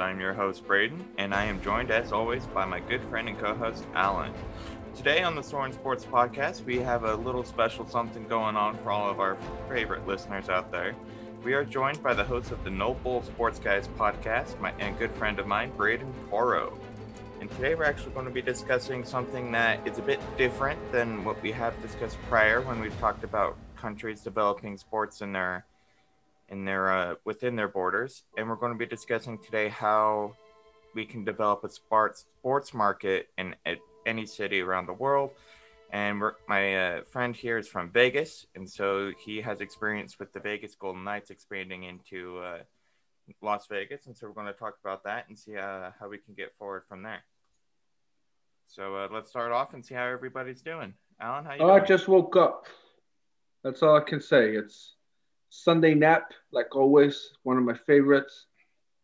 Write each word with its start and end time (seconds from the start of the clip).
I'm 0.00 0.18
your 0.18 0.32
host, 0.32 0.66
Braden, 0.66 1.04
and 1.18 1.34
I 1.34 1.44
am 1.44 1.60
joined, 1.60 1.90
as 1.90 2.12
always, 2.12 2.46
by 2.46 2.64
my 2.64 2.80
good 2.80 3.02
friend 3.04 3.28
and 3.28 3.38
co 3.38 3.54
host, 3.54 3.84
Alan. 3.94 4.32
Today 4.96 5.22
on 5.22 5.34
the 5.34 5.42
Soaring 5.42 5.72
Sports 5.72 6.04
Podcast, 6.04 6.64
we 6.64 6.78
have 6.78 7.04
a 7.04 7.14
little 7.14 7.44
special 7.44 7.86
something 7.86 8.26
going 8.26 8.56
on 8.56 8.76
for 8.78 8.90
all 8.90 9.10
of 9.10 9.20
our 9.20 9.36
favorite 9.68 10.06
listeners 10.06 10.48
out 10.48 10.72
there. 10.72 10.94
We 11.44 11.54
are 11.54 11.64
joined 11.64 12.02
by 12.02 12.14
the 12.14 12.24
host 12.24 12.50
of 12.50 12.62
the 12.64 12.70
No 12.70 12.94
Bull 12.94 13.22
Sports 13.22 13.58
Guys 13.58 13.88
podcast, 13.98 14.58
my 14.60 14.72
and 14.78 14.98
good 14.98 15.12
friend 15.12 15.38
of 15.38 15.46
mine, 15.46 15.72
Braden 15.76 16.12
Toro. 16.28 16.78
And 17.40 17.50
today 17.52 17.74
we're 17.74 17.84
actually 17.84 18.12
going 18.12 18.26
to 18.26 18.32
be 18.32 18.42
discussing 18.42 19.04
something 19.04 19.52
that 19.52 19.86
is 19.86 19.98
a 19.98 20.02
bit 20.02 20.20
different 20.36 20.78
than 20.92 21.24
what 21.24 21.40
we 21.42 21.52
have 21.52 21.80
discussed 21.80 22.18
prior 22.28 22.60
when 22.60 22.80
we've 22.80 22.98
talked 23.00 23.24
about 23.24 23.56
countries 23.76 24.20
developing 24.20 24.76
sports 24.76 25.22
in 25.22 25.32
their 25.32 25.64
in 26.50 26.64
their 26.64 26.90
uh, 26.90 27.14
within 27.24 27.56
their 27.56 27.68
borders, 27.68 28.24
and 28.36 28.48
we're 28.48 28.56
going 28.56 28.72
to 28.72 28.78
be 28.78 28.86
discussing 28.86 29.38
today 29.38 29.68
how 29.68 30.34
we 30.94 31.06
can 31.06 31.24
develop 31.24 31.64
a 31.64 31.68
sports 31.68 32.26
sports 32.40 32.74
market 32.74 33.28
in 33.38 33.54
any 34.06 34.26
city 34.26 34.60
around 34.60 34.86
the 34.86 34.92
world. 34.92 35.30
And 35.92 36.22
my 36.46 36.76
uh, 36.76 37.04
friend 37.04 37.34
here 37.34 37.58
is 37.58 37.66
from 37.66 37.90
Vegas, 37.90 38.46
and 38.54 38.68
so 38.68 39.12
he 39.24 39.40
has 39.40 39.60
experience 39.60 40.18
with 40.18 40.32
the 40.32 40.40
Vegas 40.40 40.74
Golden 40.76 41.02
Knights 41.02 41.30
expanding 41.30 41.82
into 41.84 42.38
uh, 42.38 42.58
Las 43.42 43.66
Vegas, 43.68 44.06
and 44.06 44.16
so 44.16 44.28
we're 44.28 44.34
going 44.34 44.46
to 44.46 44.52
talk 44.52 44.76
about 44.84 45.02
that 45.04 45.28
and 45.28 45.36
see 45.36 45.56
uh, 45.56 45.90
how 45.98 46.08
we 46.08 46.18
can 46.18 46.34
get 46.34 46.54
forward 46.58 46.84
from 46.88 47.02
there. 47.02 47.24
So 48.68 48.94
uh, 48.94 49.08
let's 49.12 49.30
start 49.30 49.50
off 49.50 49.74
and 49.74 49.84
see 49.84 49.94
how 49.94 50.06
everybody's 50.06 50.62
doing. 50.62 50.94
Alan, 51.20 51.44
how 51.44 51.54
you? 51.54 51.60
Oh, 51.60 51.70
I 51.70 51.80
just 51.80 52.06
woke 52.06 52.36
up. 52.36 52.66
That's 53.64 53.82
all 53.82 53.96
I 53.96 54.00
can 54.00 54.20
say. 54.20 54.54
It's 54.54 54.94
Sunday 55.50 55.94
nap, 55.94 56.32
like 56.52 56.74
always, 56.74 57.32
one 57.42 57.58
of 57.58 57.64
my 57.64 57.74
favorites. 57.74 58.46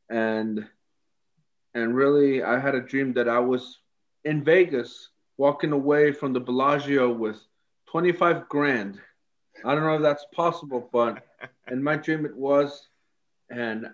And 0.09 0.67
and 1.75 1.95
really, 1.95 2.43
I 2.43 2.59
had 2.59 2.75
a 2.75 2.81
dream 2.81 3.13
that 3.15 3.29
I 3.29 3.41
was 3.41 3.81
in 4.25 4.43
Vegas, 4.43 5.11
walking 5.37 5.73
away 5.73 6.13
from 6.13 6.33
the 6.33 6.41
Bellagio 6.41 7.13
with 7.13 7.39
25 7.91 8.49
grand. 8.49 8.99
I 9.65 9.75
don't 9.75 9.85
know 9.85 9.97
if 9.97 10.03
that's 10.03 10.27
possible, 10.35 10.89
but 10.93 11.23
in 11.71 11.83
my 11.83 11.97
dream 11.97 12.25
it 12.25 12.37
was. 12.37 12.89
And 13.51 13.87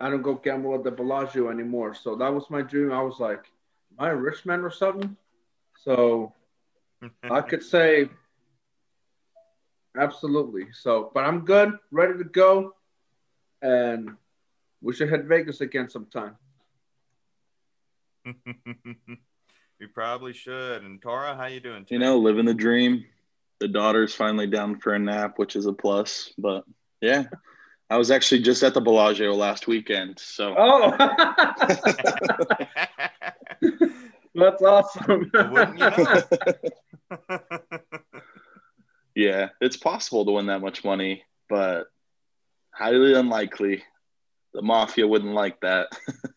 I 0.00 0.10
don't 0.10 0.22
go 0.22 0.34
gamble 0.34 0.74
at 0.74 0.84
the 0.84 0.90
Bellagio 0.90 1.50
anymore. 1.50 1.94
So 1.94 2.16
that 2.16 2.32
was 2.32 2.50
my 2.50 2.62
dream. 2.62 2.92
I 2.92 3.02
was 3.02 3.18
like, 3.18 3.44
am 3.92 4.06
I 4.06 4.10
a 4.10 4.16
rich 4.16 4.44
man 4.46 4.60
or 4.60 4.70
something? 4.70 5.16
So 5.84 6.32
I 7.28 7.40
could 7.40 7.62
say 7.62 8.08
Absolutely. 9.98 10.66
So, 10.72 11.10
but 11.14 11.24
I'm 11.24 11.44
good, 11.44 11.72
ready 11.90 12.18
to 12.18 12.24
go, 12.24 12.74
and 13.62 14.10
we 14.82 14.94
should 14.94 15.08
hit 15.08 15.24
Vegas 15.24 15.60
again 15.60 15.88
sometime. 15.88 16.36
we 18.24 19.86
probably 19.92 20.32
should. 20.32 20.82
And 20.82 21.00
Tara, 21.00 21.36
how 21.36 21.46
you 21.46 21.60
doing? 21.60 21.84
Today? 21.84 21.94
You 21.94 21.98
know, 21.98 22.18
living 22.18 22.44
the 22.44 22.54
dream. 22.54 23.04
The 23.58 23.68
daughter's 23.68 24.14
finally 24.14 24.46
down 24.46 24.78
for 24.80 24.92
a 24.94 24.98
nap, 24.98 25.38
which 25.38 25.56
is 25.56 25.66
a 25.66 25.72
plus. 25.72 26.32
But 26.36 26.64
yeah, 27.00 27.24
I 27.88 27.96
was 27.96 28.10
actually 28.10 28.42
just 28.42 28.62
at 28.62 28.74
the 28.74 28.80
Bellagio 28.80 29.32
last 29.34 29.66
weekend. 29.66 30.18
So. 30.18 30.54
Oh. 30.58 30.92
That's 34.34 34.62
awesome. 34.62 35.30
Wouldn't 39.16 39.26
you 39.26 39.32
know? 39.32 39.38
Yeah, 39.38 39.48
it's 39.60 39.76
possible 39.76 40.24
to 40.24 40.32
win 40.32 40.46
that 40.46 40.60
much 40.60 40.84
money, 40.84 41.24
but 41.48 41.86
highly 42.70 43.14
unlikely. 43.14 43.82
The 44.54 44.62
mafia 44.62 45.06
wouldn't 45.06 45.34
like 45.34 45.60
that. 45.60 45.88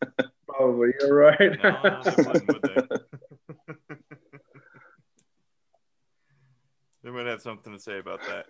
Probably, 0.47 0.93
you're 0.99 1.15
right. 1.15 1.57
no, 1.63 2.01
they 7.03 7.09
might 7.11 7.25
have 7.27 7.41
something 7.41 7.73
to 7.73 7.79
say 7.79 7.99
about 7.99 8.19
that. 8.27 8.45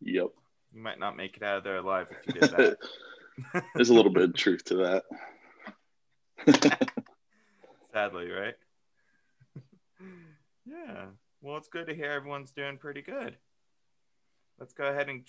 yep. 0.00 0.28
You 0.72 0.82
might 0.82 0.98
not 0.98 1.16
make 1.16 1.36
it 1.36 1.42
out 1.42 1.58
of 1.58 1.64
there 1.64 1.76
alive 1.76 2.08
if 2.10 2.26
you 2.26 2.40
did 2.40 2.50
that. 2.50 2.78
There's 3.74 3.90
a 3.90 3.94
little 3.94 4.12
bit 4.12 4.22
of 4.22 4.34
truth 4.34 4.64
to 4.66 4.76
that. 4.76 5.02
Sadly, 7.92 8.30
right? 8.30 8.54
yeah. 10.66 11.06
Well, 11.44 11.58
it's 11.58 11.68
good 11.68 11.88
to 11.88 11.94
hear 11.94 12.10
everyone's 12.10 12.52
doing 12.52 12.78
pretty 12.78 13.02
good. 13.02 13.36
Let's 14.58 14.72
go 14.72 14.86
ahead 14.86 15.10
and 15.10 15.20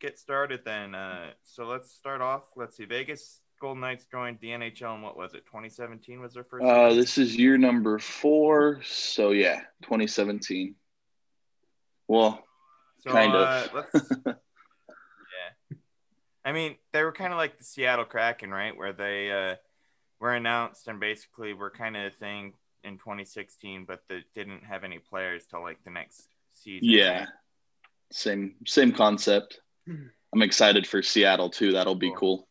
get 0.00 0.18
started 0.18 0.60
then. 0.64 0.94
Uh, 0.94 1.32
so 1.42 1.66
let's 1.66 1.92
start 1.92 2.22
off. 2.22 2.44
Let's 2.56 2.78
see. 2.78 2.86
Vegas 2.86 3.42
Golden 3.60 3.82
Knights 3.82 4.06
joined 4.10 4.38
the 4.40 4.48
NHL 4.48 4.94
in 4.94 5.02
what 5.02 5.18
was 5.18 5.34
it? 5.34 5.44
2017 5.44 6.18
was 6.18 6.32
their 6.32 6.44
first. 6.44 6.64
Uh, 6.64 6.94
this 6.94 7.18
is 7.18 7.36
year 7.36 7.58
number 7.58 7.98
four. 7.98 8.80
So 8.86 9.32
yeah, 9.32 9.60
2017. 9.82 10.74
Well, 12.06 12.42
so, 13.00 13.10
kind 13.10 13.34
uh, 13.34 13.68
of. 13.74 13.84
yeah. 14.26 15.76
I 16.42 16.52
mean, 16.52 16.76
they 16.94 17.02
were 17.02 17.12
kind 17.12 17.34
of 17.34 17.36
like 17.36 17.58
the 17.58 17.64
Seattle 17.64 18.06
Kraken, 18.06 18.50
right? 18.50 18.74
Where 18.74 18.94
they 18.94 19.30
uh, 19.30 19.56
were 20.20 20.32
announced 20.32 20.88
and 20.88 20.98
basically 20.98 21.52
were 21.52 21.68
kind 21.68 21.98
of 21.98 22.06
a 22.06 22.16
thing 22.16 22.54
in 22.88 22.98
2016, 22.98 23.84
but 23.84 24.02
they 24.08 24.24
didn't 24.34 24.64
have 24.64 24.82
any 24.82 24.98
players 24.98 25.46
till 25.46 25.62
like 25.62 25.82
the 25.84 25.90
next 25.90 26.28
season. 26.54 26.88
Yeah, 26.88 27.26
same 28.10 28.56
same 28.66 28.92
concept. 28.92 29.60
I'm 29.86 30.42
excited 30.42 30.86
for 30.86 31.02
Seattle 31.02 31.50
too. 31.50 31.72
That'll 31.72 31.94
be 31.94 32.10
cool. 32.10 32.18
cool. 32.38 32.48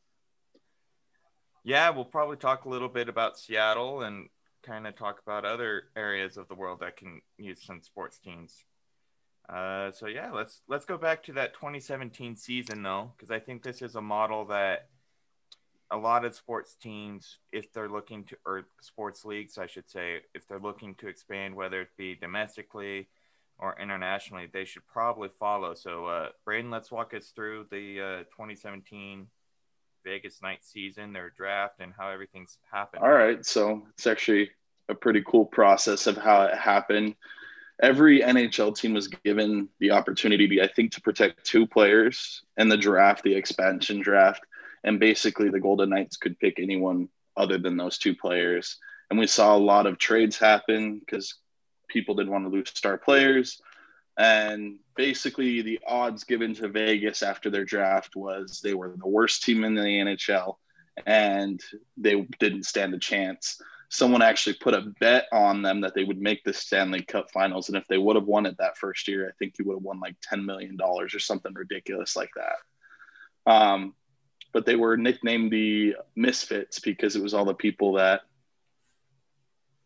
Yeah, 1.63 1.89
we'll 1.89 2.05
probably 2.05 2.37
talk 2.37 2.65
a 2.65 2.69
little 2.69 2.87
bit 2.87 3.09
about 3.09 3.37
Seattle 3.37 4.03
and 4.03 4.29
kind 4.63 4.87
of 4.87 4.95
talk 4.95 5.19
about 5.21 5.45
other 5.45 5.83
areas 5.95 6.37
of 6.37 6.47
the 6.47 6.55
world 6.55 6.79
that 6.79 6.97
can 6.97 7.21
use 7.37 7.61
some 7.61 7.81
sports 7.81 8.19
teams. 8.19 8.63
Uh, 9.49 9.91
so 9.91 10.07
yeah, 10.07 10.31
let's 10.31 10.61
let's 10.67 10.85
go 10.85 10.97
back 10.97 11.23
to 11.23 11.33
that 11.33 11.53
2017 11.53 12.35
season 12.35 12.83
though, 12.83 13.11
because 13.15 13.31
I 13.31 13.39
think 13.39 13.63
this 13.63 13.81
is 13.81 13.95
a 13.95 14.01
model 14.01 14.45
that 14.45 14.89
a 15.91 15.97
lot 15.97 16.25
of 16.25 16.35
sports 16.35 16.75
teams, 16.75 17.37
if 17.51 17.71
they're 17.71 17.89
looking 17.89 18.23
to, 18.25 18.37
or 18.45 18.67
sports 18.81 19.23
leagues, 19.23 19.57
I 19.57 19.67
should 19.67 19.89
say, 19.89 20.21
if 20.33 20.47
they're 20.47 20.59
looking 20.59 20.95
to 20.95 21.07
expand, 21.07 21.55
whether 21.55 21.81
it 21.81 21.89
be 21.97 22.15
domestically 22.15 23.07
or 23.57 23.75
internationally, 23.79 24.47
they 24.51 24.65
should 24.65 24.85
probably 24.87 25.29
follow. 25.39 25.73
So, 25.73 26.05
uh, 26.05 26.29
Braden, 26.45 26.69
let's 26.69 26.91
walk 26.91 27.13
us 27.13 27.31
through 27.35 27.67
the 27.71 28.01
uh, 28.01 28.17
2017 28.23 29.27
Vegas 30.03 30.41
night 30.41 30.59
season, 30.61 31.13
their 31.13 31.29
draft, 31.29 31.79
and 31.79 31.93
how 31.97 32.09
everything's 32.09 32.57
happened. 32.69 33.03
All 33.03 33.11
right. 33.11 33.45
So, 33.45 33.87
it's 33.93 34.07
actually 34.07 34.51
a 34.89 34.95
pretty 34.95 35.23
cool 35.25 35.45
process 35.45 36.05
of 36.07 36.17
how 36.17 36.43
it 36.43 36.57
happened. 36.57 37.15
Every 37.81 38.21
NHL 38.21 38.75
team 38.75 38.93
was 38.93 39.07
given 39.07 39.69
the 39.79 39.91
opportunity, 39.91 40.61
I 40.61 40.67
think, 40.67 40.91
to 40.93 41.01
protect 41.01 41.45
two 41.45 41.67
players 41.67 42.41
in 42.57 42.69
the 42.69 42.77
draft, 42.77 43.23
the 43.23 43.35
expansion 43.35 44.01
draft 44.01 44.41
and 44.83 44.99
basically 44.99 45.49
the 45.49 45.59
Golden 45.59 45.89
Knights 45.89 46.17
could 46.17 46.39
pick 46.39 46.59
anyone 46.59 47.09
other 47.35 47.57
than 47.57 47.77
those 47.77 47.97
two 47.97 48.15
players. 48.15 48.77
And 49.09 49.19
we 49.19 49.27
saw 49.27 49.55
a 49.55 49.57
lot 49.57 49.85
of 49.85 49.97
trades 49.97 50.37
happen 50.37 50.99
because 50.99 51.35
people 51.87 52.15
didn't 52.15 52.31
want 52.31 52.45
to 52.45 52.49
lose 52.49 52.69
star 52.69 52.97
players. 52.97 53.61
And 54.17 54.79
basically, 54.95 55.61
the 55.61 55.79
odds 55.87 56.23
given 56.23 56.55
to 56.55 56.67
Vegas 56.67 57.21
after 57.21 57.49
their 57.49 57.65
draft 57.65 58.15
was 58.15 58.59
they 58.61 58.73
were 58.73 58.95
the 58.97 59.07
worst 59.07 59.43
team 59.43 59.63
in 59.63 59.75
the 59.75 59.81
NHL 59.81 60.55
and 61.05 61.61
they 61.95 62.27
didn't 62.39 62.65
stand 62.65 62.93
a 62.95 62.99
chance. 62.99 63.61
Someone 63.89 64.21
actually 64.21 64.55
put 64.55 64.73
a 64.73 64.91
bet 64.99 65.27
on 65.31 65.61
them 65.61 65.81
that 65.81 65.93
they 65.93 66.03
would 66.03 66.19
make 66.19 66.43
the 66.43 66.51
Stanley 66.51 67.03
Cup 67.03 67.31
finals. 67.31 67.69
And 67.69 67.77
if 67.77 67.87
they 67.87 67.99
would 67.99 68.15
have 68.15 68.25
won 68.25 68.45
it 68.45 68.57
that 68.57 68.77
first 68.77 69.07
year, 69.07 69.27
I 69.29 69.31
think 69.37 69.53
you 69.57 69.65
would 69.65 69.75
have 69.75 69.83
won 69.83 69.99
like 69.99 70.15
$10 70.33 70.43
million 70.43 70.77
or 70.81 71.07
something 71.07 71.53
ridiculous 71.53 72.15
like 72.15 72.31
that. 72.35 73.51
Um, 73.51 73.93
but 74.57 74.65
they 74.65 74.75
were 74.75 74.97
nicknamed 74.97 75.51
the 75.51 75.95
Misfits 76.15 76.79
because 76.79 77.15
it 77.15 77.21
was 77.21 77.35
all 77.35 77.45
the 77.45 77.53
people 77.53 77.93
that 77.93 78.21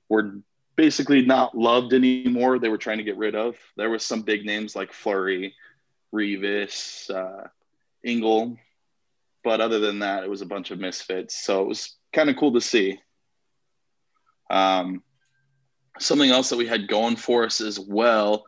were 0.07 0.37
basically 0.77 1.25
not 1.25 1.57
loved 1.57 1.91
anymore. 1.91 2.57
They 2.57 2.69
were 2.69 2.77
trying 2.77 2.99
to 2.99 3.03
get 3.03 3.17
rid 3.17 3.35
of. 3.35 3.57
There 3.75 3.89
was 3.89 4.05
some 4.05 4.21
big 4.21 4.45
names 4.45 4.73
like 4.73 4.93
Fleury, 4.93 5.53
Reaves, 6.13 7.11
uh, 7.13 7.49
Engel, 8.05 8.55
but 9.43 9.59
other 9.59 9.79
than 9.79 9.99
that, 9.99 10.23
it 10.23 10.29
was 10.29 10.41
a 10.41 10.45
bunch 10.45 10.71
of 10.71 10.79
misfits. 10.79 11.35
So 11.35 11.61
it 11.63 11.67
was 11.67 11.97
kind 12.13 12.29
of 12.29 12.37
cool 12.37 12.53
to 12.53 12.61
see. 12.61 12.97
Um, 14.49 15.03
something 15.99 16.29
else 16.29 16.49
that 16.49 16.55
we 16.55 16.65
had 16.65 16.87
going 16.87 17.17
for 17.17 17.43
us 17.43 17.59
as 17.59 17.77
well. 17.77 18.45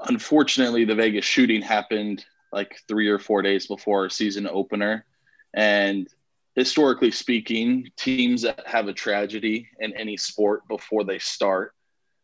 Unfortunately, 0.00 0.84
the 0.84 0.94
Vegas 0.94 1.24
shooting 1.24 1.62
happened 1.62 2.26
like 2.52 2.78
three 2.88 3.08
or 3.08 3.18
four 3.18 3.40
days 3.40 3.66
before 3.66 4.02
our 4.02 4.10
season 4.10 4.46
opener. 4.46 5.06
And 5.54 6.08
historically 6.54 7.10
speaking, 7.10 7.90
teams 7.96 8.42
that 8.42 8.66
have 8.66 8.88
a 8.88 8.92
tragedy 8.92 9.68
in 9.78 9.94
any 9.96 10.16
sport 10.16 10.66
before 10.68 11.04
they 11.04 11.18
start 11.18 11.74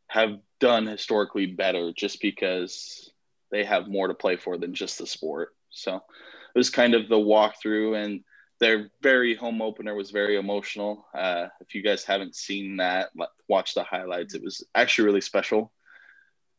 have 0.08 0.38
done 0.60 0.86
historically 0.86 1.46
better 1.46 1.92
just 1.96 2.20
because 2.20 3.10
they 3.50 3.64
have 3.64 3.88
more 3.88 4.08
to 4.08 4.14
play 4.14 4.36
for 4.36 4.56
than 4.58 4.74
just 4.74 4.98
the 4.98 5.06
sport. 5.06 5.54
So 5.70 5.96
it 5.96 6.58
was 6.58 6.70
kind 6.70 6.94
of 6.94 7.08
the 7.08 7.16
walkthrough, 7.16 8.02
and 8.02 8.24
their 8.60 8.90
very 9.02 9.34
home 9.34 9.62
opener 9.62 9.94
was 9.94 10.10
very 10.10 10.36
emotional. 10.36 11.06
Uh, 11.14 11.46
if 11.60 11.74
you 11.74 11.82
guys 11.82 12.04
haven't 12.04 12.34
seen 12.34 12.78
that, 12.78 13.10
watch 13.48 13.74
the 13.74 13.84
highlights. 13.84 14.34
It 14.34 14.42
was 14.42 14.66
actually 14.74 15.06
really 15.06 15.20
special. 15.20 15.72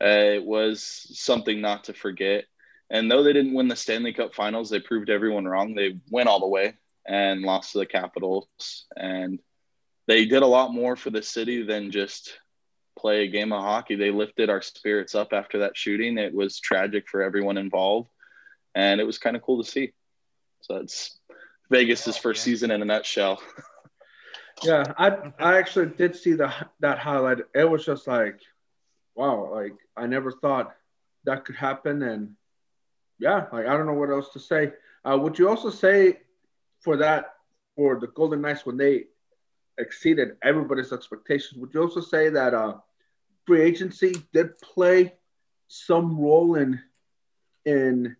Uh, 0.01 0.37
it 0.37 0.45
was 0.45 1.07
something 1.13 1.59
not 1.59 1.85
to 1.85 1.93
forget. 1.93 2.45
And 2.89 3.09
though 3.09 3.23
they 3.23 3.33
didn't 3.33 3.53
win 3.53 3.67
the 3.67 3.75
Stanley 3.75 4.13
Cup 4.13 4.33
Finals, 4.33 4.69
they 4.69 4.79
proved 4.79 5.09
everyone 5.09 5.45
wrong. 5.45 5.75
They 5.75 5.99
went 6.09 6.27
all 6.27 6.39
the 6.39 6.47
way 6.47 6.75
and 7.07 7.41
lost 7.41 7.73
to 7.73 7.79
the 7.79 7.85
Capitals, 7.85 8.47
and 8.95 9.39
they 10.07 10.25
did 10.25 10.43
a 10.43 10.47
lot 10.47 10.73
more 10.73 10.95
for 10.95 11.09
the 11.09 11.21
city 11.21 11.63
than 11.63 11.91
just 11.91 12.39
play 12.97 13.23
a 13.23 13.27
game 13.27 13.53
of 13.53 13.61
hockey. 13.61 13.95
They 13.95 14.11
lifted 14.11 14.49
our 14.49 14.61
spirits 14.61 15.15
up 15.15 15.33
after 15.33 15.59
that 15.59 15.77
shooting. 15.77 16.17
It 16.17 16.33
was 16.33 16.59
tragic 16.59 17.07
for 17.07 17.21
everyone 17.21 17.57
involved, 17.57 18.09
and 18.75 18.99
it 18.99 19.05
was 19.05 19.17
kind 19.17 19.35
of 19.35 19.43
cool 19.43 19.63
to 19.63 19.69
see. 19.69 19.93
So 20.61 20.77
it's 20.77 21.19
Vegas's 21.69 22.17
oh, 22.17 22.21
first 22.21 22.43
season 22.43 22.71
in 22.71 22.81
a 22.81 22.85
nutshell. 22.85 23.41
yeah, 24.63 24.83
I 24.97 25.31
I 25.39 25.57
actually 25.57 25.87
did 25.87 26.15
see 26.15 26.33
the 26.33 26.53
that 26.79 26.99
highlight. 26.99 27.39
It 27.53 27.69
was 27.69 27.85
just 27.85 28.07
like, 28.07 28.39
wow, 29.15 29.53
like 29.53 29.75
I 29.95 30.07
never 30.07 30.31
thought 30.31 30.75
that 31.25 31.45
could 31.45 31.55
happen, 31.55 32.01
and 32.01 32.35
yeah, 33.19 33.45
like 33.51 33.67
I 33.67 33.77
don't 33.77 33.85
know 33.85 33.93
what 33.93 34.09
else 34.09 34.29
to 34.33 34.39
say. 34.39 34.71
Uh, 35.03 35.17
would 35.21 35.37
you 35.37 35.49
also 35.49 35.69
say 35.69 36.21
for 36.81 36.97
that 36.97 37.35
for 37.75 37.99
the 37.99 38.07
Golden 38.07 38.41
Knights 38.41 38.65
when 38.65 38.77
they 38.77 39.05
exceeded 39.77 40.37
everybody's 40.43 40.91
expectations? 40.91 41.59
Would 41.59 41.73
you 41.73 41.81
also 41.81 42.01
say 42.01 42.29
that 42.29 42.53
uh, 42.53 42.77
free 43.45 43.61
agency 43.61 44.15
did 44.33 44.57
play 44.59 45.13
some 45.67 46.19
role 46.19 46.55
in 46.55 46.79
in 47.65 48.15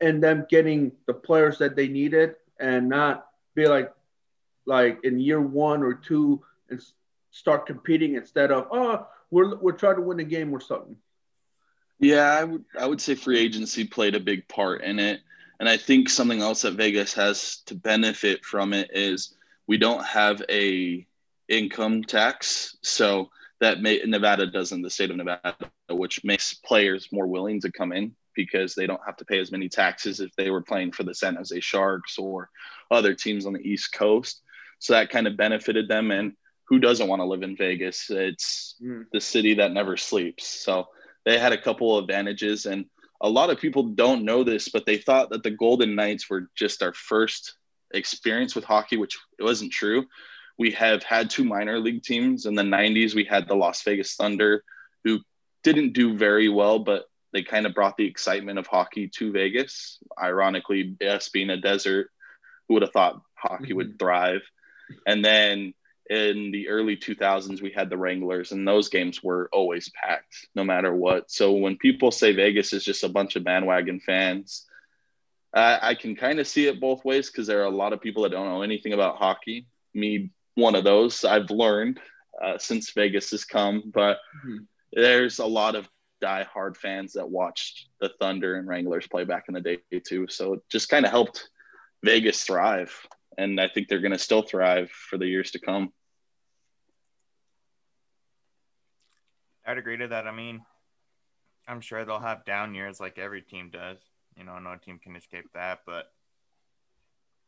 in 0.00 0.20
them 0.20 0.46
getting 0.48 0.92
the 1.06 1.14
players 1.14 1.58
that 1.58 1.74
they 1.74 1.88
needed 1.88 2.36
and 2.60 2.88
not 2.88 3.26
be 3.54 3.66
like 3.66 3.92
like 4.66 5.00
in 5.04 5.18
year 5.18 5.40
one 5.40 5.82
or 5.82 5.94
two 5.94 6.42
and 6.70 6.80
start 7.30 7.66
competing 7.66 8.14
instead 8.14 8.50
of 8.50 8.68
oh 8.70 9.06
we're 9.30 9.56
we're 9.56 9.72
trying 9.72 9.96
to 9.96 10.02
win 10.02 10.20
a 10.20 10.24
game 10.24 10.52
or 10.52 10.60
something. 10.60 10.96
Yeah, 12.00 12.32
I 12.32 12.44
would 12.44 12.64
I 12.78 12.86
would 12.86 13.00
say 13.00 13.14
free 13.14 13.38
agency 13.38 13.84
played 13.84 14.14
a 14.14 14.20
big 14.20 14.46
part 14.48 14.82
in 14.82 14.98
it. 14.98 15.20
And 15.60 15.68
I 15.68 15.76
think 15.76 16.08
something 16.08 16.40
else 16.40 16.62
that 16.62 16.74
Vegas 16.74 17.12
has 17.14 17.62
to 17.66 17.74
benefit 17.74 18.44
from 18.44 18.72
it 18.72 18.90
is 18.92 19.34
we 19.66 19.76
don't 19.76 20.04
have 20.04 20.42
a 20.48 21.06
income 21.48 22.04
tax. 22.04 22.76
So 22.82 23.30
that 23.60 23.80
may, 23.80 24.00
Nevada 24.04 24.46
does 24.46 24.70
in 24.70 24.82
the 24.82 24.90
state 24.90 25.10
of 25.10 25.16
Nevada, 25.16 25.56
which 25.90 26.22
makes 26.24 26.54
players 26.54 27.08
more 27.10 27.26
willing 27.26 27.60
to 27.62 27.72
come 27.72 27.92
in 27.92 28.14
because 28.36 28.74
they 28.74 28.86
don't 28.86 29.00
have 29.04 29.16
to 29.16 29.24
pay 29.24 29.40
as 29.40 29.50
many 29.50 29.68
taxes 29.68 30.20
if 30.20 30.30
they 30.36 30.50
were 30.50 30.62
playing 30.62 30.92
for 30.92 31.02
the 31.02 31.14
San 31.14 31.34
Jose 31.34 31.58
Sharks 31.58 32.18
or 32.18 32.50
other 32.90 33.14
teams 33.14 33.46
on 33.46 33.52
the 33.52 33.68
East 33.68 33.92
Coast. 33.92 34.42
So 34.78 34.92
that 34.92 35.10
kind 35.10 35.26
of 35.26 35.36
benefited 35.36 35.88
them. 35.88 36.12
And 36.12 36.34
who 36.68 36.78
doesn't 36.78 37.08
want 37.08 37.18
to 37.18 37.26
live 37.26 37.42
in 37.42 37.56
Vegas? 37.56 38.08
It's 38.10 38.76
mm. 38.80 39.06
the 39.12 39.20
city 39.20 39.54
that 39.54 39.72
never 39.72 39.96
sleeps. 39.96 40.46
So 40.46 40.86
they 41.28 41.38
had 41.38 41.52
a 41.52 41.60
couple 41.60 41.96
of 41.96 42.04
advantages. 42.04 42.66
And 42.66 42.86
a 43.20 43.28
lot 43.28 43.50
of 43.50 43.58
people 43.58 43.82
don't 43.82 44.24
know 44.24 44.44
this, 44.44 44.68
but 44.68 44.86
they 44.86 44.96
thought 44.96 45.30
that 45.30 45.42
the 45.42 45.50
Golden 45.50 45.94
Knights 45.94 46.28
were 46.30 46.48
just 46.56 46.82
our 46.82 46.92
first 46.92 47.54
experience 47.92 48.54
with 48.54 48.64
hockey, 48.64 48.96
which 48.96 49.18
it 49.38 49.42
wasn't 49.42 49.72
true 49.72 50.06
we 50.58 50.72
have 50.72 51.02
had 51.04 51.30
two 51.30 51.44
minor 51.44 51.78
league 51.78 52.02
teams 52.02 52.44
in 52.44 52.54
the 52.54 52.62
90s 52.62 53.14
we 53.14 53.24
had 53.24 53.48
the 53.48 53.54
las 53.54 53.82
vegas 53.82 54.14
thunder 54.16 54.62
who 55.04 55.20
didn't 55.62 55.92
do 55.92 56.16
very 56.16 56.48
well 56.48 56.78
but 56.78 57.04
they 57.32 57.42
kind 57.42 57.66
of 57.66 57.74
brought 57.74 57.96
the 57.96 58.06
excitement 58.06 58.58
of 58.58 58.66
hockey 58.66 59.08
to 59.08 59.32
vegas 59.32 59.98
ironically 60.20 60.96
us 61.00 61.28
being 61.28 61.50
a 61.50 61.56
desert 61.56 62.10
who 62.66 62.74
would 62.74 62.82
have 62.82 62.92
thought 62.92 63.22
hockey 63.34 63.72
would 63.72 63.90
mm-hmm. 63.90 63.98
thrive 63.98 64.42
and 65.06 65.24
then 65.24 65.72
in 66.10 66.50
the 66.50 66.68
early 66.68 66.96
2000s 66.96 67.60
we 67.60 67.70
had 67.70 67.90
the 67.90 67.96
wranglers 67.96 68.52
and 68.52 68.66
those 68.66 68.88
games 68.88 69.22
were 69.22 69.48
always 69.52 69.90
packed 69.90 70.48
no 70.54 70.64
matter 70.64 70.94
what 70.94 71.30
so 71.30 71.52
when 71.52 71.76
people 71.76 72.10
say 72.10 72.32
vegas 72.32 72.72
is 72.72 72.84
just 72.84 73.04
a 73.04 73.08
bunch 73.08 73.36
of 73.36 73.44
bandwagon 73.44 74.00
fans 74.00 74.64
I 75.54 75.94
can 75.94 76.14
kind 76.14 76.38
of 76.38 76.46
see 76.46 76.66
it 76.66 76.78
both 76.78 77.04
ways 77.04 77.30
because 77.30 77.46
there 77.46 77.62
are 77.62 77.66
a 77.66 77.70
lot 77.70 77.92
of 77.92 78.02
people 78.02 78.22
that 78.22 78.28
don't 78.28 78.46
know 78.46 78.62
anything 78.62 78.92
about 78.92 79.16
hockey 79.16 79.66
me 79.94 80.30
one 80.54 80.74
of 80.74 80.84
those 80.84 81.24
I've 81.24 81.50
learned 81.50 82.00
uh, 82.42 82.58
since 82.58 82.92
Vegas 82.92 83.30
has 83.30 83.44
come. 83.44 83.82
But 83.92 84.18
mm-hmm. 84.44 84.64
there's 84.92 85.38
a 85.38 85.46
lot 85.46 85.74
of 85.74 85.88
die-hard 86.20 86.76
fans 86.76 87.12
that 87.12 87.30
watched 87.30 87.88
the 88.00 88.10
Thunder 88.20 88.56
and 88.56 88.66
Wranglers 88.66 89.06
play 89.06 89.24
back 89.24 89.44
in 89.48 89.54
the 89.54 89.60
day 89.60 89.78
too. 90.04 90.26
So 90.28 90.54
it 90.54 90.60
just 90.70 90.88
kind 90.88 91.04
of 91.04 91.10
helped 91.10 91.48
Vegas 92.04 92.42
thrive. 92.42 92.94
And 93.36 93.60
I 93.60 93.68
think 93.68 93.88
they're 93.88 94.00
going 94.00 94.12
to 94.12 94.18
still 94.18 94.42
thrive 94.42 94.90
for 94.90 95.16
the 95.16 95.26
years 95.26 95.52
to 95.52 95.60
come. 95.60 95.92
I'd 99.68 99.76
agree 99.76 99.98
to 99.98 100.08
that. 100.08 100.26
I 100.26 100.32
mean, 100.32 100.62
I'm 101.68 101.82
sure 101.82 102.04
they'll 102.04 102.18
have 102.18 102.46
down 102.46 102.74
years 102.74 102.98
like 102.98 103.18
every 103.18 103.42
team 103.42 103.68
does. 103.70 103.98
You 104.34 104.44
know, 104.44 104.58
no 104.58 104.76
team 104.76 104.98
can 104.98 105.14
escape 105.14 105.44
that, 105.52 105.80
but 105.84 106.10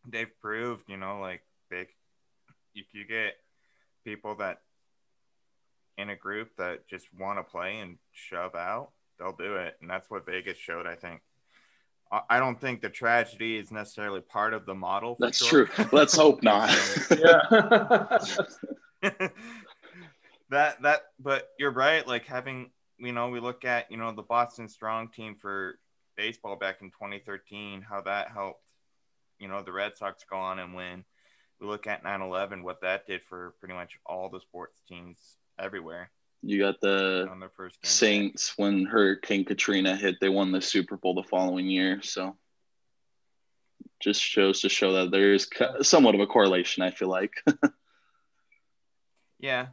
they've 0.06 0.30
proved, 0.40 0.84
you 0.88 0.98
know, 0.98 1.18
like 1.18 1.42
they 1.70 1.86
if 2.74 2.86
you 2.92 3.06
get 3.06 3.36
people 4.04 4.34
that 4.36 4.60
in 5.96 6.10
a 6.10 6.16
group 6.16 6.50
that 6.58 6.86
just 6.88 7.06
want 7.18 7.38
to 7.38 7.42
play 7.42 7.78
and 7.78 7.96
shove 8.12 8.54
out, 8.54 8.90
they'll 9.18 9.32
do 9.32 9.56
it, 9.56 9.76
and 9.80 9.88
that's 9.88 10.10
what 10.10 10.26
Vegas 10.26 10.58
showed. 10.58 10.86
I 10.86 10.96
think. 10.96 11.22
I 12.28 12.40
don't 12.40 12.60
think 12.60 12.80
the 12.80 12.88
tragedy 12.88 13.56
is 13.56 13.70
necessarily 13.70 14.20
part 14.20 14.52
of 14.52 14.66
the 14.66 14.74
model. 14.74 15.16
That's 15.20 15.46
sure. 15.46 15.66
true. 15.66 15.86
Let's 15.92 16.16
hope 16.16 16.42
not. 16.42 16.76
yeah. 17.08 18.18
that 20.50 20.82
that, 20.82 21.00
but 21.18 21.48
you're 21.58 21.70
right. 21.70 22.06
Like 22.06 22.26
having, 22.26 22.70
you 22.98 23.12
know, 23.12 23.28
we 23.28 23.40
look 23.40 23.64
at 23.64 23.90
you 23.90 23.96
know 23.96 24.12
the 24.12 24.22
Boston 24.22 24.68
Strong 24.68 25.08
team 25.08 25.36
for 25.40 25.78
baseball 26.16 26.56
back 26.56 26.82
in 26.82 26.90
2013, 26.90 27.82
how 27.82 28.02
that 28.02 28.28
helped, 28.30 28.62
you 29.38 29.48
know, 29.48 29.62
the 29.62 29.72
Red 29.72 29.96
Sox 29.96 30.24
go 30.28 30.36
on 30.36 30.58
and 30.58 30.74
win 30.74 31.04
we 31.60 31.66
look 31.66 31.86
at 31.86 32.02
9-11 32.02 32.62
what 32.62 32.80
that 32.80 33.06
did 33.06 33.20
for 33.28 33.54
pretty 33.60 33.74
much 33.74 33.98
all 34.06 34.28
the 34.28 34.40
sports 34.40 34.80
teams 34.88 35.36
everywhere 35.58 36.10
you 36.42 36.58
got 36.58 36.80
the 36.80 37.28
on 37.30 37.38
their 37.38 37.50
first 37.50 37.84
saints 37.84 38.50
back. 38.50 38.58
when 38.58 38.86
hurricane 38.86 39.44
katrina 39.44 39.94
hit 39.94 40.16
they 40.20 40.28
won 40.28 40.52
the 40.52 40.60
super 40.60 40.96
bowl 40.96 41.14
the 41.14 41.22
following 41.22 41.66
year 41.66 42.00
so 42.02 42.36
just 44.00 44.22
shows 44.22 44.62
to 44.62 44.68
show 44.68 44.92
that 44.92 45.10
there 45.10 45.34
is 45.34 45.48
somewhat 45.82 46.14
of 46.14 46.20
a 46.20 46.26
correlation 46.26 46.82
i 46.82 46.90
feel 46.90 47.08
like 47.08 47.32
yeah 49.38 49.66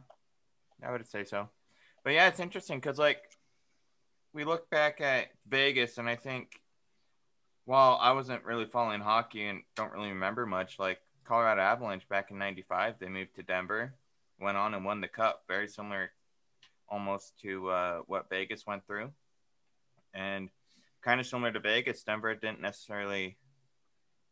i 0.82 0.90
would 0.90 1.06
say 1.06 1.24
so 1.24 1.48
but 2.04 2.12
yeah 2.12 2.28
it's 2.28 2.40
interesting 2.40 2.78
because 2.78 2.98
like 2.98 3.22
we 4.32 4.44
look 4.44 4.68
back 4.70 5.00
at 5.00 5.26
vegas 5.48 5.98
and 5.98 6.08
i 6.08 6.16
think 6.16 6.60
while 7.64 7.98
i 8.00 8.12
wasn't 8.12 8.44
really 8.44 8.66
following 8.66 9.00
hockey 9.00 9.46
and 9.46 9.62
don't 9.76 9.92
really 9.92 10.10
remember 10.10 10.46
much 10.46 10.78
like 10.78 11.00
Colorado 11.28 11.60
Avalanche 11.60 12.08
back 12.08 12.30
in 12.30 12.38
95. 12.38 12.94
They 12.98 13.08
moved 13.08 13.36
to 13.36 13.42
Denver, 13.42 13.94
went 14.40 14.56
on 14.56 14.72
and 14.72 14.84
won 14.84 15.02
the 15.02 15.08
cup. 15.08 15.42
Very 15.46 15.68
similar 15.68 16.10
almost 16.88 17.38
to 17.42 17.68
uh, 17.68 17.98
what 18.06 18.30
Vegas 18.30 18.66
went 18.66 18.86
through. 18.86 19.12
And 20.14 20.48
kind 21.02 21.20
of 21.20 21.26
similar 21.26 21.52
to 21.52 21.60
Vegas, 21.60 22.02
Denver 22.02 22.34
didn't 22.34 22.62
necessarily 22.62 23.36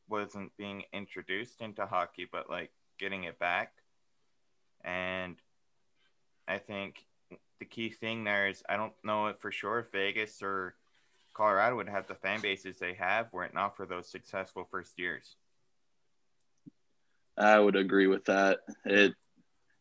wasn't 0.08 0.56
being 0.56 0.84
introduced 0.94 1.60
into 1.60 1.84
hockey, 1.84 2.26
but 2.30 2.48
like 2.48 2.70
getting 2.98 3.24
it 3.24 3.38
back. 3.38 3.72
And 4.82 5.36
I 6.48 6.58
think 6.58 7.04
the 7.58 7.64
key 7.64 7.90
thing 7.90 8.24
there 8.24 8.48
is 8.48 8.62
I 8.68 8.76
don't 8.76 8.92
know 9.02 9.26
it 9.26 9.40
for 9.40 9.50
sure 9.50 9.80
if 9.80 9.92
Vegas 9.92 10.42
or 10.42 10.74
Colorado 11.34 11.76
would 11.76 11.88
have 11.88 12.06
the 12.06 12.14
fan 12.14 12.40
bases 12.40 12.78
they 12.78 12.94
have 12.94 13.32
were 13.32 13.44
it 13.44 13.54
not 13.54 13.76
for 13.76 13.86
those 13.86 14.08
successful 14.08 14.66
first 14.70 14.98
years. 14.98 15.36
I 17.36 17.58
would 17.58 17.76
agree 17.76 18.06
with 18.06 18.24
that. 18.26 18.60
It 18.84 19.14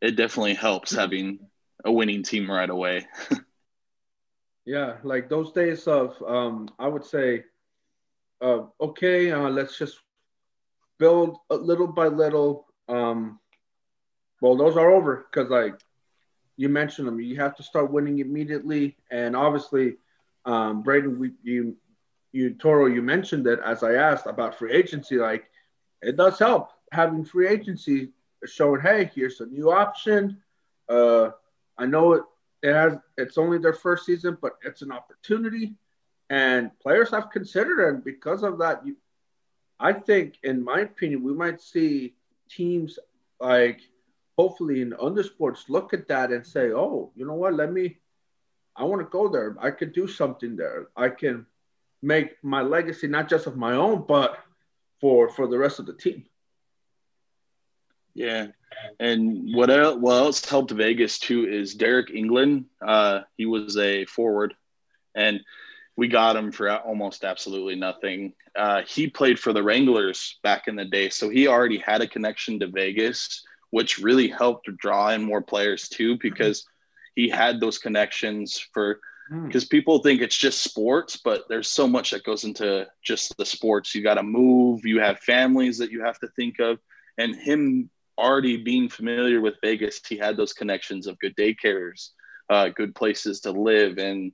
it 0.01 0.15
definitely 0.15 0.55
helps 0.55 0.93
having 0.93 1.39
a 1.83 1.91
winning 1.91 2.23
team 2.23 2.49
right 2.49 2.69
away. 2.69 3.07
yeah, 4.65 4.97
like 5.03 5.29
those 5.29 5.51
days 5.51 5.87
of 5.87 6.21
um, 6.27 6.69
I 6.77 6.87
would 6.87 7.05
say, 7.05 7.45
uh, 8.41 8.63
okay, 8.81 9.31
uh, 9.31 9.49
let's 9.49 9.77
just 9.77 9.99
build 10.99 11.37
a 11.49 11.55
little 11.55 11.87
by 11.87 12.07
little. 12.07 12.67
Um, 12.89 13.39
well, 14.41 14.57
those 14.57 14.75
are 14.75 14.91
over 14.91 15.27
because 15.31 15.49
like 15.49 15.75
you 16.57 16.69
mentioned 16.69 17.07
them, 17.07 17.19
you 17.19 17.35
have 17.37 17.55
to 17.57 17.63
start 17.63 17.91
winning 17.91 18.19
immediately, 18.19 18.95
and 19.11 19.35
obviously, 19.35 19.97
um, 20.45 20.83
Braden, 20.83 21.19
we, 21.19 21.31
you 21.43 21.75
you 22.31 22.53
Toro, 22.53 22.87
you 22.87 23.01
mentioned 23.01 23.47
it 23.47 23.59
as 23.65 23.83
I 23.83 23.93
asked 23.93 24.27
about 24.27 24.57
free 24.57 24.73
agency, 24.73 25.15
like 25.17 25.49
it 26.01 26.17
does 26.17 26.37
help 26.37 26.71
having 26.91 27.23
free 27.25 27.47
agency 27.47 28.11
showing, 28.45 28.81
hey, 28.81 29.09
here's 29.15 29.39
a 29.41 29.45
new 29.45 29.71
option. 29.71 30.41
Uh, 30.87 31.31
I 31.77 31.85
know 31.85 32.13
it, 32.13 32.23
it 32.61 32.73
has 32.73 32.97
it's 33.17 33.37
only 33.37 33.57
their 33.57 33.73
first 33.73 34.05
season, 34.05 34.37
but 34.41 34.53
it's 34.63 34.81
an 34.81 34.91
opportunity, 34.91 35.75
and 36.29 36.71
players 36.79 37.11
have 37.11 37.31
considered 37.31 37.87
it. 37.87 37.93
And 37.93 38.03
because 38.03 38.43
of 38.43 38.57
that, 38.59 38.85
you 38.85 38.95
I 39.79 39.93
think, 39.93 40.35
in 40.43 40.63
my 40.63 40.81
opinion, 40.81 41.23
we 41.23 41.33
might 41.33 41.61
see 41.61 42.15
teams 42.49 42.97
like 43.39 43.81
hopefully 44.37 44.81
in 44.81 44.93
under 44.99 45.23
sports 45.23 45.65
look 45.69 45.93
at 45.93 46.07
that 46.07 46.31
and 46.31 46.45
say, 46.45 46.71
oh, 46.71 47.11
you 47.15 47.25
know 47.25 47.33
what? 47.33 47.53
Let 47.53 47.71
me, 47.71 47.97
I 48.75 48.83
want 48.83 49.01
to 49.01 49.07
go 49.09 49.29
there. 49.29 49.55
I 49.59 49.71
could 49.71 49.93
do 49.93 50.07
something 50.07 50.55
there. 50.55 50.87
I 50.95 51.09
can 51.09 51.45
make 52.01 52.43
my 52.43 52.61
legacy 52.61 53.07
not 53.07 53.29
just 53.29 53.47
of 53.47 53.57
my 53.57 53.73
own, 53.73 54.05
but 54.07 54.37
for 55.01 55.29
for 55.29 55.47
the 55.47 55.57
rest 55.57 55.79
of 55.79 55.85
the 55.85 55.93
team. 55.93 56.25
Yeah, 58.13 58.47
and 58.99 59.53
what 59.53 59.69
else, 59.69 59.97
what 59.99 60.15
else 60.15 60.45
helped 60.45 60.71
Vegas 60.71 61.19
too 61.19 61.47
is 61.47 61.75
Deryk 61.75 62.15
Engelland. 62.15 62.65
Uh, 62.81 63.21
he 63.37 63.45
was 63.45 63.77
a 63.77 64.05
forward, 64.05 64.53
and 65.15 65.41
we 65.97 66.07
got 66.07 66.35
him 66.35 66.51
for 66.51 66.69
almost 66.71 67.23
absolutely 67.23 67.75
nothing. 67.75 68.33
Uh, 68.55 68.83
he 68.87 69.09
played 69.09 69.37
for 69.37 69.51
the 69.51 69.63
Wranglers 69.63 70.39
back 70.43 70.67
in 70.67 70.75
the 70.75 70.85
day, 70.85 71.09
so 71.09 71.29
he 71.29 71.47
already 71.47 71.77
had 71.77 72.01
a 72.01 72.07
connection 72.07 72.59
to 72.59 72.67
Vegas, 72.67 73.43
which 73.75 73.97
really 73.97 74.29
helped 74.29 74.69
draw 74.77 75.09
in 75.09 75.21
more 75.21 75.41
players 75.41 75.89
too, 75.89 76.17
because 76.19 76.65
he 77.13 77.27
had 77.27 77.59
those 77.59 77.77
connections 77.77 78.57
for. 78.73 79.01
Because 79.47 79.63
hmm. 79.63 79.69
people 79.69 79.99
think 79.99 80.21
it's 80.21 80.37
just 80.37 80.61
sports, 80.61 81.17
but 81.17 81.45
there's 81.49 81.67
so 81.67 81.87
much 81.87 82.11
that 82.11 82.23
goes 82.23 82.43
into 82.43 82.87
just 83.03 83.35
the 83.37 83.45
sports. 83.45 83.93
You 83.93 84.03
got 84.03 84.13
to 84.13 84.23
move. 84.23 84.85
You 84.85 84.99
have 84.99 85.19
families 85.19 85.79
that 85.79 85.89
you 85.91 86.03
have 86.05 86.19
to 86.19 86.27
think 86.35 86.59
of, 86.59 86.77
and 87.17 87.35
him 87.35 87.89
already 88.17 88.55
being 88.55 88.87
familiar 88.87 89.41
with 89.41 89.55
Vegas, 89.61 89.99
he 90.07 90.15
had 90.15 90.37
those 90.37 90.53
connections 90.53 91.05
of 91.05 91.19
good 91.19 91.35
daycares, 91.35 92.11
uh, 92.49 92.69
good 92.69 92.95
places 92.95 93.41
to 93.41 93.51
live, 93.51 93.97
and 93.97 94.31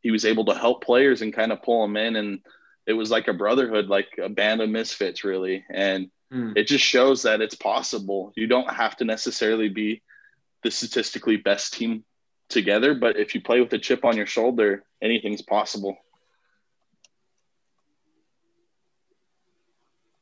he 0.00 0.10
was 0.10 0.24
able 0.24 0.46
to 0.46 0.54
help 0.54 0.82
players 0.82 1.20
and 1.20 1.34
kind 1.34 1.52
of 1.52 1.62
pull 1.62 1.82
them 1.82 1.96
in 1.96 2.16
and 2.16 2.40
it 2.86 2.94
was 2.94 3.10
like 3.10 3.28
a 3.28 3.34
brotherhood 3.34 3.86
like 3.88 4.08
a 4.22 4.28
band 4.28 4.60
of 4.60 4.70
misfits 4.70 5.22
really 5.22 5.64
and 5.70 6.10
mm. 6.32 6.56
it 6.56 6.66
just 6.66 6.84
shows 6.84 7.22
that 7.22 7.40
it's 7.40 7.54
possible 7.54 8.32
you 8.36 8.46
don't 8.46 8.70
have 8.70 8.96
to 8.96 9.04
necessarily 9.04 9.68
be 9.68 10.02
the 10.62 10.70
statistically 10.70 11.36
best 11.36 11.72
team 11.72 12.04
together 12.48 12.94
but 12.94 13.16
if 13.16 13.34
you 13.34 13.40
play 13.40 13.60
with 13.60 13.72
a 13.72 13.78
chip 13.78 14.04
on 14.04 14.16
your 14.16 14.26
shoulder 14.26 14.82
anything's 15.02 15.42
possible 15.42 15.96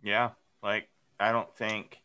yeah 0.02 0.30
like 0.62 0.88
i 1.18 1.32
don't 1.32 1.54
think 1.56 2.00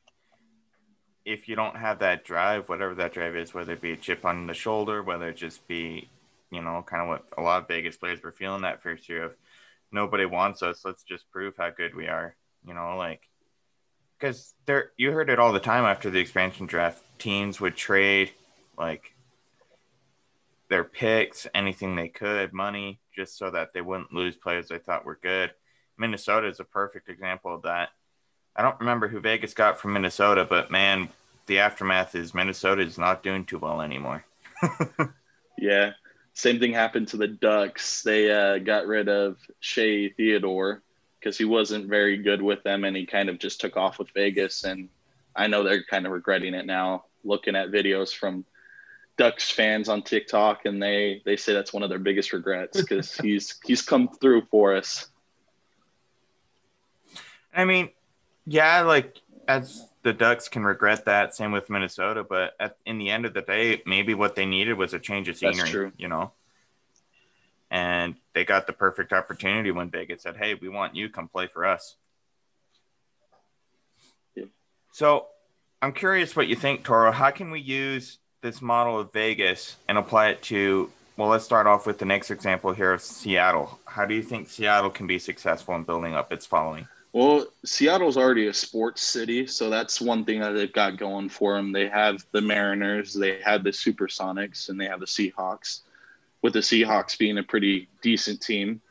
if 1.26 1.48
you 1.48 1.56
don't 1.56 1.76
have 1.76 2.00
that 2.00 2.24
drive 2.24 2.70
whatever 2.70 2.96
that 2.96 3.14
drive 3.14 3.36
is 3.36 3.54
whether 3.54 3.74
it 3.74 3.82
be 3.82 3.92
a 3.92 3.98
chip 3.98 4.26
on 4.26 4.48
the 4.48 4.54
shoulder 4.54 5.04
whether 5.04 5.30
it 5.30 5.38
just 5.38 5.68
be 5.68 6.10
you 6.54 6.62
know, 6.62 6.86
kind 6.88 7.02
of 7.02 7.08
what 7.08 7.26
a 7.36 7.42
lot 7.42 7.64
of 7.64 7.68
Vegas 7.68 7.98
players 7.98 8.22
were 8.22 8.32
feeling 8.32 8.62
that 8.62 8.84
first 8.84 9.10
year 9.10 9.24
of 9.24 9.36
nobody 9.92 10.26
wants 10.26 10.62
us. 10.62 10.86
Let's 10.86 11.04
just 11.04 11.30
prove 11.32 11.56
how 11.58 11.72
good 11.72 11.96
we 11.96 12.08
are. 12.08 12.36
You 12.66 12.76
know, 12.76 12.96
like 12.96 13.22
because 14.20 14.54
there 14.66 14.92
you 14.98 15.12
heard 15.12 15.30
it 15.30 15.40
all 15.40 15.52
the 15.52 15.60
time 15.60 15.86
after 15.86 16.10
the 16.10 16.20
expansion 16.20 16.66
draft. 16.66 17.04
Teams 17.20 17.60
would 17.60 17.76
trade 17.76 18.32
like 18.78 19.14
their 20.70 20.84
picks, 20.84 21.48
anything 21.54 21.96
they 21.96 22.10
could, 22.10 22.54
money, 22.54 23.00
just 23.16 23.38
so 23.38 23.52
that 23.52 23.74
they 23.74 23.82
wouldn't 23.82 24.14
lose 24.14 24.36
players 24.36 24.68
they 24.68 24.80
thought 24.80 25.06
were 25.06 25.20
good. 25.22 25.52
Minnesota 25.98 26.48
is 26.48 26.60
a 26.60 26.66
perfect 26.66 27.10
example 27.10 27.54
of 27.54 27.62
that. 27.64 27.90
I 28.56 28.62
don't 28.62 28.80
remember 28.80 29.08
who 29.08 29.20
Vegas 29.20 29.54
got 29.54 29.80
from 29.80 29.94
Minnesota, 29.94 30.46
but 30.50 30.72
man, 30.72 31.10
the 31.46 31.60
aftermath 31.60 32.16
is 32.16 32.34
Minnesota 32.34 32.82
is 32.82 32.98
not 32.98 33.24
doing 33.24 33.46
too 33.46 33.60
well 33.60 33.82
anymore. 33.82 34.24
yeah, 35.58 35.92
same 36.34 36.60
thing 36.60 36.74
happened 36.74 37.08
to 37.10 37.18
the 37.18 37.28
Ducks. 37.28 38.02
They 38.04 38.32
uh, 38.32 38.60
got 38.60 38.88
rid 38.88 39.10
of 39.10 39.38
Shea 39.60 40.10
Theodore 40.10 40.82
because 41.24 41.38
he 41.38 41.46
wasn't 41.46 41.88
very 41.88 42.18
good 42.18 42.42
with 42.42 42.64
them, 42.64 42.84
and 42.84 42.96
he 42.96 43.06
kind 43.06 43.30
of 43.30 43.40
just 43.40 43.62
took 43.62 43.78
off 43.78 43.98
with 43.98 44.10
Vegas. 44.14 44.66
And 44.66 44.90
I 45.36 45.48
know 45.48 45.64
they're 45.64 45.84
kind 45.84 46.06
of 46.06 46.12
regretting 46.12 46.54
it 46.54 46.66
now, 46.66 47.06
looking 47.24 47.56
at 47.56 47.72
videos 47.72 48.14
from 48.14 48.44
Ducks 49.18 49.50
fans 49.50 49.88
on 49.88 50.02
TikTok, 50.02 50.66
and 50.66 50.82
they 50.84 51.22
they 51.24 51.38
say 51.38 51.54
that's 51.54 51.72
one 51.72 51.84
of 51.84 51.90
their 51.90 52.00
biggest 52.00 52.34
regrets 52.34 52.82
because 52.82 53.16
he's 53.22 53.60
he's 53.64 53.82
come 53.82 54.10
through 54.10 54.44
for 54.52 54.76
us. 54.76 55.08
I 57.56 57.66
mean, 57.66 57.90
yeah, 58.46 58.82
like 58.82 59.18
as 59.48 59.88
the 60.02 60.12
Ducks 60.12 60.50
can 60.50 60.64
regret 60.64 61.06
that. 61.06 61.36
Same 61.36 61.54
with 61.54 61.70
Minnesota, 61.70 62.26
but 62.28 62.54
at, 62.60 62.78
in 62.86 62.98
the 62.98 63.10
end 63.10 63.26
of 63.26 63.34
the 63.34 63.42
day, 63.42 63.82
maybe 63.86 64.14
what 64.14 64.36
they 64.36 64.46
needed 64.46 64.74
was 64.74 64.94
a 64.94 65.00
change 65.00 65.30
of 65.30 65.38
scenery. 65.38 65.92
You 65.98 66.10
know, 66.10 66.34
and 67.74 68.16
they 68.36 68.46
got 68.46 68.68
the 68.68 68.72
perfect 68.72 69.12
opportunity 69.12 69.72
when 69.72 69.90
Vegas 69.90 70.22
said, 70.22 70.38
"Hey, 70.38 70.54
we 70.54 70.70
want 70.70 70.96
you. 70.96 71.10
Come 71.10 71.28
play 71.28 71.48
for 71.48 71.66
us." 71.66 71.96
Yeah. 74.36 74.46
So, 74.94 75.28
I'm 75.82 75.92
curious 75.92 76.36
what 76.36 76.48
you 76.48 76.56
think, 76.56 76.86
Toro. 76.86 77.12
How 77.12 77.32
can 77.32 77.50
we 77.50 77.60
use 77.60 78.20
this 78.42 78.62
model 78.62 79.00
of 79.00 79.12
Vegas 79.12 79.76
and 79.90 79.98
apply 79.98 80.30
it 80.30 80.44
to? 80.44 80.92
Well, 81.18 81.30
let's 81.30 81.46
start 81.46 81.66
off 81.66 81.88
with 81.88 81.98
the 81.98 82.06
next 82.06 82.30
example 82.30 82.74
here 82.74 82.94
of 82.94 83.02
Seattle. 83.02 83.80
How 83.86 84.06
do 84.06 84.14
you 84.14 84.24
think 84.24 84.50
Seattle 84.50 84.92
can 84.92 85.08
be 85.08 85.18
successful 85.18 85.76
in 85.76 85.84
building 85.84 86.14
up 86.14 86.32
its 86.32 86.46
following? 86.46 86.88
Well, 87.12 87.48
Seattle's 87.66 88.18
already 88.18 88.48
a 88.48 88.54
sports 88.54 89.02
city, 89.02 89.46
so 89.48 89.70
that's 89.70 90.00
one 90.02 90.26
thing 90.26 90.40
that 90.42 90.52
they've 90.52 90.74
got 90.74 90.98
going 90.98 91.30
for 91.30 91.56
them. 91.56 91.72
They 91.72 91.88
have 91.88 92.24
the 92.32 92.42
Mariners, 92.42 93.14
they 93.14 93.40
have 93.42 93.64
the 93.64 93.70
Supersonics, 93.70 94.70
and 94.70 94.80
they 94.80 94.88
have 94.88 95.00
the 95.00 95.06
Seahawks, 95.06 95.82
with 96.44 96.54
the 96.54 96.60
Seahawks 96.60 97.18
being 97.18 97.40
a 97.40 97.44
pretty 97.44 97.90
decent 98.04 98.42
team. 98.42 98.82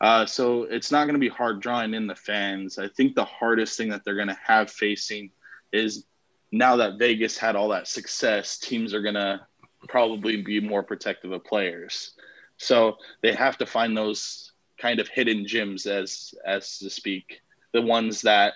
Uh, 0.00 0.26
so 0.26 0.64
it's 0.64 0.90
not 0.90 1.04
going 1.04 1.14
to 1.14 1.20
be 1.20 1.28
hard 1.28 1.60
drawing 1.60 1.94
in 1.94 2.08
the 2.08 2.16
fans. 2.16 2.78
I 2.78 2.88
think 2.88 3.14
the 3.14 3.24
hardest 3.24 3.78
thing 3.78 3.90
that 3.90 4.04
they're 4.04 4.16
going 4.16 4.28
to 4.28 4.38
have 4.44 4.70
facing 4.70 5.30
is 5.72 6.06
now 6.50 6.76
that 6.76 6.98
Vegas 6.98 7.38
had 7.38 7.54
all 7.54 7.68
that 7.68 7.86
success, 7.86 8.58
teams 8.58 8.92
are 8.92 9.02
going 9.02 9.14
to 9.14 9.40
probably 9.88 10.42
be 10.42 10.60
more 10.60 10.82
protective 10.82 11.30
of 11.30 11.44
players. 11.44 12.14
So 12.56 12.96
they 13.22 13.32
have 13.34 13.58
to 13.58 13.66
find 13.66 13.96
those 13.96 14.52
kind 14.78 14.98
of 14.98 15.08
hidden 15.08 15.46
gems, 15.46 15.86
as 15.86 16.34
as 16.44 16.78
to 16.78 16.90
speak 16.90 17.40
the 17.72 17.82
ones 17.82 18.22
that 18.22 18.54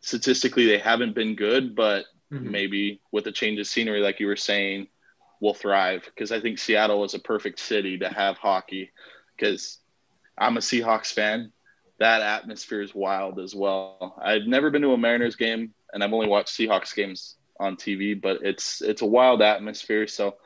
statistically 0.00 0.66
they 0.66 0.78
haven't 0.78 1.14
been 1.14 1.34
good, 1.34 1.74
but 1.74 2.04
mm-hmm. 2.32 2.50
maybe 2.50 3.00
with 3.10 3.26
a 3.26 3.32
change 3.32 3.58
of 3.58 3.66
scenery, 3.66 4.00
like 4.00 4.20
you 4.20 4.26
were 4.26 4.36
saying, 4.36 4.86
will 5.40 5.54
thrive. 5.54 6.04
Because 6.04 6.32
I 6.32 6.40
think 6.40 6.58
Seattle 6.58 7.04
is 7.04 7.14
a 7.14 7.18
perfect 7.18 7.60
city 7.60 7.98
to 7.98 8.08
have 8.08 8.38
hockey. 8.38 8.90
Because 9.36 9.78
I'm 10.36 10.56
a 10.56 10.60
Seahawks 10.60 11.12
fan. 11.12 11.52
That 11.98 12.22
atmosphere 12.22 12.82
is 12.82 12.94
wild 12.94 13.40
as 13.40 13.54
well. 13.54 14.14
I've 14.22 14.46
never 14.46 14.70
been 14.70 14.82
to 14.82 14.92
a 14.92 14.98
Mariners 14.98 15.34
game, 15.34 15.74
and 15.92 16.02
I've 16.02 16.12
only 16.12 16.28
watched 16.28 16.56
Seahawks 16.56 16.94
games 16.94 17.34
on 17.58 17.76
TV, 17.76 18.20
but 18.20 18.38
it's 18.42 18.80
it's 18.80 19.02
a 19.02 19.06
wild 19.06 19.42
atmosphere. 19.42 20.06
So 20.06 20.36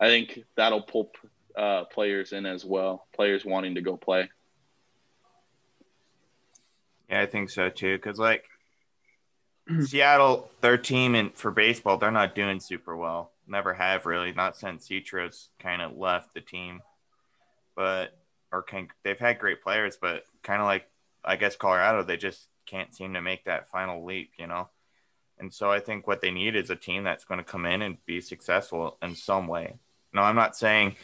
I 0.00 0.06
think 0.06 0.44
that'll 0.56 0.82
pull 0.82 1.10
uh, 1.56 1.84
players 1.86 2.32
in 2.32 2.46
as 2.46 2.64
well. 2.64 3.06
Players 3.14 3.44
wanting 3.44 3.74
to 3.74 3.80
go 3.80 3.96
play. 3.96 4.30
Yeah, 7.10 7.22
I 7.22 7.26
think 7.26 7.50
so 7.50 7.68
too. 7.68 7.96
Because 7.96 8.18
like 8.18 8.44
Seattle, 9.86 10.50
their 10.60 10.78
team 10.78 11.14
and 11.14 11.34
for 11.34 11.50
baseball, 11.50 11.98
they're 11.98 12.10
not 12.10 12.34
doing 12.34 12.60
super 12.60 12.96
well. 12.96 13.31
Never 13.46 13.74
have 13.74 14.06
really, 14.06 14.32
not 14.32 14.56
since 14.56 14.88
Ichiro's 14.88 15.48
kind 15.58 15.82
of 15.82 15.96
left 15.96 16.34
the 16.34 16.40
team. 16.40 16.80
But 17.74 18.16
or 18.52 18.62
can 18.62 18.88
they've 19.02 19.18
had 19.18 19.38
great 19.38 19.62
players, 19.62 19.96
but 20.00 20.24
kind 20.42 20.60
of 20.60 20.66
like 20.66 20.86
I 21.24 21.36
guess 21.36 21.56
Colorado, 21.56 22.02
they 22.02 22.16
just 22.16 22.48
can't 22.66 22.94
seem 22.94 23.14
to 23.14 23.20
make 23.20 23.44
that 23.44 23.70
final 23.70 24.04
leap, 24.04 24.32
you 24.38 24.46
know. 24.46 24.68
And 25.38 25.52
so 25.52 25.70
I 25.70 25.80
think 25.80 26.06
what 26.06 26.20
they 26.20 26.30
need 26.30 26.54
is 26.54 26.70
a 26.70 26.76
team 26.76 27.04
that's 27.04 27.24
going 27.24 27.38
to 27.38 27.44
come 27.44 27.66
in 27.66 27.82
and 27.82 28.04
be 28.06 28.20
successful 28.20 28.98
in 29.02 29.16
some 29.16 29.46
way. 29.46 29.74
No, 30.12 30.22
I'm 30.22 30.36
not 30.36 30.56
saying 30.56 30.96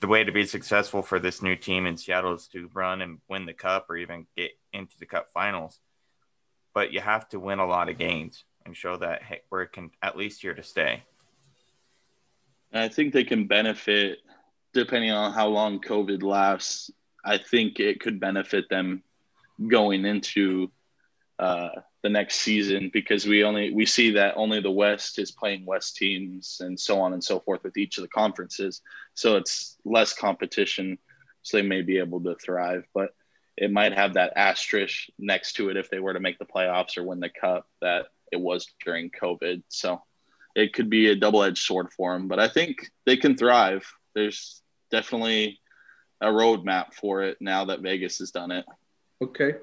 the 0.00 0.08
way 0.08 0.24
to 0.24 0.32
be 0.32 0.46
successful 0.46 1.02
for 1.02 1.18
this 1.18 1.42
new 1.42 1.56
team 1.56 1.86
in 1.86 1.96
Seattle 1.96 2.34
is 2.34 2.48
to 2.48 2.70
run 2.72 3.02
and 3.02 3.18
win 3.28 3.46
the 3.46 3.52
cup 3.52 3.90
or 3.90 3.96
even 3.96 4.26
get 4.36 4.52
into 4.72 4.98
the 4.98 5.06
cup 5.06 5.30
finals. 5.32 5.80
But 6.72 6.92
you 6.92 7.00
have 7.00 7.28
to 7.30 7.40
win 7.40 7.58
a 7.58 7.66
lot 7.66 7.88
of 7.88 7.98
games 7.98 8.44
and 8.64 8.76
show 8.76 8.96
that 8.96 9.22
hey, 9.22 9.40
we're 9.50 9.68
at 10.02 10.16
least 10.16 10.42
here 10.42 10.54
to 10.54 10.62
stay. 10.62 11.02
I 12.72 12.88
think 12.88 13.12
they 13.12 13.24
can 13.24 13.46
benefit 13.46 14.18
depending 14.74 15.10
on 15.10 15.32
how 15.32 15.48
long 15.48 15.80
COVID 15.80 16.22
lasts. 16.22 16.90
I 17.24 17.38
think 17.38 17.80
it 17.80 18.00
could 18.00 18.20
benefit 18.20 18.68
them 18.68 19.02
going 19.66 20.04
into 20.04 20.70
uh, 21.38 21.70
the 22.02 22.08
next 22.08 22.36
season 22.36 22.90
because 22.92 23.26
we 23.26 23.44
only 23.44 23.72
we 23.72 23.86
see 23.86 24.12
that 24.12 24.36
only 24.36 24.60
the 24.60 24.70
West 24.70 25.18
is 25.18 25.30
playing 25.30 25.66
West 25.66 25.96
teams 25.96 26.60
and 26.60 26.78
so 26.78 27.00
on 27.00 27.12
and 27.12 27.22
so 27.22 27.40
forth 27.40 27.62
with 27.64 27.76
each 27.76 27.98
of 27.98 28.02
the 28.02 28.08
conferences. 28.08 28.82
So 29.14 29.36
it's 29.36 29.76
less 29.84 30.12
competition, 30.12 30.98
so 31.42 31.56
they 31.56 31.62
may 31.62 31.82
be 31.82 31.98
able 31.98 32.20
to 32.24 32.36
thrive. 32.36 32.84
But 32.94 33.10
it 33.56 33.72
might 33.72 33.92
have 33.92 34.14
that 34.14 34.34
asterisk 34.36 35.08
next 35.18 35.54
to 35.54 35.70
it 35.70 35.76
if 35.76 35.90
they 35.90 35.98
were 35.98 36.12
to 36.12 36.20
make 36.20 36.38
the 36.38 36.44
playoffs 36.44 36.96
or 36.96 37.02
win 37.02 37.20
the 37.20 37.28
cup 37.28 37.66
that 37.80 38.06
it 38.30 38.40
was 38.40 38.68
during 38.84 39.10
COVID. 39.10 39.62
So 39.68 40.00
it 40.58 40.72
could 40.72 40.90
be 40.90 41.08
a 41.08 41.14
double-edged 41.14 41.62
sword 41.62 41.92
for 41.92 42.12
them. 42.12 42.26
But 42.26 42.40
I 42.40 42.48
think 42.48 42.90
they 43.06 43.16
can 43.16 43.36
thrive. 43.36 43.86
There's 44.14 44.60
definitely 44.90 45.60
a 46.20 46.26
roadmap 46.26 46.94
for 46.94 47.22
it 47.22 47.36
now 47.40 47.66
that 47.66 47.80
Vegas 47.80 48.18
has 48.18 48.32
done 48.32 48.50
it. 48.50 48.64
Okay. 49.22 49.54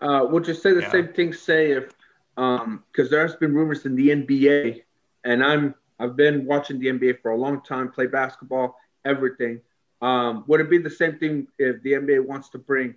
Uh, 0.00 0.26
would 0.28 0.46
you 0.46 0.52
say 0.52 0.72
the 0.72 0.82
Yeah. 0.82 0.90
same 0.90 1.08
thing? 1.14 1.32
Say 1.32 1.72
if, 1.72 1.90
um, 2.36 2.84
because 2.90 3.08
there 3.08 3.22
has 3.26 3.34
been 3.36 3.54
rumors 3.54 3.86
in 3.86 3.94
the 3.96 4.10
NBA, 4.10 4.84
and 5.24 5.42
I'm 5.42 5.74
I've 5.98 6.16
been 6.16 6.44
watching 6.46 6.78
the 6.80 6.88
NBA 6.88 7.14
for 7.22 7.30
a 7.30 7.36
long 7.36 7.62
time, 7.62 7.90
play 7.90 8.06
basketball, 8.06 8.76
everything. 9.04 9.60
Um, 10.00 10.44
would 10.48 10.60
it 10.60 10.68
be 10.68 10.78
the 10.78 10.90
same 10.90 11.16
thing 11.18 11.46
if 11.58 11.80
the 11.82 11.92
NBA 11.92 12.26
wants 12.26 12.48
to 12.50 12.58
bring 12.58 12.96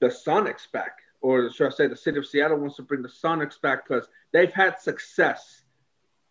the 0.00 0.08
Sonics 0.08 0.70
back, 0.70 0.98
or 1.22 1.50
should 1.50 1.66
I 1.68 1.70
say 1.70 1.86
the 1.86 1.96
city 1.96 2.18
of 2.18 2.26
Seattle 2.26 2.58
wants 2.58 2.76
to 2.76 2.82
bring 2.82 3.00
the 3.02 3.08
Sonics 3.08 3.60
back 3.60 3.88
because 3.88 4.06
they've 4.32 4.52
had 4.52 4.78
success 4.78 5.59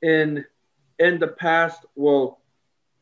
in 0.01 0.45
in 0.97 1.19
the 1.19 1.27
past? 1.27 1.85
Will 1.95 2.39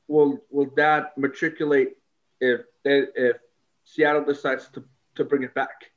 will 0.07 0.39
will 0.49 0.71
that 0.75 1.17
matriculate 1.17 1.97
if 2.39 2.61
if 2.83 3.37
Seattle 3.83 4.23
decides 4.23 4.67
to 4.69 4.83
to 5.15 5.23
bring 5.23 5.43
it 5.43 5.53
back? 5.53 5.91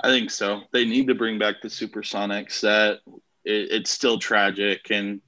I 0.00 0.08
think 0.08 0.30
so. 0.30 0.62
They 0.72 0.84
need 0.84 1.06
to 1.08 1.14
bring 1.14 1.38
back 1.38 1.62
the 1.62 1.68
Supersonics. 1.68 2.60
That 2.60 3.00
it, 3.44 3.70
it's 3.70 3.90
still 3.90 4.18
tragic, 4.18 4.90
and 4.90 5.20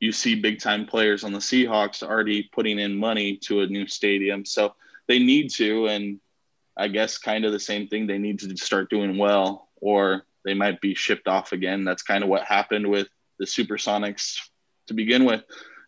you 0.00 0.12
see 0.12 0.34
big 0.34 0.58
time 0.60 0.86
players 0.86 1.22
on 1.22 1.32
the 1.32 1.38
Seahawks 1.38 2.02
already 2.02 2.48
putting 2.52 2.78
in 2.78 2.96
money 2.96 3.36
to 3.44 3.60
a 3.60 3.66
new 3.66 3.86
stadium. 3.86 4.44
So 4.44 4.74
they 5.06 5.18
need 5.18 5.50
to, 5.52 5.86
and 5.86 6.20
I 6.76 6.88
guess 6.88 7.18
kind 7.18 7.44
of 7.44 7.52
the 7.52 7.60
same 7.60 7.88
thing. 7.88 8.06
They 8.06 8.18
need 8.18 8.38
to 8.40 8.56
start 8.56 8.90
doing 8.90 9.18
well, 9.18 9.68
or 9.80 10.24
they 10.44 10.54
might 10.54 10.80
be 10.80 10.94
shipped 10.94 11.28
off 11.28 11.52
again. 11.52 11.84
That's 11.84 12.02
kind 12.02 12.24
of 12.24 12.30
what 12.30 12.44
happened 12.44 12.88
with 12.88 13.08
the 13.42 13.46
Supersonics 13.46 14.38
to 14.86 14.94
begin 14.94 15.24
with. 15.24 15.42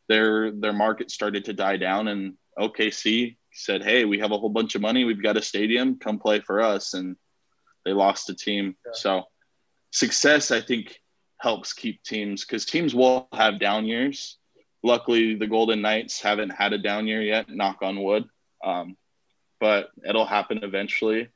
Their 0.08 0.50
their 0.50 0.73
market 0.73 1.11
started 1.11 1.44
to 1.44 1.52
die 1.52 1.76
down, 1.76 2.08
and 2.08 2.34
OKC 2.58 3.37
said, 3.52 3.82
"Hey, 3.82 4.04
we 4.04 4.18
have 4.18 4.32
a 4.32 4.38
whole 4.38 4.50
bunch 4.50 4.75
of 4.75 4.82
money. 4.82 5.04
We've 5.04 5.23
got 5.23 5.37
a 5.37 5.42
stadium. 5.42 5.99
Come 5.99 6.18
play 6.18 6.40
for 6.40 6.61
us." 6.61 6.94
And 6.94 7.16
they 7.84 7.92
lost 7.92 8.28
a 8.28 8.34
team. 8.34 8.76
Yeah. 8.84 8.92
So 8.94 9.23
success, 9.92 10.50
I 10.50 10.61
think, 10.61 10.99
helps 11.38 11.73
keep 11.73 12.02
teams 12.02 12.44
because 12.44 12.66
teams 12.66 12.94
will 12.94 13.28
have 13.32 13.61
down 13.61 13.87
years. 13.87 14.38
Luckily, 14.82 15.37
the 15.37 15.46
Golden 15.46 15.80
Knights 15.80 16.20
haven't 16.20 16.50
had 16.50 16.73
a 16.73 16.78
down 16.78 17.06
year 17.06 17.23
yet. 17.23 17.49
Knock 17.49 17.78
on 17.82 18.02
wood. 18.02 18.25
Um, 18.64 18.96
but 19.61 19.90
it'll 20.06 20.26
happen 20.26 20.61
eventually. 20.62 21.28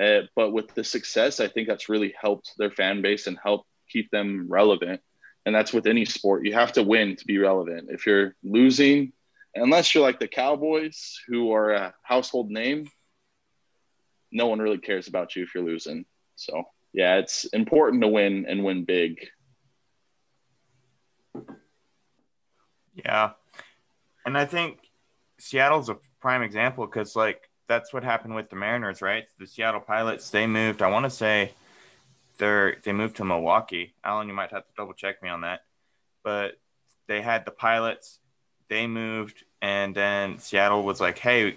Uh, 0.00 0.20
but 0.36 0.52
with 0.52 0.72
the 0.74 0.84
success, 0.84 1.40
I 1.40 1.48
think 1.48 1.66
that's 1.66 1.88
really 1.88 2.14
helped 2.20 2.52
their 2.58 2.70
fan 2.70 3.00
base 3.02 3.26
and 3.26 3.38
helped 3.42 3.66
keep 3.88 4.10
them 4.10 4.46
relevant. 4.48 5.00
And 5.46 5.54
that's 5.54 5.72
with 5.72 5.86
any 5.86 6.04
sport. 6.04 6.44
You 6.44 6.52
have 6.54 6.72
to 6.72 6.82
win 6.82 7.16
to 7.16 7.24
be 7.24 7.38
relevant. 7.38 7.88
If 7.90 8.04
you're 8.04 8.34
losing, 8.42 9.12
unless 9.54 9.94
you're 9.94 10.02
like 10.02 10.18
the 10.18 10.28
Cowboys, 10.28 11.20
who 11.28 11.52
are 11.52 11.70
a 11.70 11.94
household 12.02 12.50
name, 12.50 12.90
no 14.32 14.48
one 14.48 14.58
really 14.58 14.78
cares 14.78 15.06
about 15.06 15.36
you 15.36 15.44
if 15.44 15.54
you're 15.54 15.64
losing. 15.64 16.04
So, 16.34 16.64
yeah, 16.92 17.16
it's 17.18 17.44
important 17.44 18.02
to 18.02 18.08
win 18.08 18.44
and 18.48 18.64
win 18.64 18.84
big. 18.84 19.28
Yeah. 22.94 23.30
And 24.24 24.36
I 24.36 24.46
think 24.46 24.78
Seattle's 25.38 25.88
a 25.88 25.98
prime 26.20 26.42
example 26.42 26.86
because, 26.86 27.14
like, 27.14 27.48
that's 27.68 27.92
what 27.92 28.02
happened 28.02 28.34
with 28.34 28.50
the 28.50 28.56
Mariners, 28.56 29.00
right? 29.00 29.26
The 29.38 29.46
Seattle 29.46 29.80
Pilots, 29.80 30.30
they 30.30 30.46
moved, 30.46 30.82
I 30.82 30.90
want 30.90 31.04
to 31.04 31.10
say 31.10 31.52
they're, 32.38 32.76
they 32.82 32.92
moved 32.92 33.16
to 33.16 33.24
Milwaukee. 33.24 33.94
Alan, 34.04 34.28
you 34.28 34.34
might 34.34 34.50
have 34.50 34.62
to 34.66 34.72
double 34.76 34.92
check 34.94 35.22
me 35.22 35.28
on 35.28 35.42
that. 35.42 35.60
But 36.22 36.58
they 37.06 37.22
had 37.22 37.44
the 37.44 37.50
Pilots, 37.50 38.18
they 38.68 38.86
moved, 38.86 39.44
and 39.62 39.94
then 39.94 40.38
Seattle 40.38 40.82
was 40.82 41.00
like, 41.00 41.18
hey, 41.18 41.56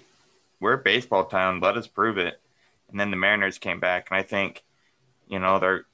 we're 0.60 0.74
a 0.74 0.78
baseball 0.78 1.24
town. 1.24 1.60
Let 1.60 1.76
us 1.76 1.86
prove 1.86 2.18
it. 2.18 2.40
And 2.90 2.98
then 2.98 3.10
the 3.10 3.16
Mariners 3.16 3.58
came 3.58 3.80
back. 3.80 4.08
And 4.10 4.18
I 4.18 4.22
think, 4.22 4.62
you 5.28 5.38
know, 5.38 5.58
they're, 5.58 5.86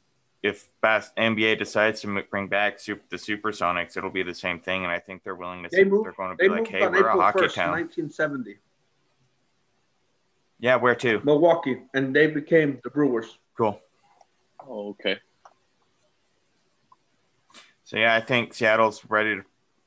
if 0.42 0.68
bas- 0.80 1.12
NBA 1.16 1.58
decides 1.58 2.00
to 2.02 2.08
m- 2.08 2.24
bring 2.30 2.48
back 2.48 2.78
super, 2.78 3.02
the 3.10 3.16
Supersonics, 3.16 3.96
it'll 3.96 4.10
be 4.10 4.22
the 4.22 4.34
same 4.34 4.60
thing. 4.60 4.84
And 4.84 4.92
I 4.92 4.98
think 4.98 5.24
they're 5.24 5.34
willing 5.34 5.62
to. 5.62 5.68
They 5.70 5.84
moved. 5.84 6.04
they're 6.04 6.12
going 6.12 6.30
to 6.30 6.36
They 6.38 6.48
be 6.48 6.54
like, 6.54 6.68
"Hey, 6.68 6.80
we're 6.80 6.98
April 6.98 7.20
a 7.20 7.22
hockey 7.22 7.40
1st, 7.40 7.54
town." 7.54 7.70
1970, 7.72 8.56
Yeah, 10.58 10.76
where 10.76 10.94
to? 10.94 11.20
Milwaukee, 11.24 11.82
and 11.94 12.14
they 12.14 12.26
became 12.28 12.80
the 12.84 12.90
Brewers. 12.90 13.38
Cool. 13.56 13.80
Oh, 14.68 14.90
okay. 14.90 15.18
So 17.84 17.96
yeah, 17.98 18.14
I 18.14 18.20
think 18.20 18.52
Seattle's 18.52 19.04
ready 19.08 19.36
to, 19.36 19.42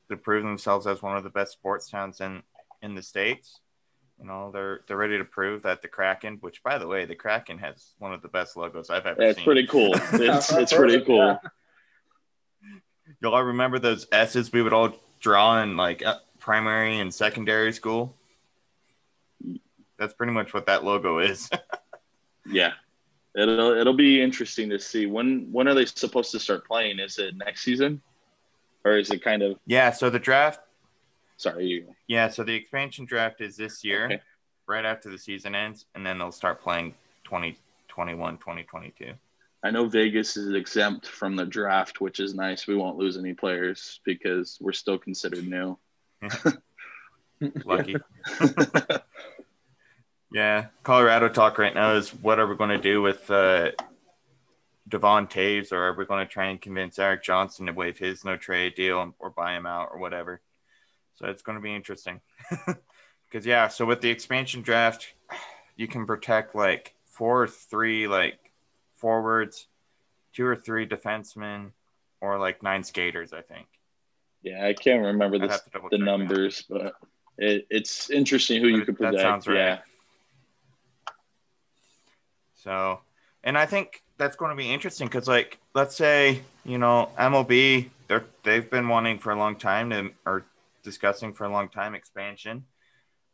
to 0.08 0.16
prove 0.16 0.42
themselves 0.42 0.86
as 0.86 1.02
one 1.02 1.16
of 1.16 1.24
the 1.24 1.30
best 1.30 1.52
sports 1.52 1.90
towns 1.90 2.20
in 2.20 2.42
in 2.82 2.94
the 2.94 3.02
states. 3.02 3.60
You 4.18 4.26
know, 4.26 4.50
they're 4.52 4.80
they're 4.86 4.96
ready 4.96 5.18
to 5.18 5.24
prove 5.24 5.62
that 5.62 5.82
the 5.82 5.88
Kraken, 5.88 6.38
which 6.40 6.62
by 6.62 6.78
the 6.78 6.86
way, 6.86 7.04
the 7.04 7.14
Kraken 7.14 7.58
has 7.58 7.94
one 7.98 8.12
of 8.12 8.22
the 8.22 8.28
best 8.28 8.56
logos 8.56 8.90
I've 8.90 9.06
ever 9.06 9.18
That's 9.18 9.36
seen. 9.36 9.44
pretty 9.44 9.66
cool. 9.66 9.94
It's, 10.12 10.52
it's 10.52 10.72
pretty 10.72 11.04
cool. 11.04 11.38
Y'all 13.20 13.42
remember 13.42 13.78
those 13.78 14.06
S's 14.12 14.52
we 14.52 14.62
would 14.62 14.72
all 14.72 14.92
draw 15.20 15.62
in 15.62 15.76
like 15.76 16.04
uh, 16.04 16.16
primary 16.38 16.98
and 17.00 17.12
secondary 17.12 17.72
school? 17.72 18.16
That's 19.98 20.14
pretty 20.14 20.32
much 20.32 20.54
what 20.54 20.66
that 20.66 20.84
logo 20.84 21.18
is. 21.18 21.50
Yeah. 22.46 22.72
It'll 23.36 23.76
it'll 23.78 23.94
be 23.94 24.20
interesting 24.20 24.70
to 24.70 24.78
see 24.78 25.06
when 25.06 25.48
when 25.52 25.68
are 25.68 25.74
they 25.74 25.86
supposed 25.86 26.32
to 26.32 26.40
start 26.40 26.66
playing? 26.66 26.98
Is 26.98 27.18
it 27.18 27.36
next 27.36 27.62
season, 27.62 28.02
or 28.84 28.96
is 28.98 29.10
it 29.10 29.22
kind 29.22 29.42
of 29.42 29.58
yeah, 29.66 29.90
so 29.92 30.10
the 30.10 30.18
draft 30.18 30.60
sorry? 31.36 31.66
You, 31.66 31.94
Yeah, 32.08 32.28
so 32.28 32.42
the 32.42 32.54
expansion 32.54 33.04
draft 33.04 33.40
is 33.40 33.56
this 33.56 33.84
year, 33.84 34.06
Okay. 34.06 34.20
right 34.66 34.84
after 34.84 35.10
the 35.10 35.18
season 35.18 35.54
ends, 35.54 35.86
and 35.94 36.04
then 36.04 36.18
they'll 36.18 36.32
start 36.32 36.60
playing 36.60 36.94
2021, 37.24 38.38
2022. 38.38 39.12
I 39.62 39.70
know 39.70 39.86
Vegas 39.86 40.36
is 40.36 40.54
exempt 40.54 41.06
from 41.06 41.36
the 41.36 41.44
draft, 41.44 42.00
which 42.00 42.18
is 42.18 42.34
nice. 42.34 42.66
We 42.66 42.76
won't 42.76 42.96
lose 42.96 43.18
any 43.18 43.34
players 43.34 44.00
because 44.04 44.58
we're 44.60 44.72
still 44.72 44.98
considered 44.98 45.46
new. 45.46 45.78
Lucky. 47.64 47.96
yeah, 50.32 50.66
Colorado 50.82 51.28
talk 51.28 51.58
right 51.58 51.74
now 51.74 51.94
is 51.94 52.10
what 52.10 52.38
are 52.38 52.46
we 52.46 52.56
going 52.56 52.70
to 52.70 52.78
do 52.78 53.02
with 53.02 53.30
uh, 53.30 53.70
Devon 54.88 55.26
Toews, 55.26 55.72
or 55.72 55.78
are 55.88 55.94
we 55.94 56.04
going 56.06 56.26
to 56.26 56.32
try 56.32 56.46
and 56.46 56.60
convince 56.60 56.98
Erik 56.98 57.22
Johnson 57.22 57.66
to 57.66 57.72
waive 57.72 57.98
his 57.98 58.24
no 58.24 58.36
trade 58.36 58.74
deal 58.74 59.14
or 59.18 59.30
buy 59.30 59.56
him 59.56 59.66
out 59.66 59.88
or 59.92 59.98
whatever? 59.98 60.40
So 61.16 61.26
it's 61.26 61.42
going 61.42 61.56
to 61.58 61.62
be 61.62 61.74
interesting. 61.74 62.20
Because 63.30 63.46
yeah, 63.46 63.68
so 63.68 63.86
with 63.86 64.00
the 64.00 64.10
expansion 64.10 64.60
draft, 64.60 65.14
you 65.76 65.86
can 65.86 66.04
protect 66.04 66.56
like 66.56 66.96
four 67.04 67.44
or 67.44 67.46
three 67.46 68.08
like 68.08 68.38
forwards, 68.96 69.68
two 70.34 70.44
or 70.44 70.56
three 70.56 70.84
defensemen, 70.84 71.70
or 72.20 72.38
like 72.40 72.60
nine 72.64 72.82
skaters. 72.82 73.32
I 73.32 73.42
think. 73.42 73.68
Yeah, 74.42 74.66
I 74.66 74.72
can't 74.72 75.04
remember 75.04 75.38
the, 75.38 75.46
check 75.46 75.60
that. 75.90 76.00
numbers, 76.00 76.64
but 76.68 76.94
it, 77.38 77.68
it's 77.70 78.10
interesting 78.10 78.60
who 78.62 78.66
you 78.68 78.78
But 78.78 78.86
could 78.86 78.94
that 78.96 78.98
predict. 78.98 79.22
sounds 79.22 79.46
right. 79.46 79.56
Yeah, 79.56 79.78
So, 82.62 83.00
and 83.42 83.56
I 83.56 83.66
think 83.66 84.02
that's 84.18 84.36
going 84.36 84.50
to 84.50 84.56
be 84.56 84.72
interesting 84.72 85.06
because, 85.06 85.28
like, 85.28 85.58
let's 85.74 85.96
say 85.96 86.42
you 86.64 86.78
know 86.78 87.10
MLB, 87.18 87.88
they're 88.08 88.24
they've 88.42 88.68
been 88.68 88.88
wanting 88.88 89.18
for 89.18 89.32
a 89.32 89.36
long 89.36 89.56
time 89.56 89.90
to 89.90 90.10
or 90.26 90.44
discussing 90.82 91.32
for 91.32 91.44
a 91.44 91.48
long 91.50 91.68
time 91.68 91.94
expansion. 91.94 92.64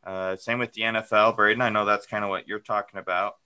Uh, 0.05 0.37
same 0.37 0.59
with 0.59 0.73
the 0.73 0.83
NFL, 0.83 1.35
Braden. 1.35 1.61
I 1.61 1.71
know 1.71 1.85
that's 1.85 2.07
kind 2.07 2.23
of 2.23 2.31
what 2.31 2.47
you're 2.47 2.61
talking 2.61 3.01
about. 3.01 3.37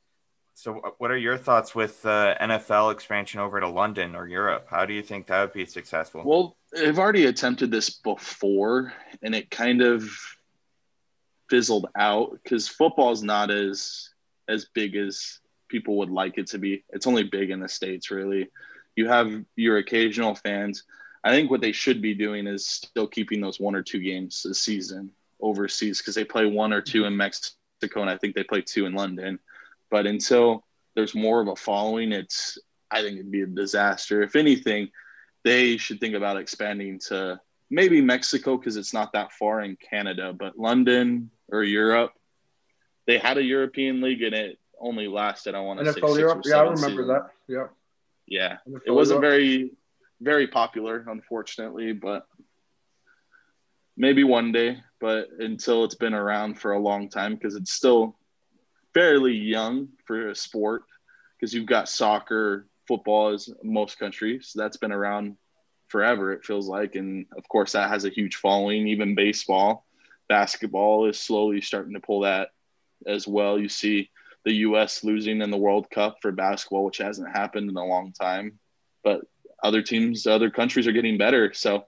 So, 0.54 0.94
what 0.98 1.10
are 1.10 1.16
your 1.16 1.38
thoughts 1.38 1.74
with 1.74 2.04
uh, 2.04 2.34
NFL 2.38 2.92
expansion 2.92 3.40
over 3.40 3.60
to 3.60 3.68
London 3.68 4.14
or 4.14 4.28
Europe? 4.28 4.66
How 4.68 4.84
do 4.84 4.92
you 4.92 5.02
think 5.02 5.26
that 5.26 5.40
would 5.40 5.54
be 5.54 5.64
successful? 5.64 6.22
Well, 6.22 6.56
they've 6.72 6.98
already 6.98 7.24
attempted 7.24 7.70
this 7.70 7.88
before, 7.88 8.92
and 9.22 9.34
it 9.34 9.50
kind 9.50 9.80
of 9.80 10.10
fizzled 11.48 11.86
out 11.96 12.38
because 12.42 12.68
football 12.68 13.10
is 13.10 13.22
not 13.22 13.50
as 13.50 14.10
as 14.48 14.66
big 14.74 14.96
as 14.96 15.38
people 15.70 15.96
would 15.98 16.10
like 16.10 16.36
it 16.36 16.48
to 16.48 16.58
be. 16.58 16.84
It's 16.90 17.06
only 17.06 17.22
big 17.22 17.50
in 17.50 17.60
the 17.60 17.68
states, 17.68 18.10
really. 18.10 18.48
You 18.96 19.08
have 19.08 19.44
your 19.56 19.78
occasional 19.78 20.34
fans. 20.34 20.84
I 21.24 21.30
think 21.30 21.50
what 21.50 21.60
they 21.60 21.72
should 21.72 22.02
be 22.02 22.14
doing 22.14 22.46
is 22.46 22.66
still 22.66 23.06
keeping 23.06 23.40
those 23.40 23.60
one 23.60 23.74
or 23.74 23.82
two 23.82 24.00
games 24.00 24.44
a 24.44 24.54
season 24.54 25.10
overseas 25.40 25.98
because 25.98 26.14
they 26.14 26.24
play 26.24 26.46
one 26.46 26.72
or 26.72 26.80
two 26.80 27.04
in 27.04 27.16
Mexico, 27.16 27.56
and 28.00 28.10
I 28.10 28.18
think 28.18 28.34
they 28.34 28.44
play 28.44 28.62
two 28.62 28.86
in 28.86 28.94
London. 28.94 29.38
But 29.90 30.06
until 30.06 30.64
there's 30.94 31.14
more 31.14 31.40
of 31.40 31.48
a 31.48 31.56
following, 31.56 32.12
it's 32.12 32.58
I 32.90 33.02
think 33.02 33.14
it'd 33.14 33.30
be 33.30 33.42
a 33.42 33.46
disaster. 33.46 34.22
If 34.22 34.36
anything, 34.36 34.90
they 35.44 35.76
should 35.76 36.00
think 36.00 36.14
about 36.14 36.36
expanding 36.36 36.98
to 37.08 37.40
maybe 37.70 38.00
Mexico 38.00 38.56
because 38.56 38.76
it's 38.76 38.92
not 38.92 39.12
that 39.12 39.32
far 39.32 39.60
in 39.60 39.76
Canada, 39.76 40.32
but 40.32 40.58
London 40.58 41.30
or 41.50 41.62
Europe. 41.62 42.12
They 43.06 43.18
had 43.18 43.38
a 43.38 43.42
European 43.42 44.00
league 44.00 44.22
and 44.22 44.34
it 44.34 44.58
only 44.80 45.08
lasted, 45.08 45.54
I 45.54 45.60
want 45.60 45.80
to 45.80 45.86
say, 45.86 45.92
six 45.92 46.06
NFL 46.06 46.10
or 46.10 46.18
Europe. 46.18 46.42
Yeah, 46.44 46.56
I 46.56 46.62
remember 46.62 46.78
seasons. 46.78 47.08
that. 47.08 47.30
Yeah. 47.48 47.66
Yeah, 48.26 48.56
NFL 48.68 48.80
it 48.86 48.90
wasn't 48.90 49.22
Europe. 49.22 49.32
very, 49.32 49.70
very 50.20 50.46
popular, 50.46 51.04
unfortunately, 51.08 51.92
but 51.92 52.26
maybe 53.96 54.24
one 54.24 54.52
day. 54.52 54.78
But 55.00 55.28
until 55.38 55.84
it's 55.84 55.94
been 55.94 56.14
around 56.14 56.58
for 56.60 56.72
a 56.72 56.78
long 56.78 57.08
time, 57.08 57.34
because 57.34 57.54
it's 57.54 57.72
still 57.72 58.16
fairly 58.92 59.34
young 59.34 59.88
for 60.06 60.28
a 60.28 60.34
sport, 60.34 60.82
because 61.38 61.54
you've 61.54 61.66
got 61.66 61.88
soccer, 61.88 62.66
football 62.86 63.28
as 63.28 63.48
most 63.62 63.98
countries. 63.98 64.52
That's 64.54 64.76
been 64.76 64.92
around 64.92 65.36
forever, 65.88 66.32
it 66.32 66.44
feels 66.44 66.68
like. 66.68 66.96
And 66.96 67.26
of 67.36 67.48
course, 67.48 67.72
that 67.72 67.88
has 67.88 68.04
a 68.04 68.10
huge 68.10 68.36
following, 68.36 68.88
even 68.88 69.14
baseball. 69.14 69.86
Basketball 70.28 71.06
is 71.06 71.18
slowly 71.18 71.60
starting 71.60 71.94
to 71.94 72.00
pull 72.00 72.20
that 72.20 72.50
as 73.06 73.26
well. 73.26 73.58
You 73.58 73.68
see 73.68 74.10
the 74.44 74.54
U.S. 74.54 75.04
losing 75.04 75.42
in 75.42 75.50
the 75.50 75.56
World 75.56 75.90
Cup 75.90 76.18
for 76.22 76.32
basketball, 76.32 76.84
which 76.84 76.98
hasn't 76.98 77.30
happened 77.30 77.70
in 77.70 77.76
a 77.76 77.84
long 77.84 78.12
time. 78.12 78.58
But 79.04 79.22
other 79.62 79.82
teams, 79.82 80.26
other 80.26 80.50
countries 80.50 80.86
are 80.86 80.92
getting 80.92 81.18
better. 81.18 81.52
So 81.52 81.86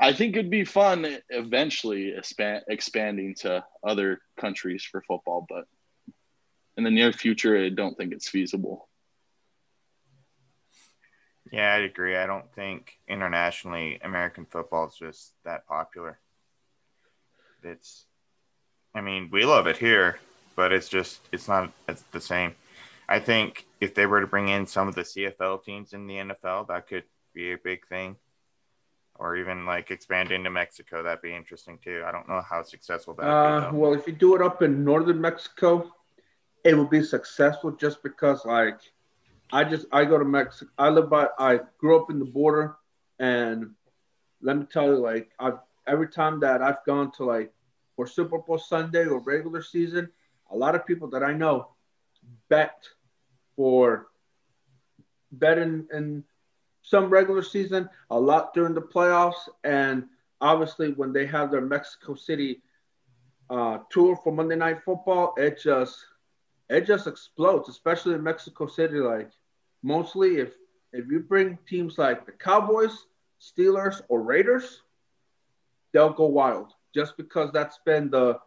I 0.00 0.12
think 0.14 0.34
it'd 0.34 0.50
be 0.50 0.64
fun 0.64 1.18
eventually 1.28 2.14
expand, 2.16 2.62
expanding 2.68 3.34
to 3.40 3.64
other 3.86 4.20
countries 4.38 4.82
for 4.82 5.02
football. 5.02 5.46
But 5.48 5.66
in 6.76 6.84
the 6.84 6.90
near 6.90 7.12
future, 7.12 7.58
I 7.58 7.68
don't 7.68 7.96
think 7.96 8.12
it's 8.12 8.28
feasible. 8.28 8.88
Yeah, 11.52 11.74
I'd 11.74 11.84
agree. 11.84 12.16
I 12.16 12.26
don't 12.26 12.50
think 12.54 12.98
internationally 13.08 13.98
American 14.02 14.46
football 14.46 14.86
is 14.86 14.94
just 14.94 15.32
that 15.44 15.66
popular. 15.66 16.18
It's, 17.62 18.06
I 18.94 19.00
mean, 19.00 19.28
we 19.30 19.44
love 19.44 19.66
it 19.66 19.76
here, 19.76 20.18
but 20.60 20.72
it's 20.72 20.90
just 20.90 21.22
it's 21.32 21.48
not 21.48 21.72
it's 21.88 22.02
the 22.12 22.20
same. 22.20 22.54
I 23.08 23.18
think 23.18 23.64
if 23.80 23.94
they 23.94 24.04
were 24.04 24.20
to 24.20 24.26
bring 24.26 24.48
in 24.48 24.66
some 24.66 24.88
of 24.88 24.94
the 24.94 25.00
CFL 25.00 25.64
teams 25.64 25.94
in 25.94 26.06
the 26.06 26.16
NFL, 26.16 26.68
that 26.68 26.86
could 26.86 27.04
be 27.32 27.52
a 27.52 27.56
big 27.56 27.86
thing. 27.86 28.16
Or 29.14 29.36
even 29.36 29.64
like 29.64 29.90
expand 29.90 30.32
into 30.32 30.50
Mexico, 30.50 31.02
that'd 31.02 31.22
be 31.22 31.34
interesting 31.34 31.78
too. 31.82 32.02
I 32.06 32.12
don't 32.12 32.28
know 32.28 32.42
how 32.42 32.62
successful 32.62 33.14
that. 33.14 33.26
Uh, 33.26 33.70
well, 33.72 33.94
if 33.94 34.06
you 34.06 34.12
do 34.12 34.34
it 34.34 34.42
up 34.42 34.60
in 34.60 34.84
northern 34.84 35.18
Mexico, 35.18 35.90
it 36.62 36.74
will 36.74 36.88
be 36.98 37.02
successful 37.02 37.70
just 37.70 38.02
because 38.02 38.44
like 38.44 38.80
I 39.50 39.64
just 39.64 39.86
I 39.92 40.04
go 40.04 40.18
to 40.18 40.26
Mexico. 40.26 40.70
I 40.76 40.90
live 40.90 41.08
by 41.08 41.28
I 41.38 41.60
grew 41.78 41.98
up 41.98 42.10
in 42.10 42.18
the 42.18 42.26
border, 42.26 42.76
and 43.18 43.70
let 44.42 44.58
me 44.58 44.66
tell 44.70 44.88
you, 44.88 44.98
like 44.98 45.30
I've 45.38 45.60
every 45.86 46.08
time 46.08 46.40
that 46.40 46.60
I've 46.60 46.84
gone 46.84 47.12
to 47.12 47.24
like 47.24 47.50
for 47.96 48.06
Super 48.06 48.38
Bowl 48.38 48.58
Sunday 48.58 49.06
or 49.06 49.20
regular 49.20 49.62
season, 49.62 50.10
a 50.50 50.56
lot 50.56 50.74
of 50.74 50.86
people 50.86 51.08
that 51.10 51.22
I 51.22 51.32
know 51.32 51.68
bet 52.48 52.84
for 53.56 54.08
bet 55.32 55.58
in, 55.58 55.86
in 55.92 56.24
some 56.82 57.10
regular 57.10 57.42
season, 57.42 57.88
a 58.10 58.18
lot 58.18 58.52
during 58.54 58.74
the 58.74 58.82
playoffs, 58.82 59.48
and 59.64 60.04
obviously 60.40 60.92
when 60.92 61.12
they 61.12 61.26
have 61.26 61.50
their 61.50 61.60
Mexico 61.60 62.14
City 62.14 62.62
uh, 63.48 63.78
tour 63.90 64.16
for 64.16 64.32
Monday 64.32 64.56
Night 64.56 64.82
Football, 64.84 65.34
it 65.36 65.60
just 65.60 65.98
it 66.68 66.86
just 66.86 67.06
explodes, 67.06 67.68
especially 67.68 68.14
in 68.14 68.22
Mexico 68.22 68.66
City. 68.66 68.98
Like 68.98 69.30
mostly, 69.82 70.36
if 70.38 70.54
if 70.92 71.06
you 71.10 71.20
bring 71.20 71.58
teams 71.68 71.98
like 71.98 72.26
the 72.26 72.32
Cowboys, 72.32 73.06
Steelers, 73.40 74.02
or 74.08 74.22
Raiders, 74.22 74.82
they'll 75.92 76.12
go 76.12 76.26
wild. 76.26 76.72
Just 76.94 77.16
because 77.16 77.52
that's 77.52 77.78
been 77.84 78.10
the 78.10 78.38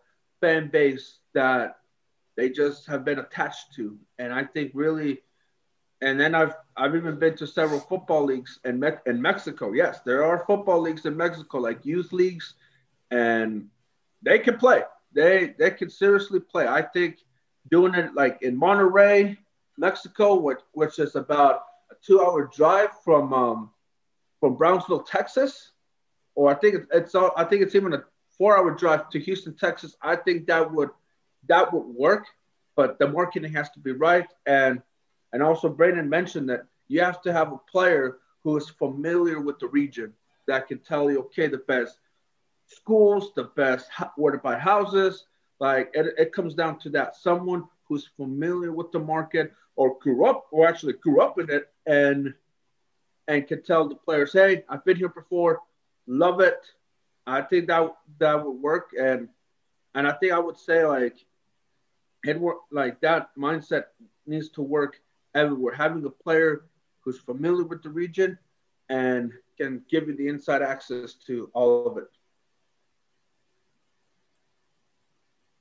fan 0.41 0.69
base 0.69 1.19
that 1.33 1.77
they 2.35 2.49
just 2.49 2.87
have 2.87 3.05
been 3.05 3.19
attached 3.19 3.73
to, 3.75 3.97
and 4.19 4.33
I 4.33 4.43
think 4.43 4.71
really. 4.73 5.21
And 6.01 6.19
then 6.19 6.35
I've 6.35 6.53
I've 6.75 6.95
even 6.95 7.17
been 7.17 7.37
to 7.37 7.47
several 7.47 7.79
football 7.79 8.25
leagues 8.25 8.59
in 8.65 8.79
Me- 8.79 8.99
in 9.05 9.21
Mexico. 9.21 9.71
Yes, 9.71 10.01
there 10.01 10.23
are 10.25 10.43
football 10.45 10.81
leagues 10.81 11.05
in 11.05 11.15
Mexico, 11.15 11.59
like 11.59 11.85
youth 11.85 12.11
leagues, 12.11 12.55
and 13.09 13.69
they 14.21 14.39
can 14.39 14.57
play. 14.57 14.83
They 15.13 15.55
they 15.57 15.71
can 15.71 15.89
seriously 15.89 16.41
play. 16.41 16.67
I 16.67 16.81
think 16.81 17.19
doing 17.71 17.93
it 17.95 18.13
like 18.15 18.41
in 18.41 18.59
Monterrey, 18.59 19.37
Mexico, 19.77 20.35
which 20.35 20.59
which 20.73 20.99
is 20.99 21.15
about 21.15 21.63
a 21.91 21.95
two-hour 22.05 22.51
drive 22.53 22.89
from 23.03 23.33
um, 23.33 23.71
from 24.39 24.55
Brownsville, 24.55 25.03
Texas, 25.03 25.71
or 26.35 26.51
I 26.51 26.55
think 26.55 26.75
it's, 26.75 26.87
it's 26.91 27.15
I 27.15 27.45
think 27.45 27.61
it's 27.61 27.75
even 27.75 27.93
a 27.93 28.03
four-hour 28.37 28.71
drive 28.71 29.09
to 29.11 29.19
Houston, 29.19 29.55
Texas. 29.55 29.95
I 30.01 30.15
think 30.17 30.47
that 30.47 30.69
would 30.69 30.89
that 31.47 31.73
would 31.73 31.87
work, 31.95 32.25
but 32.75 32.99
the 32.99 33.07
marketing 33.07 33.53
has 33.53 33.69
to 33.71 33.79
be 33.79 33.91
right. 33.91 34.27
And 34.45 34.81
and 35.31 35.41
also 35.41 35.69
Brandon 35.69 36.09
mentioned 36.09 36.49
that 36.49 36.65
you 36.87 37.01
have 37.01 37.21
to 37.23 37.33
have 37.33 37.51
a 37.51 37.57
player 37.71 38.17
who 38.43 38.57
is 38.57 38.69
familiar 38.69 39.39
with 39.39 39.59
the 39.59 39.67
region 39.67 40.13
that 40.47 40.67
can 40.67 40.79
tell 40.79 41.09
you, 41.09 41.19
okay, 41.21 41.47
the 41.47 41.59
best 41.59 41.97
schools, 42.67 43.31
the 43.35 43.45
best 43.55 43.89
where 44.15 44.31
to 44.31 44.37
buy 44.37 44.57
houses, 44.57 45.25
like 45.59 45.91
it, 45.93 46.13
it 46.17 46.33
comes 46.33 46.53
down 46.53 46.79
to 46.79 46.89
that. 46.89 47.15
Someone 47.15 47.63
who's 47.87 48.09
familiar 48.17 48.71
with 48.71 48.91
the 48.91 48.99
market 48.99 49.53
or 49.75 49.97
grew 49.99 50.25
up 50.25 50.47
or 50.51 50.67
actually 50.67 50.93
grew 50.93 51.21
up 51.21 51.39
in 51.39 51.49
it 51.49 51.69
and 51.85 52.33
and 53.27 53.47
can 53.47 53.63
tell 53.63 53.87
the 53.87 53.95
players, 53.95 54.33
hey, 54.33 54.65
I've 54.67 54.83
been 54.83 54.97
here 54.97 55.09
before, 55.09 55.61
love 56.07 56.41
it. 56.41 56.59
I 57.25 57.41
think 57.41 57.67
that 57.67 57.95
that 58.19 58.45
would 58.45 58.61
work. 58.61 58.91
And 58.99 59.29
and 59.95 60.07
I 60.07 60.11
think 60.13 60.33
I 60.33 60.39
would 60.39 60.57
say 60.57 60.85
like 60.85 61.15
it 62.23 62.39
work 62.39 62.57
like 62.71 63.01
that 63.01 63.29
mindset 63.37 63.85
needs 64.25 64.49
to 64.49 64.61
work 64.61 65.01
everywhere. 65.35 65.73
Having 65.73 66.05
a 66.05 66.09
player 66.09 66.65
who's 67.01 67.19
familiar 67.19 67.63
with 67.63 67.83
the 67.83 67.89
region 67.89 68.37
and 68.89 69.31
can 69.57 69.83
give 69.89 70.07
you 70.07 70.15
the 70.15 70.27
inside 70.27 70.61
access 70.61 71.13
to 71.13 71.49
all 71.53 71.87
of 71.87 71.97
it. 71.97 72.09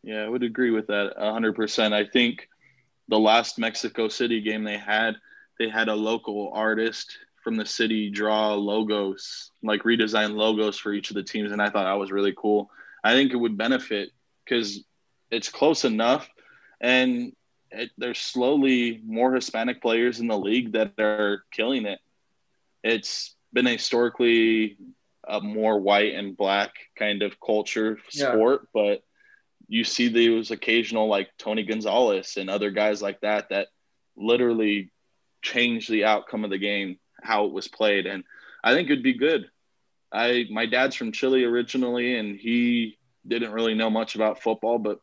Yeah, 0.02 0.24
I 0.24 0.28
would 0.28 0.42
agree 0.42 0.70
with 0.70 0.88
that 0.88 1.16
100%. 1.16 1.92
I 1.92 2.04
think 2.04 2.48
the 3.08 3.18
last 3.18 3.58
Mexico 3.58 4.08
City 4.08 4.40
game 4.40 4.64
they 4.64 4.78
had, 4.78 5.14
they 5.58 5.68
had 5.68 5.88
a 5.88 5.94
local 5.94 6.50
artist 6.52 7.18
from 7.42 7.56
the 7.56 7.66
city 7.66 8.10
draw 8.10 8.54
logos, 8.54 9.50
like 9.62 9.82
redesign 9.82 10.34
logos 10.34 10.78
for 10.78 10.92
each 10.92 11.10
of 11.10 11.16
the 11.16 11.22
teams. 11.22 11.52
And 11.52 11.60
I 11.60 11.70
thought 11.70 11.84
that 11.84 11.98
was 11.98 12.12
really 12.12 12.34
cool. 12.36 12.70
I 13.04 13.12
think 13.12 13.32
it 13.32 13.36
would 13.36 13.56
benefit 13.56 14.10
because 14.44 14.84
it's 15.30 15.48
close 15.48 15.84
enough 15.84 16.28
and 16.82 17.32
it, 17.70 17.90
there's 17.96 18.18
slowly 18.18 19.00
more 19.06 19.32
Hispanic 19.34 19.80
players 19.80 20.20
in 20.20 20.26
the 20.26 20.38
league 20.38 20.72
that 20.72 20.92
are 20.98 21.44
killing 21.50 21.86
it. 21.86 22.00
It's 22.82 23.34
been 23.52 23.66
historically 23.66 24.76
a 25.26 25.40
more 25.40 25.78
white 25.80 26.14
and 26.14 26.36
black 26.36 26.72
kind 26.98 27.22
of 27.22 27.40
culture 27.40 27.98
sport, 28.10 28.62
yeah. 28.62 28.82
but 28.82 29.02
you 29.68 29.84
see 29.84 30.08
those 30.08 30.50
occasional 30.50 31.06
like 31.06 31.30
Tony 31.38 31.62
Gonzalez 31.62 32.36
and 32.36 32.50
other 32.50 32.70
guys 32.70 33.00
like 33.00 33.20
that 33.20 33.48
that 33.50 33.68
literally 34.16 34.90
change 35.40 35.88
the 35.88 36.04
outcome 36.04 36.44
of 36.44 36.50
the 36.50 36.58
game, 36.58 36.98
how 37.22 37.46
it 37.46 37.52
was 37.52 37.68
played. 37.68 38.06
And 38.06 38.24
I 38.62 38.74
think 38.74 38.90
it'd 38.90 39.02
be 39.02 39.14
good. 39.14 39.48
I 40.12 40.46
my 40.50 40.66
dad's 40.66 40.96
from 40.96 41.12
Chile 41.12 41.44
originally 41.44 42.18
and 42.18 42.36
he 42.36 42.98
didn't 43.26 43.52
really 43.52 43.74
know 43.74 43.88
much 43.88 44.14
about 44.14 44.42
football, 44.42 44.78
but 44.78 44.98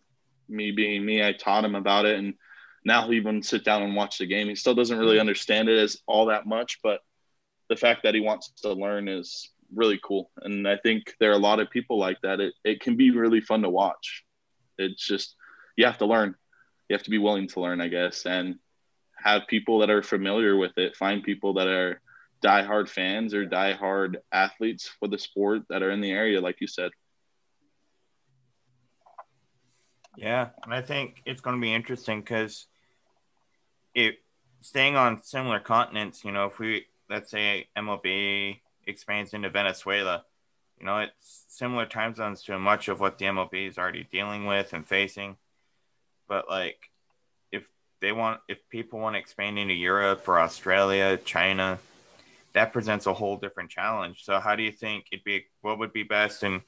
me 0.50 0.72
being 0.72 1.06
me, 1.06 1.24
I 1.24 1.34
taught 1.34 1.66
him 1.66 1.76
about 1.76 2.06
it 2.06 2.18
and 2.20 2.34
now 2.86 3.10
he 3.10 3.18
even 3.18 3.44
sit 3.44 3.64
down 3.64 3.84
and 3.84 3.96
watch 3.96 4.18
the 4.18 4.26
game. 4.26 4.48
He 4.48 4.56
still 4.56 4.76
doesn't 4.76 4.98
really 4.98 5.14
mm-hmm. 5.14 5.22
understand 5.22 5.70
it 5.70 5.78
as 5.78 5.98
all 6.08 6.28
that 6.28 6.46
much, 6.46 6.80
but 6.82 7.02
the 7.70 7.76
fact 7.76 8.04
that 8.04 8.16
he 8.16 8.22
wants 8.22 8.52
to 8.62 8.74
learn 8.74 9.08
is 9.08 9.52
really 9.74 10.00
cool. 10.04 10.32
And 10.42 10.68
I 10.68 10.78
think 10.78 11.14
there 11.20 11.32
are 11.32 11.36
a 11.36 11.38
lot 11.38 11.60
of 11.60 11.70
people 11.70 12.00
like 12.00 12.20
that. 12.24 12.40
It, 12.40 12.54
it 12.64 12.82
can 12.82 12.96
be 12.96 13.12
really 13.12 13.42
fun 13.42 13.62
to 13.62 13.70
watch. 13.70 14.24
It's 14.78 15.06
just 15.06 15.36
you 15.78 15.86
have 15.86 16.00
to 16.00 16.06
learn. 16.06 16.36
You 16.88 16.96
have 16.96 17.04
to 17.04 17.12
be 17.12 17.20
willing 17.20 17.48
to 17.50 17.60
learn, 17.60 17.82
I 17.82 17.88
guess, 17.88 18.26
and 18.26 18.56
have 19.16 19.48
people 19.48 19.80
that 19.80 19.90
are 19.90 20.02
familiar 20.02 20.58
with 20.58 20.78
it. 20.78 20.96
Find 20.96 21.22
people 21.22 21.54
that 21.56 21.68
are 21.68 22.02
diehard 22.44 22.90
fans 22.90 23.34
or 23.34 23.46
diehard 23.46 24.16
athletes 24.32 24.90
for 25.00 25.08
the 25.08 25.20
sport 25.20 25.64
that 25.70 25.84
are 25.84 25.92
in 25.92 26.02
the 26.02 26.12
area, 26.12 26.42
like 26.42 26.62
you 26.62 26.68
said. 26.68 26.92
Yeah, 30.18 30.50
and 30.64 30.74
I 30.74 30.82
think 30.82 31.22
it's 31.26 31.42
going 31.42 31.56
to 31.56 31.62
be 31.62 31.74
interesting 31.74 32.20
because 32.20 32.68
it 33.94 34.16
staying 34.62 34.96
on 34.96 35.24
similar 35.24 35.60
continents. 35.60 36.24
You 36.24 36.32
know, 36.32 36.46
if 36.46 36.60
we 36.60 36.86
let's 37.10 37.32
say 37.32 37.68
MLB 37.78 38.60
expands 38.86 39.34
into 39.34 39.50
Venezuela, 39.50 40.26
you 40.80 40.86
know, 40.86 41.00
it's 41.00 41.46
similar 41.50 41.86
time 41.86 42.16
zones 42.16 42.44
to 42.44 42.58
much 42.58 42.88
of 42.88 43.00
what 43.00 43.18
the 43.18 43.26
MLB 43.26 43.68
is 43.68 43.78
already 43.78 44.08
dealing 44.12 44.46
with 44.46 44.74
and 44.74 44.88
facing. 44.88 45.38
But 46.28 46.50
like, 46.50 46.90
if 47.52 47.68
they 48.02 48.12
want, 48.12 48.40
if 48.48 48.58
people 48.70 49.00
want 49.00 49.16
to 49.16 49.20
expand 49.20 49.60
into 49.60 49.74
Europe 49.74 50.28
or 50.28 50.40
Australia, 50.40 51.18
China, 51.18 51.80
that 52.54 52.72
presents 52.72 53.08
a 53.08 53.14
whole 53.14 53.38
different 53.38 53.70
challenge. 53.70 54.24
So, 54.24 54.40
how 54.40 54.56
do 54.56 54.64
you 54.64 54.72
think 54.72 55.06
it'd 55.12 55.26
be? 55.26 55.46
What 55.62 55.80
would 55.80 55.94
be 55.94 56.04
best 56.04 56.44
in 56.44 56.62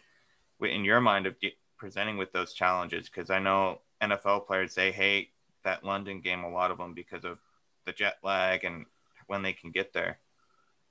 in 0.61 0.85
your 0.85 1.01
mind 1.01 1.25
of 1.25 1.35
presenting 1.81 2.15
with 2.15 2.31
those 2.31 2.53
challenges? 2.53 3.09
Because 3.09 3.31
I 3.31 3.39
know 3.39 3.79
NFL 4.03 4.45
players 4.45 4.75
they 4.75 4.91
hate 4.91 5.31
that 5.63 5.83
London 5.83 6.21
game, 6.21 6.43
a 6.43 6.49
lot 6.49 6.69
of 6.69 6.77
them 6.77 6.93
because 6.93 7.25
of 7.25 7.39
the 7.87 7.91
jet 7.91 8.17
lag 8.23 8.63
and 8.63 8.85
when 9.25 9.41
they 9.41 9.51
can 9.51 9.71
get 9.71 9.91
there. 9.91 10.19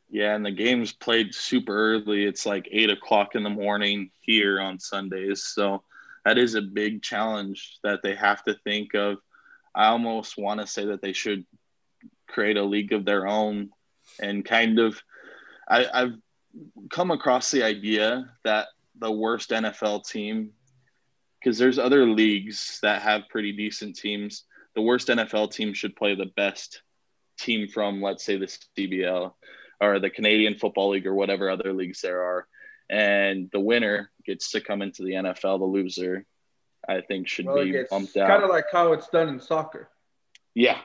Yeah, 0.08 0.34
and 0.34 0.44
the 0.44 0.50
game's 0.50 0.92
played 0.92 1.32
super 1.32 1.94
early. 1.94 2.24
It's 2.24 2.44
like 2.44 2.68
eight 2.72 2.90
o'clock 2.90 3.36
in 3.36 3.44
the 3.44 3.50
morning 3.50 4.10
here 4.18 4.60
on 4.60 4.80
Sundays. 4.80 5.44
So 5.44 5.84
that 6.24 6.38
is 6.38 6.56
a 6.56 6.62
big 6.62 7.02
challenge 7.02 7.78
that 7.84 8.00
they 8.02 8.16
have 8.16 8.42
to 8.44 8.54
think 8.64 8.94
of. 8.94 9.18
I 9.72 9.86
almost 9.86 10.36
want 10.36 10.60
to 10.60 10.66
say 10.66 10.86
that 10.86 11.02
they 11.02 11.12
should 11.12 11.46
create 12.28 12.56
a 12.56 12.64
league 12.64 12.92
of 12.92 13.04
their 13.04 13.28
own 13.28 13.70
and 14.20 14.44
kind 14.44 14.80
of 14.80 15.00
I, 15.68 15.86
I've 15.94 16.14
come 16.90 17.12
across 17.12 17.52
the 17.52 17.62
idea 17.62 18.28
that 18.42 18.66
the 18.98 19.10
worst 19.10 19.50
NFL 19.50 20.06
team, 20.08 20.50
because 21.40 21.58
there's 21.58 21.78
other 21.78 22.06
leagues 22.06 22.78
that 22.82 23.02
have 23.02 23.28
pretty 23.28 23.52
decent 23.52 23.96
teams. 23.96 24.44
The 24.74 24.82
worst 24.82 25.08
NFL 25.08 25.52
team 25.52 25.72
should 25.72 25.96
play 25.96 26.14
the 26.14 26.30
best 26.36 26.82
team 27.38 27.68
from, 27.68 28.02
let's 28.02 28.24
say, 28.24 28.36
the 28.36 28.46
CBL 28.78 29.32
or 29.80 29.98
the 29.98 30.10
Canadian 30.10 30.56
Football 30.56 30.90
League 30.90 31.06
or 31.06 31.14
whatever 31.14 31.50
other 31.50 31.72
leagues 31.72 32.02
there 32.02 32.22
are. 32.22 32.46
And 32.90 33.48
the 33.52 33.60
winner 33.60 34.10
gets 34.26 34.50
to 34.50 34.60
come 34.60 34.82
into 34.82 35.02
the 35.02 35.12
NFL. 35.12 35.60
The 35.60 35.64
loser, 35.64 36.26
I 36.88 37.00
think, 37.00 37.28
should 37.28 37.46
well, 37.46 37.64
be 37.64 37.84
bumped 37.88 38.16
out. 38.16 38.28
Kind 38.28 38.42
of 38.42 38.50
like 38.50 38.66
how 38.70 38.92
it's 38.92 39.08
done 39.08 39.28
in 39.28 39.40
soccer. 39.40 39.88
Yeah. 40.54 40.78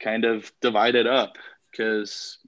Kind 0.00 0.24
of 0.24 0.52
divided 0.60 1.06
up 1.06 1.38
because 1.70 2.38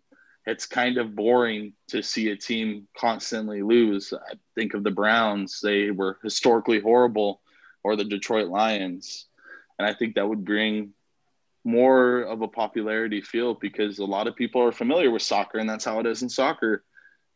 it's 0.48 0.64
kind 0.64 0.96
of 0.96 1.14
boring 1.14 1.74
to 1.88 2.02
see 2.02 2.30
a 2.30 2.36
team 2.36 2.88
constantly 2.96 3.62
lose. 3.62 4.14
I 4.14 4.34
think 4.54 4.72
of 4.72 4.82
the 4.82 4.90
Browns, 4.90 5.60
they 5.62 5.90
were 5.90 6.18
historically 6.22 6.80
horrible, 6.80 7.42
or 7.84 7.96
the 7.96 8.04
Detroit 8.04 8.48
Lions. 8.48 9.26
And 9.78 9.86
I 9.86 9.92
think 9.92 10.14
that 10.14 10.26
would 10.26 10.46
bring 10.46 10.94
more 11.64 12.22
of 12.22 12.40
a 12.40 12.48
popularity 12.48 13.20
feel 13.20 13.54
because 13.54 13.98
a 13.98 14.04
lot 14.06 14.26
of 14.26 14.36
people 14.36 14.62
are 14.62 14.72
familiar 14.72 15.10
with 15.10 15.20
soccer, 15.20 15.58
and 15.58 15.68
that's 15.68 15.84
how 15.84 16.00
it 16.00 16.06
is 16.06 16.22
in 16.22 16.30
soccer. 16.30 16.82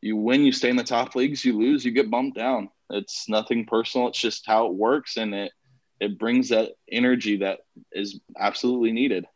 You 0.00 0.16
win, 0.16 0.46
you 0.46 0.50
stay 0.50 0.70
in 0.70 0.76
the 0.76 0.82
top 0.82 1.14
leagues, 1.14 1.44
you 1.44 1.58
lose, 1.58 1.84
you 1.84 1.92
get 1.92 2.10
bumped 2.10 2.38
down. 2.38 2.70
It's 2.88 3.28
nothing 3.28 3.66
personal, 3.66 4.08
it's 4.08 4.20
just 4.20 4.46
how 4.46 4.66
it 4.68 4.74
works, 4.74 5.18
and 5.18 5.34
it 5.34 5.52
it 6.00 6.18
brings 6.18 6.48
that 6.48 6.70
energy 6.90 7.36
that 7.36 7.60
is 7.92 8.18
absolutely 8.38 8.90
needed. 8.90 9.26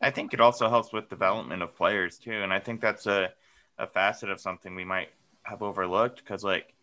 I 0.00 0.10
think 0.10 0.32
it 0.32 0.40
also 0.40 0.68
helps 0.68 0.92
with 0.92 1.10
development 1.10 1.62
of 1.62 1.76
players 1.76 2.18
too, 2.18 2.42
and 2.42 2.52
I 2.52 2.58
think 2.58 2.80
that's 2.80 3.06
a 3.06 3.32
a 3.78 3.86
facet 3.86 4.28
of 4.28 4.40
something 4.40 4.74
we 4.74 4.84
might 4.84 5.08
have 5.42 5.62
overlooked 5.62 6.18
because 6.18 6.44
like 6.44 6.74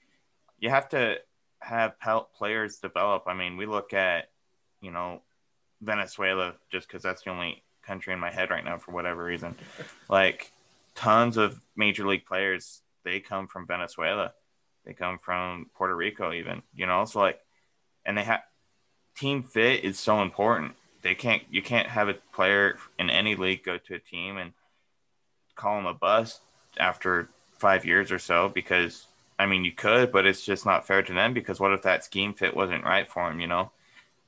you 0.59 0.69
have 0.69 0.89
to 0.89 1.17
have 1.59 1.93
help 1.99 2.33
players 2.33 2.77
develop. 2.77 3.23
I 3.27 3.33
mean, 3.33 3.57
we 3.57 3.65
look 3.65 3.93
at 3.93 4.29
you 4.81 4.91
know 4.91 5.21
Venezuela 5.81 6.55
just 6.71 6.87
because 6.87 7.03
that's 7.03 7.23
the 7.23 7.31
only 7.31 7.63
country 7.83 8.13
in 8.13 8.19
my 8.19 8.31
head 8.31 8.49
right 8.49 8.65
now 8.65 8.77
for 8.77 8.91
whatever 8.91 9.23
reason. 9.23 9.55
Like 10.09 10.51
tons 10.95 11.37
of 11.37 11.59
major 11.75 12.05
league 12.07 12.25
players, 12.25 12.81
they 13.03 13.19
come 13.19 13.47
from 13.47 13.67
Venezuela. 13.67 14.33
They 14.85 14.93
come 14.93 15.19
from 15.19 15.69
Puerto 15.75 15.95
Rico, 15.95 16.33
even 16.33 16.61
you 16.75 16.85
know. 16.85 17.05
So 17.05 17.19
like, 17.19 17.39
and 18.05 18.17
they 18.17 18.23
have 18.23 18.41
team 19.15 19.43
fit 19.43 19.83
is 19.83 19.99
so 19.99 20.21
important 20.21 20.75
they 21.07 21.15
can't 21.15 21.41
you 21.49 21.61
can't 21.61 21.87
have 21.87 22.09
a 22.09 22.15
player 22.33 22.77
in 22.99 23.09
any 23.09 23.33
league 23.35 23.63
go 23.63 23.77
to 23.77 23.95
a 23.95 23.99
team 23.99 24.35
and 24.35 24.51
call 25.55 25.79
him 25.79 25.85
a 25.85 25.93
bust 25.93 26.41
after 26.77 27.29
five 27.53 27.85
years 27.85 28.11
or 28.11 28.19
so 28.19 28.49
because 28.49 29.07
I 29.39 29.45
mean 29.45 29.63
you 29.63 29.71
could, 29.71 30.11
but 30.11 30.25
it's 30.25 30.45
just 30.45 30.65
not 30.65 30.85
fair 30.85 31.01
to 31.01 31.13
them 31.13 31.33
because 31.33 31.61
what 31.61 31.71
if 31.71 31.83
that 31.83 32.03
scheme 32.03 32.33
fit 32.33 32.53
wasn't 32.53 32.83
right 32.83 33.09
for 33.09 33.31
him? 33.31 33.39
You 33.39 33.47
know, 33.47 33.71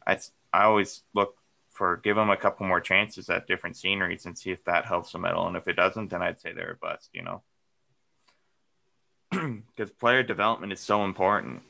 I 0.07 0.19
I 0.53 0.63
always 0.63 1.01
look 1.13 1.35
for 1.69 1.97
give 1.97 2.15
them 2.15 2.29
a 2.29 2.37
couple 2.37 2.65
more 2.65 2.79
chances 2.79 3.29
at 3.29 3.45
different 3.45 3.75
sceneries 3.75 4.25
and 4.25 4.37
see 4.37 4.51
if 4.51 4.63
that 4.63 4.85
helps 4.85 5.11
them 5.11 5.25
at 5.25 5.33
all. 5.33 5.47
And 5.47 5.57
if 5.57 5.67
it 5.67 5.75
doesn't, 5.75 6.09
then 6.09 6.21
I'd 6.21 6.39
say 6.39 6.53
they're 6.53 6.71
a 6.71 6.75
bust. 6.75 7.09
You 7.11 7.23
know, 7.23 7.41
because 9.75 9.91
player 9.91 10.23
development 10.23 10.71
is 10.71 10.79
so 10.79 11.03
important 11.03 11.61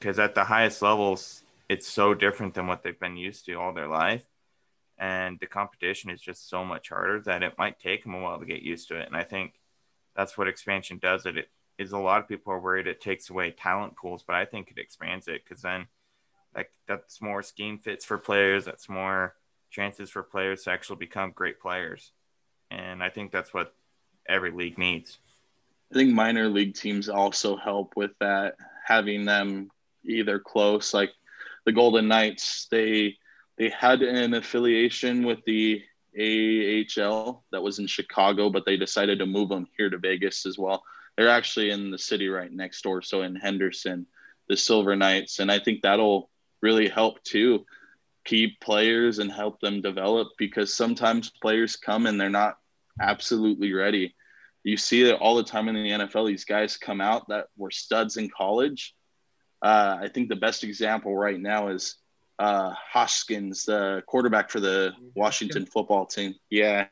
because 0.00 0.18
at 0.18 0.34
the 0.34 0.42
highest 0.42 0.82
levels 0.82 1.44
it's 1.68 1.86
so 1.86 2.12
different 2.12 2.54
than 2.54 2.66
what 2.66 2.82
they've 2.82 2.98
been 2.98 3.16
used 3.16 3.46
to 3.46 3.54
all 3.54 3.72
their 3.72 3.86
life 3.86 4.24
and 4.98 5.38
the 5.38 5.46
competition 5.46 6.10
is 6.10 6.20
just 6.20 6.48
so 6.48 6.64
much 6.64 6.88
harder 6.88 7.20
that 7.20 7.42
it 7.42 7.58
might 7.58 7.78
take 7.78 8.02
them 8.02 8.14
a 8.14 8.20
while 8.20 8.38
to 8.38 8.46
get 8.46 8.62
used 8.62 8.88
to 8.88 8.98
it. 8.98 9.06
And 9.06 9.16
I 9.16 9.24
think 9.24 9.54
that's 10.16 10.36
what 10.36 10.48
expansion 10.48 10.98
does. 10.98 11.24
It, 11.26 11.36
it 11.36 11.48
is 11.78 11.92
a 11.92 11.98
lot 11.98 12.20
of 12.20 12.28
people 12.28 12.52
are 12.52 12.60
worried 12.60 12.86
it 12.86 13.00
takes 13.00 13.30
away 13.30 13.52
talent 13.52 13.96
pools, 13.96 14.24
but 14.26 14.34
I 14.34 14.44
think 14.44 14.70
it 14.70 14.80
expands 14.80 15.28
it 15.28 15.44
because 15.44 15.62
then 15.62 15.86
like 16.54 16.70
that's 16.88 17.20
more 17.20 17.42
scheme 17.42 17.78
fits 17.78 18.04
for 18.04 18.18
players. 18.18 18.64
That's 18.64 18.88
more 18.88 19.34
chances 19.70 20.10
for 20.10 20.22
players 20.22 20.64
to 20.64 20.70
actually 20.70 20.96
become 20.96 21.30
great 21.30 21.60
players. 21.60 22.12
And 22.70 23.02
I 23.02 23.10
think 23.10 23.30
that's 23.30 23.54
what 23.54 23.74
every 24.28 24.50
league 24.50 24.78
needs. 24.78 25.18
I 25.92 25.94
think 25.94 26.12
minor 26.12 26.48
league 26.48 26.74
teams 26.74 27.08
also 27.08 27.56
help 27.56 27.94
with 27.96 28.10
that, 28.20 28.56
having 28.84 29.24
them 29.24 29.70
either 30.04 30.38
close, 30.38 30.92
like 30.92 31.12
the 31.64 31.72
Golden 31.72 32.08
Knights, 32.08 32.66
they 32.70 33.16
they 33.58 33.68
had 33.70 34.02
an 34.02 34.34
affiliation 34.34 35.26
with 35.26 35.44
the 35.44 35.82
AHL 36.16 37.44
that 37.50 37.62
was 37.62 37.78
in 37.78 37.86
Chicago, 37.86 38.50
but 38.50 38.64
they 38.64 38.76
decided 38.76 39.18
to 39.18 39.26
move 39.26 39.48
them 39.48 39.66
here 39.76 39.90
to 39.90 39.98
Vegas 39.98 40.46
as 40.46 40.56
well. 40.56 40.84
They're 41.16 41.28
actually 41.28 41.70
in 41.70 41.90
the 41.90 41.98
city 41.98 42.28
right 42.28 42.52
next 42.52 42.82
door, 42.82 43.02
so 43.02 43.22
in 43.22 43.34
Henderson, 43.34 44.06
the 44.48 44.56
Silver 44.56 44.94
Knights, 44.96 45.40
and 45.40 45.50
I 45.50 45.58
think 45.58 45.82
that'll 45.82 46.30
really 46.62 46.88
help 46.88 47.22
too 47.24 47.66
keep 48.24 48.60
players 48.60 49.18
and 49.18 49.32
help 49.32 49.60
them 49.60 49.80
develop 49.80 50.28
because 50.38 50.74
sometimes 50.74 51.30
players 51.30 51.76
come 51.76 52.06
and 52.06 52.20
they're 52.20 52.28
not 52.28 52.58
absolutely 53.00 53.72
ready. 53.72 54.14
You 54.64 54.76
see 54.76 55.08
it 55.08 55.18
all 55.18 55.36
the 55.36 55.44
time 55.44 55.68
in 55.68 55.74
the 55.74 55.90
NFL. 55.90 56.26
These 56.26 56.44
guys 56.44 56.76
come 56.76 57.00
out 57.00 57.28
that 57.28 57.46
were 57.56 57.70
studs 57.70 58.16
in 58.16 58.28
college. 58.28 58.94
Uh, 59.62 59.96
I 60.00 60.08
think 60.08 60.28
the 60.28 60.36
best 60.36 60.62
example 60.62 61.16
right 61.16 61.40
now 61.40 61.68
is 61.68 61.96
uh, 62.38 62.72
Haskins, 62.92 63.64
the 63.64 64.02
quarterback 64.06 64.50
for 64.50 64.60
the 64.60 64.92
Washington 65.14 65.66
football 65.66 66.06
team. 66.06 66.34
Yeah, 66.50 66.86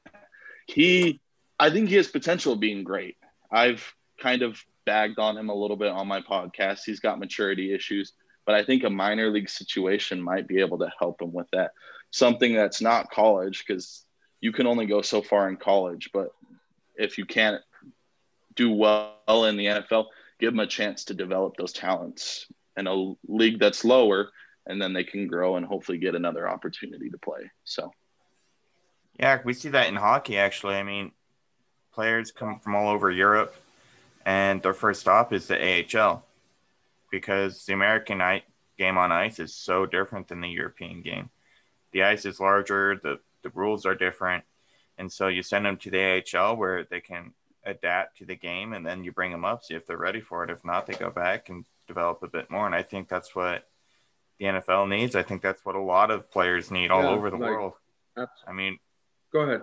he, 0.66 1.20
I 1.58 1.70
think 1.70 1.88
he 1.88 1.96
has 1.96 2.08
potential 2.08 2.54
of 2.54 2.60
being 2.60 2.84
great. 2.84 3.16
I've 3.50 3.94
kind 4.20 4.42
of 4.42 4.60
bagged 4.84 5.18
on 5.18 5.36
him 5.36 5.48
a 5.48 5.54
little 5.54 5.76
bit 5.76 5.90
on 5.90 6.08
my 6.08 6.20
podcast. 6.20 6.80
He's 6.84 7.00
got 7.00 7.18
maturity 7.18 7.72
issues, 7.72 8.12
but 8.44 8.54
I 8.54 8.64
think 8.64 8.84
a 8.84 8.90
minor 8.90 9.30
league 9.30 9.48
situation 9.48 10.20
might 10.20 10.48
be 10.48 10.60
able 10.60 10.78
to 10.78 10.92
help 10.98 11.22
him 11.22 11.32
with 11.32 11.48
that. 11.52 11.72
Something 12.10 12.54
that's 12.54 12.80
not 12.80 13.10
college 13.10 13.64
because 13.66 14.04
you 14.40 14.52
can 14.52 14.66
only 14.66 14.86
go 14.86 15.02
so 15.02 15.22
far 15.22 15.48
in 15.48 15.56
college, 15.56 16.10
but 16.12 16.30
if 16.96 17.18
you 17.18 17.26
can't 17.26 17.62
do 18.54 18.72
well 18.72 19.44
in 19.44 19.56
the 19.56 19.66
NFL, 19.66 20.06
give 20.40 20.52
him 20.52 20.60
a 20.60 20.66
chance 20.66 21.04
to 21.04 21.14
develop 21.14 21.56
those 21.56 21.72
talents 21.72 22.46
in 22.76 22.86
a 22.86 23.14
league 23.26 23.58
that's 23.58 23.84
lower 23.84 24.30
and 24.66 24.80
then 24.80 24.92
they 24.92 25.04
can 25.04 25.26
grow 25.26 25.56
and 25.56 25.66
hopefully 25.66 25.98
get 25.98 26.14
another 26.14 26.48
opportunity 26.48 27.10
to 27.10 27.18
play. 27.18 27.50
So, 27.64 27.92
yeah, 29.18 29.40
we 29.44 29.54
see 29.54 29.70
that 29.70 29.88
in 29.88 29.96
hockey 29.96 30.38
actually. 30.38 30.76
I 30.76 30.82
mean, 30.82 31.12
players 31.92 32.32
come 32.32 32.58
from 32.58 32.74
all 32.74 32.88
over 32.88 33.10
Europe, 33.10 33.54
and 34.24 34.62
their 34.62 34.74
first 34.74 35.00
stop 35.00 35.32
is 35.32 35.46
the 35.46 35.56
AHL 35.96 36.24
because 37.10 37.64
the 37.64 37.72
American 37.72 38.20
game 38.76 38.98
on 38.98 39.12
ice 39.12 39.38
is 39.38 39.54
so 39.54 39.86
different 39.86 40.28
than 40.28 40.40
the 40.40 40.48
European 40.48 41.02
game. 41.02 41.30
The 41.92 42.02
ice 42.02 42.26
is 42.26 42.40
larger, 42.40 43.00
the, 43.02 43.20
the 43.42 43.50
rules 43.50 43.86
are 43.86 43.94
different. 43.94 44.44
And 44.98 45.10
so 45.10 45.28
you 45.28 45.42
send 45.42 45.64
them 45.64 45.76
to 45.78 45.90
the 45.90 46.22
AHL 46.36 46.56
where 46.56 46.84
they 46.84 47.00
can 47.00 47.32
adapt 47.64 48.18
to 48.18 48.24
the 48.24 48.36
game 48.36 48.72
and 48.72 48.84
then 48.84 49.04
you 49.04 49.12
bring 49.12 49.30
them 49.30 49.44
up, 49.44 49.64
see 49.64 49.74
if 49.74 49.86
they're 49.86 49.96
ready 49.96 50.20
for 50.20 50.44
it. 50.44 50.50
If 50.50 50.64
not, 50.64 50.86
they 50.86 50.94
go 50.94 51.10
back 51.10 51.48
and 51.48 51.64
develop 51.86 52.22
a 52.22 52.28
bit 52.28 52.50
more. 52.50 52.66
And 52.66 52.74
I 52.74 52.82
think 52.82 53.08
that's 53.08 53.34
what 53.34 53.68
the 54.38 54.46
NFL 54.46 54.88
needs. 54.88 55.16
I 55.16 55.22
think 55.22 55.42
that's 55.42 55.64
what 55.64 55.74
a 55.74 55.80
lot 55.80 56.10
of 56.10 56.30
players 56.30 56.70
need 56.70 56.90
all 56.90 57.02
yeah, 57.02 57.10
over 57.10 57.30
the 57.30 57.36
like, 57.36 57.50
world. 57.50 57.72
I 58.46 58.52
mean, 58.52 58.78
go 59.32 59.40
ahead. 59.40 59.62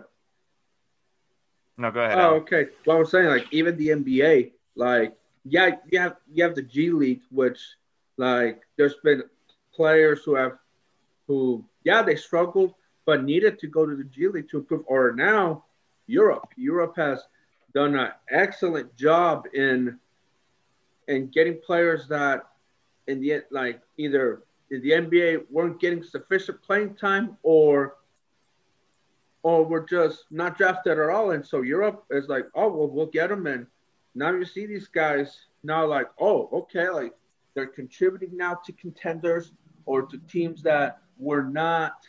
No, 1.78 1.92
go 1.92 2.02
ahead. 2.02 2.18
Oh, 2.18 2.22
Alan. 2.22 2.42
okay. 2.42 2.68
Well, 2.86 2.98
I 2.98 3.00
was 3.00 3.12
saying, 3.12 3.28
like, 3.28 3.48
even 3.52 3.78
the 3.78 3.90
NBA, 3.90 4.52
like, 4.76 5.16
yeah, 5.44 5.78
you 5.90 6.00
have 6.00 6.18
you 6.32 6.44
have 6.44 6.56
the 6.56 6.62
G 6.62 6.92
League, 6.92 7.22
which, 7.32 7.60
like, 8.18 8.62
there's 8.78 8.96
been 9.04 9.24
players 9.74 10.24
who 10.24 10.36
have, 10.36 10.58
who, 11.28 11.66
yeah, 11.84 12.02
they 12.04 12.16
struggled, 12.16 12.76
but 13.06 13.24
needed 13.24 13.60
to 13.60 13.68
go 13.68 13.86
to 13.86 13.96
the 13.96 14.04
G 14.04 14.28
League 14.28 14.50
to 14.50 14.60
improve. 14.60 14.84
Or 14.86 15.14
now, 15.14 15.66
Europe. 16.06 16.50
Europe 16.56 16.94
has 16.98 17.24
done 17.74 17.96
an 17.96 18.12
excellent 18.30 18.96
job 18.96 19.46
in, 19.54 20.00
in 21.08 21.28
getting 21.28 21.60
players 21.60 22.08
that, 22.10 22.44
in 23.08 23.20
the 23.20 23.34
end, 23.34 23.44
like, 23.50 23.82
either 23.98 24.44
the 24.82 24.92
NBA 24.92 25.46
weren't 25.50 25.80
getting 25.80 26.04
sufficient 26.04 26.62
playing 26.62 26.96
time 26.96 27.38
or 27.44 27.96
or 29.44 29.66
were 29.66 29.82
just 29.82 30.26
not 30.32 30.58
drafted 30.58 30.98
at 30.98 31.10
all. 31.10 31.32
And 31.32 31.46
so 31.46 31.62
Europe 31.62 32.06
is 32.10 32.30
like, 32.30 32.46
oh, 32.56 32.70
well, 32.70 32.88
we'll 32.88 33.08
get 33.08 33.28
them. 33.28 33.46
And 33.46 33.68
now 34.16 34.32
you 34.32 34.46
see 34.46 34.66
these 34.66 34.88
guys 34.88 35.48
now 35.64 35.86
like, 35.86 36.08
oh, 36.18 36.50
okay, 36.54 36.90
like 36.90 37.14
they're 37.54 37.68
contributing 37.68 38.38
now 38.38 38.58
to 38.66 38.72
contenders 38.72 39.52
or 39.86 40.04
to 40.04 40.18
teams 40.30 40.64
that 40.64 41.02
were 41.18 41.44
not 41.44 42.06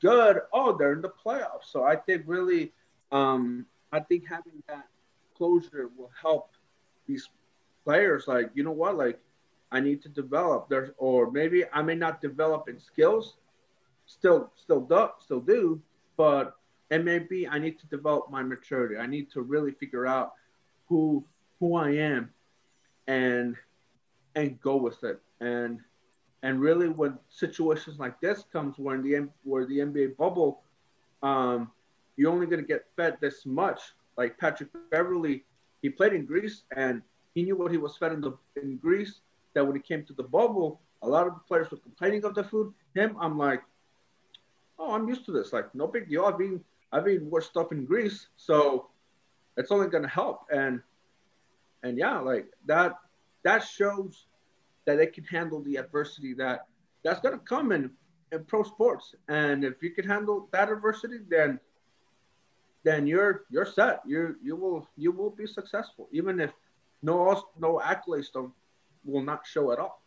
good. 0.00 0.40
Oh, 0.52 0.76
they're 0.76 0.94
in 0.94 1.02
the 1.02 1.12
playoffs. 1.24 1.70
So 1.70 1.84
I 1.84 1.94
think 1.94 2.22
really, 2.26 2.72
um, 3.12 3.66
I 3.92 4.00
think 4.00 4.26
having 4.26 4.62
that 4.68 4.86
closure 5.36 5.90
will 5.96 6.10
help 6.20 6.52
these 7.06 7.28
players. 7.84 8.26
Like, 8.26 8.50
you 8.54 8.64
know 8.64 8.72
what, 8.72 8.96
like 8.96 9.20
I 9.72 9.80
need 9.80 10.02
to 10.02 10.08
develop. 10.08 10.68
There's 10.68 10.90
or 10.98 11.30
maybe 11.30 11.64
I 11.72 11.82
may 11.82 11.94
not 11.94 12.20
develop 12.20 12.68
in 12.68 12.78
skills, 12.78 13.36
still 14.06 14.52
still 14.56 14.80
do 14.80 15.08
still 15.18 15.40
do, 15.40 15.82
but 16.16 16.56
it 16.90 17.04
may 17.04 17.18
be 17.18 17.48
I 17.48 17.58
need 17.58 17.78
to 17.80 17.86
develop 17.86 18.30
my 18.30 18.42
maturity. 18.42 18.96
I 18.96 19.06
need 19.06 19.30
to 19.32 19.42
really 19.42 19.72
figure 19.72 20.06
out 20.06 20.32
who 20.88 21.24
who 21.58 21.74
I 21.74 21.90
am 21.90 22.30
and 23.06 23.56
and 24.34 24.60
go 24.60 24.76
with 24.76 25.02
it. 25.02 25.20
And 25.40 25.80
and 26.42 26.60
really 26.60 26.88
when 26.88 27.18
situations 27.30 27.98
like 27.98 28.20
this 28.20 28.44
comes 28.52 28.78
where 28.78 28.94
in 28.94 29.02
the 29.02 29.28
where 29.42 29.66
the 29.66 29.78
NBA 29.78 30.16
bubble 30.16 30.62
um, 31.22 31.70
you're 32.16 32.32
only 32.32 32.46
going 32.46 32.60
to 32.60 32.66
get 32.66 32.86
fed 32.96 33.16
this 33.20 33.46
much. 33.46 33.80
Like 34.16 34.38
Patrick 34.38 34.70
Beverley, 34.90 35.44
he 35.80 35.88
played 35.88 36.12
in 36.12 36.26
Greece 36.26 36.64
and 36.76 37.02
he 37.34 37.42
knew 37.42 37.56
what 37.56 37.70
he 37.70 37.78
was 37.78 37.96
fed 37.96 38.12
in 38.12 38.20
the 38.20 38.36
in 38.56 38.76
Greece. 38.76 39.20
That 39.54 39.66
when 39.66 39.76
it 39.76 39.84
came 39.84 40.04
to 40.04 40.12
the 40.12 40.22
bubble, 40.22 40.80
a 41.02 41.08
lot 41.08 41.26
of 41.26 41.34
players 41.46 41.70
were 41.70 41.78
complaining 41.78 42.24
of 42.24 42.34
the 42.34 42.44
food. 42.44 42.72
Him, 42.94 43.16
I'm 43.20 43.36
like, 43.36 43.62
oh, 44.78 44.94
I'm 44.94 45.08
used 45.08 45.24
to 45.26 45.32
this. 45.32 45.52
Like, 45.52 45.74
no 45.74 45.86
big 45.86 46.08
deal. 46.08 46.24
I've 46.24 46.38
been, 46.38 46.60
I've 46.92 47.04
been 47.04 47.28
worse 47.28 47.46
stuff 47.46 47.72
in 47.72 47.84
Greece, 47.84 48.28
so 48.36 48.88
it's 49.56 49.70
only 49.70 49.88
going 49.88 50.02
to 50.04 50.08
help. 50.08 50.46
And 50.52 50.80
and 51.82 51.98
yeah, 51.98 52.18
like 52.18 52.46
that 52.66 52.94
that 53.44 53.64
shows 53.64 54.26
that 54.84 54.96
they 54.96 55.06
can 55.06 55.24
handle 55.24 55.62
the 55.62 55.76
adversity 55.76 56.34
that 56.34 56.66
that's 57.04 57.20
going 57.20 57.38
to 57.38 57.44
come 57.44 57.72
in 57.72 57.90
in 58.30 58.44
pro 58.44 58.62
sports. 58.62 59.14
And 59.28 59.64
if 59.64 59.82
you 59.82 59.90
can 59.90 60.06
handle 60.06 60.48
that 60.52 60.70
adversity, 60.70 61.18
then 61.28 61.60
then 62.84 63.06
you're 63.06 63.44
you're 63.50 63.66
set. 63.66 64.00
You 64.06 64.36
you 64.42 64.56
will 64.56 64.88
you 64.96 65.12
will 65.12 65.30
be 65.30 65.46
successful, 65.46 66.08
even 66.12 66.40
if 66.40 66.52
no 67.02 67.42
no 67.58 67.80
accolades 67.84 68.32
don't 68.32 68.52
will 69.04 69.22
not 69.22 69.46
show 69.46 69.72
at 69.72 69.78
all. 69.78 70.02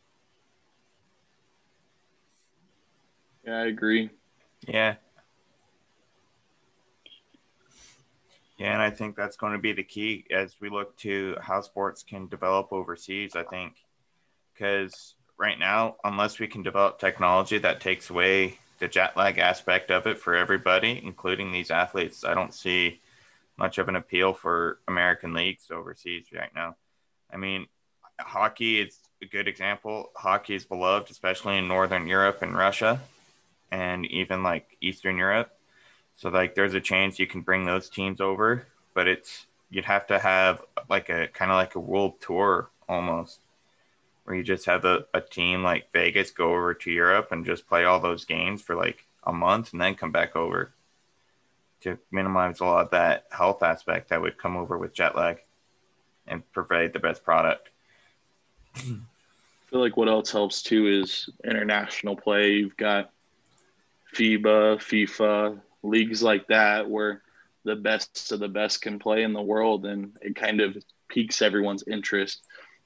Yeah, 3.45 3.57
I 3.57 3.65
agree. 3.67 4.09
Yeah. 4.67 4.95
Yeah, 8.57 8.73
and 8.73 8.81
I 8.81 8.89
think 8.89 9.15
that's 9.15 9.35
going 9.35 9.53
to 9.53 9.59
be 9.59 9.73
the 9.73 9.83
key 9.83 10.25
as 10.31 10.55
we 10.61 10.69
look 10.69 10.95
to 10.97 11.35
how 11.41 11.61
sports 11.61 12.03
can 12.03 12.27
develop 12.27 12.71
overseas. 12.71 13.35
I 13.35 13.43
think 13.43 13.73
because 14.53 15.15
right 15.37 15.59
now, 15.59 15.97
unless 16.03 16.39
we 16.39 16.47
can 16.47 16.63
develop 16.63 16.97
technology 16.97 17.57
that 17.57 17.81
takes 17.81 18.09
away 18.09 18.57
the 18.79 18.87
jet 18.87 19.17
lag 19.17 19.37
aspect 19.37 19.91
of 19.91 20.07
it 20.07 20.17
for 20.17 20.35
everybody, 20.35 21.01
including 21.03 21.51
these 21.51 21.69
athletes, 21.69 22.23
I 22.23 22.33
don't 22.33 22.53
see 22.53 23.01
much 23.57 23.77
of 23.77 23.89
an 23.89 23.95
appeal 23.95 24.33
for 24.33 24.79
American 24.87 25.33
leagues 25.33 25.69
overseas 25.71 26.27
right 26.33 26.53
now. 26.55 26.75
I 27.31 27.37
mean, 27.37 27.67
hockey 28.19 28.81
is 28.81 28.97
a 29.21 29.25
good 29.25 29.47
example. 29.47 30.11
Hockey 30.15 30.55
is 30.55 30.65
beloved, 30.65 31.09
especially 31.09 31.57
in 31.57 31.67
Northern 31.67 32.07
Europe 32.07 32.41
and 32.41 32.55
Russia, 32.55 33.01
and 33.71 34.05
even 34.07 34.43
like 34.43 34.77
Eastern 34.81 35.17
Europe. 35.17 35.51
So 36.15 36.29
like, 36.29 36.55
there's 36.55 36.73
a 36.73 36.81
chance 36.81 37.19
you 37.19 37.27
can 37.27 37.41
bring 37.41 37.65
those 37.65 37.89
teams 37.89 38.21
over, 38.21 38.65
but 38.93 39.07
it's 39.07 39.45
you'd 39.69 39.85
have 39.85 40.07
to 40.07 40.19
have 40.19 40.61
like 40.89 41.09
a 41.09 41.27
kind 41.27 41.51
of 41.51 41.55
like 41.55 41.75
a 41.75 41.79
world 41.79 42.21
tour 42.21 42.69
almost 42.87 43.39
where 44.23 44.35
you 44.35 44.43
just 44.43 44.65
have 44.65 44.85
a, 44.85 45.05
a 45.13 45.21
team 45.21 45.63
like 45.63 45.91
Vegas 45.93 46.31
go 46.31 46.51
over 46.51 46.73
to 46.73 46.91
Europe 46.91 47.31
and 47.31 47.45
just 47.45 47.67
play 47.67 47.85
all 47.85 47.99
those 47.99 48.25
games 48.25 48.61
for 48.61 48.75
like 48.75 49.05
a 49.23 49.33
month 49.33 49.71
and 49.71 49.81
then 49.81 49.95
come 49.95 50.11
back 50.11 50.35
over 50.35 50.73
to 51.81 51.97
minimize 52.11 52.59
a 52.59 52.65
lot 52.65 52.85
of 52.85 52.91
that 52.91 53.25
health 53.31 53.61
aspect 53.61 54.09
that 54.09 54.21
would 54.21 54.37
come 54.37 54.57
over 54.57 54.77
with 54.77 54.93
jet 54.93 55.15
lag 55.15 55.37
and 56.27 56.49
provide 56.51 56.93
the 56.93 56.99
best 56.99 57.23
product. 57.23 57.69
I 58.75 59.69
feel 59.69 59.79
like 59.79 59.97
what 59.97 60.09
else 60.09 60.31
helps 60.31 60.61
too 60.61 60.87
is 60.87 61.29
international 61.43 62.15
play. 62.15 62.53
You've 62.53 62.77
got 62.77 63.11
FIBA, 64.15 64.77
FIFA, 64.77 65.59
leagues 65.83 66.23
like 66.23 66.47
that 66.47 66.89
where 66.89 67.21
the 67.63 67.75
best 67.75 68.31
of 68.31 68.39
the 68.39 68.47
best 68.47 68.81
can 68.81 68.99
play 68.99 69.23
in 69.23 69.33
the 69.33 69.41
world 69.41 69.85
and 69.85 70.15
it 70.21 70.35
kind 70.35 70.61
of 70.61 70.77
piques 71.09 71.41
everyone's 71.41 71.83
interest 71.87 72.41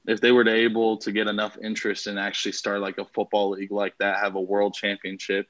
if 0.07 0.21
they 0.21 0.31
were 0.31 0.43
to 0.43 0.53
able 0.53 0.97
to 0.97 1.11
get 1.11 1.27
enough 1.27 1.57
interest 1.61 2.07
and 2.07 2.17
actually 2.17 2.51
start 2.51 2.79
like 2.79 2.97
a 2.97 3.05
football 3.05 3.51
league 3.51 3.71
like 3.71 3.97
that, 3.99 4.19
have 4.19 4.35
a 4.35 4.41
world 4.41 4.73
championship, 4.73 5.47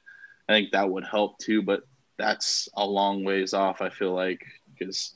I 0.48 0.52
think 0.52 0.72
that 0.72 0.90
would 0.90 1.04
help 1.04 1.38
too. 1.38 1.62
But 1.62 1.82
that's 2.18 2.68
a 2.76 2.84
long 2.84 3.24
ways 3.24 3.54
off. 3.54 3.80
I 3.80 3.88
feel 3.88 4.12
like 4.12 4.44
because 4.78 5.14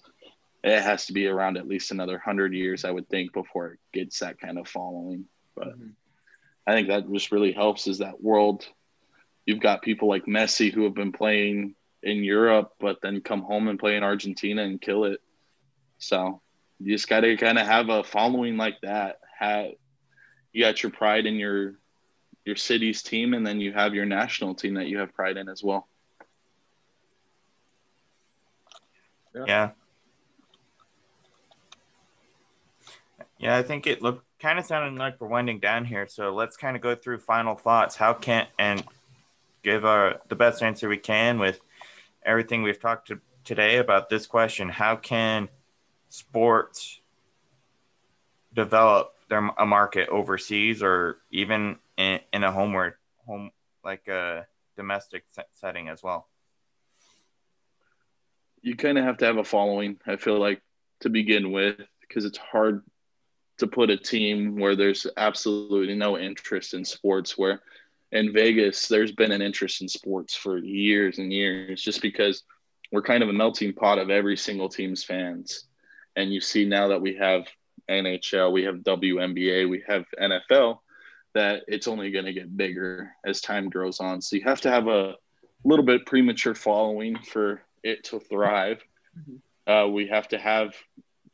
it 0.73 0.83
has 0.83 1.07
to 1.07 1.13
be 1.13 1.27
around 1.27 1.57
at 1.57 1.69
least 1.69 1.91
another 1.91 2.19
hundred 2.19 2.55
years, 2.55 2.85
I 2.85 2.91
would 2.91 3.09
think, 3.09 3.33
before 3.33 3.73
it 3.73 3.79
gets 3.93 4.19
that 4.21 4.41
kind 4.41 4.59
of 4.59 4.67
following. 4.67 5.27
But 5.55 5.69
mm-hmm. 5.69 5.91
I 6.67 6.73
think 6.73 6.89
that 6.89 7.11
just 7.13 7.33
really 7.33 7.53
helps 7.53 7.87
is 7.87 7.99
that 7.99 8.23
world. 8.23 8.67
You've 9.47 9.61
got 9.61 9.83
people 9.83 10.09
like 10.09 10.25
Messi 10.25 10.73
who 10.73 10.85
have 10.85 10.95
been 10.95 11.13
playing 11.13 11.75
in 12.03 12.25
Europe, 12.25 12.73
but 12.81 13.01
then 13.03 13.21
come 13.21 13.43
home 13.43 13.69
and 13.69 13.79
play 13.79 13.97
in 13.97 14.03
Argentina 14.03 14.63
and 14.63 14.81
kill 14.81 15.05
it. 15.05 15.21
So 15.99 16.41
you 16.81 16.93
just 16.93 17.09
got 17.09 17.21
to 17.21 17.37
kind 17.37 17.59
of 17.59 17.67
have 17.67 17.89
a 17.89 18.05
following 18.05 18.57
like 18.57 18.81
that 18.83 19.21
have 19.39 19.73
you 20.53 20.65
got 20.65 20.83
your 20.83 20.93
pride 20.93 21.27
in 21.27 21.37
your 21.37 21.75
your 22.45 22.57
city's 22.57 23.03
team 23.03 23.35
and 23.35 23.47
then 23.47 23.61
you 23.61 23.73
have 23.73 23.95
your 23.95 24.05
national 24.05 24.55
team 24.55 24.75
that 24.75 24.87
you 24.87 24.99
have 24.99 25.15
pride 25.15 25.37
in 25.37 25.49
as 25.49 25.63
well 25.63 25.89
yeah 29.35 29.45
yeah, 29.47 29.71
yeah 33.45 33.57
i 33.57 33.63
think 33.63 33.87
it 33.87 34.03
looked 34.03 34.27
kind 34.41 34.59
of 34.59 34.65
sounding 34.65 34.97
like 34.97 35.21
we're 35.21 35.29
winding 35.29 35.61
down 35.61 35.85
here 35.85 36.09
so 36.09 36.35
let's 36.35 36.57
kind 36.57 36.75
of 36.75 36.83
go 36.83 36.97
through 36.97 37.19
final 37.19 37.55
thoughts. 37.55 37.95
How 37.95 38.13
can 38.13 38.49
and 38.59 38.83
give 39.65 39.85
our 39.85 40.21
the 40.29 40.37
best 40.37 40.63
answer 40.63 40.89
we 40.89 40.99
can 40.99 41.39
with 41.39 41.59
everything 42.25 42.63
we've 42.63 42.81
talked 42.81 43.09
to 43.09 43.21
today 43.45 43.79
about 43.79 44.09
this 44.09 44.27
question. 44.27 44.69
How 44.69 44.97
can 44.97 45.49
sports 46.11 47.01
develop 48.53 49.15
their 49.29 49.51
a 49.59 49.67
market 49.67 50.09
overseas 50.11 50.83
or 50.83 51.19
even 51.31 51.79
in, 51.97 52.21
in 52.33 52.45
a 52.45 52.53
homeward 52.53 52.95
home 53.27 53.51
like 53.83 54.07
a 54.09 54.47
domestic 54.77 55.25
setting 55.55 55.89
as 55.89 56.03
well? 56.03 56.29
You 58.63 58.77
kind 58.77 58.99
of 58.99 59.05
have 59.05 59.19
to 59.19 59.27
have 59.27 59.37
a 59.39 59.45
following 59.45 59.99
i 60.07 60.17
feel 60.17 60.39
like 60.39 60.63
to 61.01 61.11
begin 61.11 61.53
with 61.53 61.81
because 62.01 62.25
it's 62.25 62.39
hard 62.39 62.83
to 63.59 63.67
put 63.67 63.91
a 63.91 63.97
team 63.97 64.57
where 64.57 64.77
there's 64.77 65.07
absolutely 65.17 65.95
no 65.95 66.19
interest 66.19 66.75
in 66.75 66.85
sports 66.85 67.39
where 67.39 67.63
in 68.13 68.33
vegas 68.33 68.89
there's 68.89 69.13
been 69.13 69.33
an 69.33 69.43
interest 69.43 69.81
in 69.81 69.89
sports 69.89 70.35
for 70.35 70.59
years 70.59 71.19
and 71.19 71.33
years 71.33 71.83
just 71.83 72.03
because 72.03 72.43
we're 72.93 73.03
kind 73.03 73.23
of 73.23 73.29
a 73.29 73.33
melting 73.33 73.73
pot 73.73 73.99
of 73.99 74.11
every 74.11 74.37
single 74.37 74.69
team's 74.69 75.05
fans 75.05 75.67
and 76.17 76.33
you 76.33 76.41
see 76.41 76.65
now 76.65 76.89
that 76.89 77.01
we 77.01 77.15
have 77.17 77.47
NHL, 77.89 78.53
we 78.53 78.65
have 78.65 78.77
WNBA, 78.77 79.69
we 79.69 79.83
have 79.87 80.05
NFL, 80.21 80.79
that 81.35 81.63
it's 81.67 81.89
only 81.89 82.11
going 82.11 82.25
to 82.25 82.33
get 82.33 82.57
bigger 82.57 83.13
as 83.25 83.41
time 83.41 83.69
grows 83.69 84.01
on. 84.01 84.23
So 84.23 84.37
you 84.37 84.43
have 84.45 84.61
to 84.63 84.71
have 84.71 84.87
a 84.87 85.15
little 85.65 85.85
bit 85.85 86.07
premature 86.07 86.55
following 86.55 87.19
for 87.19 87.63
it 87.83 88.05
to 88.05 88.21
thrive. 88.21 88.83
Mm-hmm. 89.19 89.71
Uh, 89.71 89.87
we 89.89 90.07
have 90.09 90.29
to 90.29 90.39
have 90.39 90.75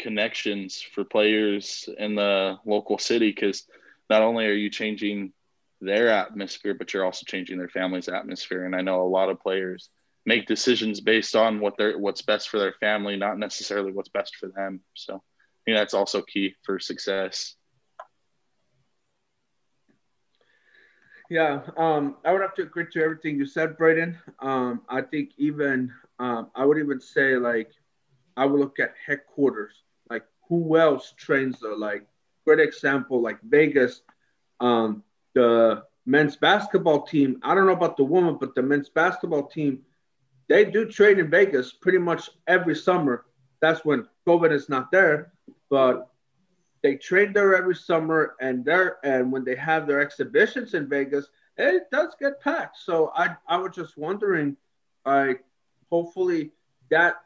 connections 0.00 0.82
for 0.82 1.04
players 1.04 1.88
in 1.98 2.14
the 2.16 2.58
local 2.64 2.98
city 2.98 3.30
because 3.30 3.66
not 4.10 4.22
only 4.22 4.46
are 4.46 4.52
you 4.52 4.70
changing 4.70 5.32
their 5.80 6.08
atmosphere, 6.10 6.74
but 6.74 6.92
you're 6.92 7.04
also 7.04 7.24
changing 7.26 7.58
their 7.58 7.68
family's 7.68 8.08
atmosphere. 8.08 8.64
And 8.64 8.74
I 8.74 8.82
know 8.82 9.02
a 9.02 9.04
lot 9.08 9.30
of 9.30 9.40
players 9.40 9.90
make 10.26 10.46
decisions 10.46 11.00
based 11.00 11.36
on 11.36 11.60
what 11.60 11.74
they're 11.78 11.98
what's 11.98 12.22
best 12.22 12.48
for 12.48 12.58
their 12.58 12.74
family, 12.80 13.16
not 13.16 13.38
necessarily 13.38 13.92
what's 13.92 14.08
best 14.10 14.36
for 14.36 14.48
them. 14.48 14.80
So 14.94 15.16
I 15.16 15.60
think 15.64 15.76
that's 15.78 15.94
also 15.94 16.22
key 16.22 16.54
for 16.64 16.78
success. 16.78 17.54
Yeah, 21.30 21.62
um, 21.76 22.16
I 22.24 22.32
would 22.32 22.42
have 22.42 22.54
to 22.56 22.62
agree 22.62 22.86
to 22.92 23.02
everything 23.02 23.36
you 23.36 23.46
said, 23.46 23.76
Braden. 23.78 24.18
Um, 24.40 24.82
I 24.88 25.00
think 25.00 25.30
even 25.38 25.92
um, 26.18 26.50
I 26.56 26.64
would 26.64 26.78
even 26.78 27.00
say 27.00 27.36
like 27.36 27.70
I 28.36 28.44
would 28.46 28.58
look 28.60 28.80
at 28.80 28.94
headquarters, 29.06 29.74
who 30.50 30.76
else 30.76 31.14
trains 31.16 31.60
there. 31.60 31.74
Like 31.74 32.06
great 32.44 32.60
example, 32.60 33.22
like 33.22 33.40
Vegas, 33.42 34.02
um, 34.60 35.02
the 35.34 35.84
men's 36.04 36.36
basketball 36.36 37.06
team. 37.06 37.40
I 37.42 37.54
don't 37.54 37.66
know 37.66 37.72
about 37.72 37.96
the 37.96 38.04
woman, 38.04 38.36
but 38.38 38.54
the 38.54 38.62
men's 38.62 38.90
basketball 38.90 39.46
team, 39.46 39.80
they 40.50 40.66
do 40.66 40.84
train 40.84 41.18
in 41.18 41.30
Vegas 41.30 41.72
pretty 41.72 41.98
much 41.98 42.28
every 42.46 42.76
summer. 42.76 43.24
That's 43.62 43.86
when 43.86 44.06
COVID 44.26 44.52
is 44.52 44.68
not 44.68 44.90
there 44.92 45.32
but 45.70 46.08
they 46.82 46.96
train 46.96 47.32
there 47.32 47.54
every 47.54 47.74
summer 47.74 48.34
and 48.40 48.64
there 48.64 48.98
and 49.04 49.32
when 49.32 49.44
they 49.44 49.54
have 49.54 49.86
their 49.86 50.00
exhibitions 50.00 50.74
in 50.74 50.88
Vegas, 50.88 51.28
it 51.56 51.90
does 51.90 52.14
get 52.20 52.40
packed. 52.40 52.78
So 52.78 53.12
I 53.14 53.36
I 53.46 53.56
was 53.56 53.74
just 53.74 53.96
wondering, 53.96 54.56
I 55.06 55.36
hopefully 55.90 56.52
that 56.90 57.16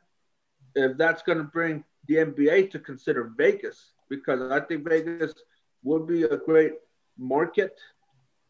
if 0.74 0.96
that's 0.96 1.22
going 1.22 1.38
to 1.38 1.44
bring 1.44 1.84
the 2.06 2.16
NBA 2.18 2.66
to 2.68 2.78
consider 2.78 3.32
Vegas 3.36 3.92
because 4.08 4.42
I 4.50 4.60
think 4.60 4.88
Vegas 4.88 5.32
would 5.82 6.06
be 6.06 6.22
a 6.24 6.36
great 6.36 6.72
market 7.16 7.78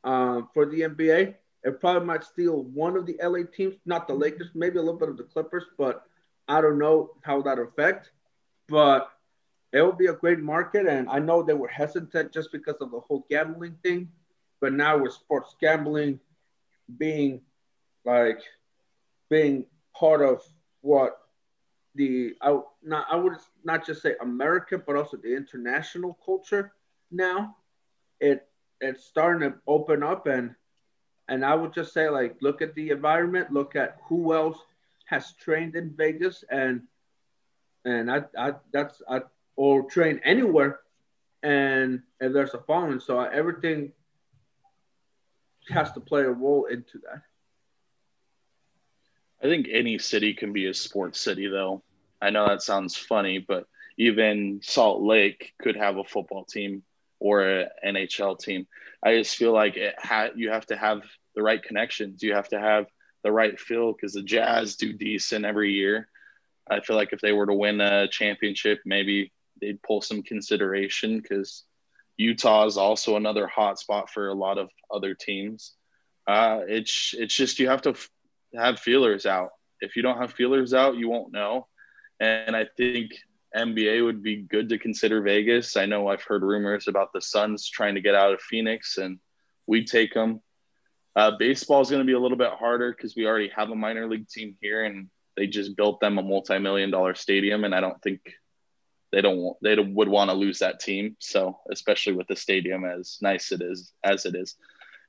uh, 0.05 0.43
for 0.53 0.67
the 0.67 0.83
NBA 0.83 1.35
It 1.63 1.81
probably 1.81 2.07
might 2.07 2.25
steal 2.25 2.63
one 2.63 2.97
of 2.97 3.07
the 3.07 3.17
LA 3.23 3.45
teams, 3.53 3.77
not 3.87 4.07
the 4.07 4.15
Lakers, 4.15 4.51
maybe 4.55 4.79
a 4.79 4.83
little 4.83 4.99
bit 4.99 5.09
of 5.09 5.17
the 5.17 5.25
Clippers, 5.25 5.65
but 5.79 6.05
I 6.49 6.61
don't 6.61 6.79
know 6.79 7.11
how 7.23 7.43
that 7.43 7.59
affect. 7.59 8.13
But 8.69 9.09
it 9.73 9.83
will 9.83 9.93
be 9.93 10.07
a 10.07 10.15
great 10.15 10.41
market, 10.41 10.87
and 10.87 11.09
I 11.09 11.19
know 11.19 11.43
they 11.43 11.55
were 11.55 11.69
hesitant 11.69 12.33
just 12.33 12.53
because 12.53 12.77
of 12.81 12.91
the 12.91 13.01
whole 13.01 13.27
gambling 13.31 13.79
thing, 13.83 14.11
but 14.61 14.73
now 14.73 14.99
with 14.99 15.13
sports 15.13 15.57
gambling 15.61 16.21
being 16.99 17.43
like 18.05 18.41
being 19.31 19.67
part 19.97 20.23
of 20.23 20.43
what 20.81 21.19
the 21.95 22.35
I 22.43 22.59
not 22.83 23.07
I 23.11 23.17
would 23.17 23.35
not 23.65 23.87
just 23.87 24.03
say 24.03 24.15
American, 24.21 24.83
but 24.87 24.97
also 24.97 25.17
the 25.17 25.35
international 25.35 26.19
culture 26.25 26.73
now. 27.11 27.57
It 28.21 28.47
it's 28.81 29.05
starting 29.05 29.49
to 29.51 29.57
open 29.67 30.03
up 30.03 30.27
and 30.27 30.55
and 31.29 31.45
I 31.45 31.55
would 31.55 31.73
just 31.73 31.93
say 31.93 32.09
like 32.09 32.37
look 32.41 32.63
at 32.63 32.75
the 32.75 32.91
environment, 32.91 33.53
look 33.53 33.77
at 33.77 33.99
who 34.09 34.35
else 34.35 34.59
has 35.07 35.33
trained 35.33 35.77
in 35.77 35.95
Vegas 35.97 36.45
and 36.51 36.83
and 37.85 38.11
I, 38.11 38.25
I 38.39 38.55
that's 38.73 39.03
I 39.09 39.23
or 39.57 39.85
train 39.85 40.21
anywhere 40.25 40.81
and 41.43 42.03
and 42.21 42.35
there's 42.35 42.55
a 42.55 42.59
following. 42.59 43.01
So 43.01 43.21
everything 43.21 43.93
has 45.69 45.93
to 45.93 46.01
play 46.01 46.23
a 46.23 46.31
role 46.31 46.67
into 46.67 46.99
that. 46.99 47.23
I 49.45 49.49
think 49.49 49.69
any 49.71 49.99
city 49.99 50.33
can 50.33 50.55
be 50.55 50.67
a 50.67 50.75
sports 50.75 51.21
city, 51.21 51.49
though. 51.49 51.83
I 52.23 52.31
know 52.31 52.49
that 52.49 52.63
sounds 52.63 52.97
funny, 52.97 53.45
but 53.47 53.67
even 53.99 54.61
Salt 54.63 55.03
Lake 55.03 55.53
could 55.61 55.77
have 55.77 55.99
a 55.99 56.05
football 56.05 56.47
team 56.47 56.83
or 57.21 57.43
an 57.43 57.69
NHL 57.87 58.39
team. 58.39 58.67
I 59.03 59.19
just 59.19 59.37
feel 59.37 59.53
like 59.53 59.77
it 59.77 59.97
ha- 59.99 60.31
you 60.35 60.51
have 60.51 60.65
to 60.67 60.77
have 60.77 61.03
the 61.35 61.43
right 61.43 61.63
connections. 61.63 62.23
You 62.23 62.33
have 62.35 62.49
to 62.49 62.59
have 62.59 62.87
the 63.23 63.33
right 63.33 63.61
feel 63.61 63.93
because 63.93 64.15
the 64.15 64.23
Jazz 64.23 64.77
do 64.77 64.95
decent 64.95 65.45
every 65.45 65.73
year. 65.73 66.09
I 66.71 66.81
feel 66.81 66.97
like 66.97 67.13
if 67.13 67.21
they 67.21 67.33
were 67.33 67.47
to 67.47 67.53
win 67.53 67.83
a 67.83 68.09
championship, 68.09 68.81
maybe 68.87 69.31
they'd 69.61 69.83
pull 69.83 70.01
some 70.01 70.23
consideration 70.23 71.21
because 71.21 71.65
Utah 72.17 72.65
is 72.65 72.79
also 72.79 73.17
another 73.17 73.47
hot 73.47 73.79
spot 73.79 74.09
for 74.09 74.29
a 74.29 74.35
lot 74.35 74.57
of 74.57 74.71
other 74.91 75.15
teams. 75.15 75.75
Uh, 76.27 76.61
it's 76.67 77.15
it's 77.19 77.35
just 77.35 77.59
you 77.59 77.69
have 77.69 77.83
to 77.83 77.91
f- 77.91 78.09
have 78.57 78.79
feelers 78.79 79.27
out. 79.27 79.51
If 79.81 79.97
you 79.97 80.03
don't 80.03 80.19
have 80.19 80.33
feelers 80.33 80.75
out, 80.75 80.97
you 80.97 81.09
won't 81.09 81.33
know. 81.33 81.69
And 82.21 82.57
I 82.57 82.67
think 82.77 83.13
NBA 83.55 84.05
would 84.05 84.23
be 84.23 84.37
good 84.37 84.69
to 84.71 84.79
consider 84.79 85.23
Vegas. 85.23 85.77
I 85.77 85.87
know 85.87 86.09
I've 86.09 86.23
heard 86.23 86.43
rumors 86.43 86.89
about 86.89 87.13
the 87.13 87.21
Suns 87.21 87.69
trying 87.69 87.95
to 87.95 88.01
get 88.01 88.15
out 88.15 88.33
of 88.33 88.41
Phoenix, 88.41 88.99
and 88.99 89.19
we 89.67 89.85
take 89.85 90.13
them. 90.13 90.41
Uh, 91.17 91.33
baseball 91.39 91.81
is 91.81 91.91
going 91.91 92.01
to 92.01 92.07
be 92.07 92.15
a 92.15 92.19
little 92.19 92.39
bit 92.39 92.53
harder 92.53 92.93
because 92.93 93.15
we 93.15 93.27
already 93.27 93.51
have 93.55 93.71
a 93.71 93.77
minor 93.77 94.09
league 94.09 94.29
team 94.29 94.57
here, 94.61 94.85
and 94.85 95.09
they 95.37 95.47
just 95.47 95.77
built 95.77 96.01
them 96.01 96.19
a 96.19 96.23
multi-million 96.23 96.91
dollar 96.91 97.15
stadium, 97.15 97.65
and 97.65 97.75
I 97.75 97.81
don't 97.81 98.01
think 98.03 98.21
they 99.13 99.21
don't 99.21 99.57
they 99.63 99.79
would 99.79 100.09
want 100.09 100.31
to 100.31 100.37
lose 100.37 100.59
that 100.59 100.81
team. 100.81 101.17
So 101.21 101.61
especially 101.71 102.15
with 102.15 102.27
the 102.27 102.37
stadium 102.37 102.85
as 102.85 103.19
nice 103.23 103.53
it 103.53 103.63
is 103.63 103.93
as 104.03 104.27
it 104.27 104.35
is, 104.35 104.57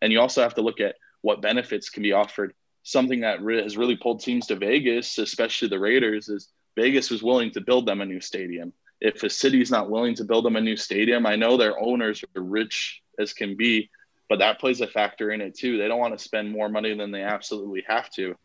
and 0.01 0.13
you 0.13 0.19
also 0.19 0.43
have 0.43 0.55
to 0.55 0.61
look 0.61 0.79
at 0.79 0.95
what 1.21 1.41
benefits 1.41 1.89
can 1.89 2.03
be 2.03 2.13
offered. 2.13 2.53
Something 2.87 3.21
that 3.21 3.41
re- 3.41 3.63
has 3.63 3.77
really 3.77 3.95
pulled 3.95 4.21
teams 4.21 4.45
to 4.47 4.55
Vegas, 4.55 5.17
especially 5.17 5.69
the 5.69 5.79
Raiders, 5.79 6.29
is 6.29 6.49
Vegas 6.75 7.09
was 7.09 7.23
willing 7.23 7.49
to 7.51 7.61
build 7.61 7.87
them 7.87 7.99
a 7.99 8.05
new 8.05 8.21
stadium. 8.21 8.71
If 9.01 9.23
a 9.23 9.29
city's 9.29 9.71
not 9.71 9.89
willing 9.89 10.13
to 10.15 10.23
build 10.23 10.45
them 10.45 10.55
a 10.55 10.61
new 10.61 10.77
stadium, 10.77 11.25
I 11.25 11.35
know 11.35 11.57
their 11.57 11.79
owners 11.79 12.23
are 12.35 12.41
rich 12.43 13.01
as 13.17 13.33
can 13.33 13.55
be, 13.55 13.89
but 14.29 14.37
that 14.37 14.59
plays 14.59 14.81
a 14.81 14.87
factor 14.87 15.31
in 15.31 15.41
it 15.41 15.57
too. 15.57 15.79
They 15.79 15.87
don't 15.87 15.99
want 15.99 16.15
to 16.15 16.23
spend 16.23 16.51
more 16.51 16.69
money 16.69 16.95
than 16.95 17.09
they 17.09 17.23
absolutely 17.23 17.83
have 17.87 18.11
to. 18.11 18.35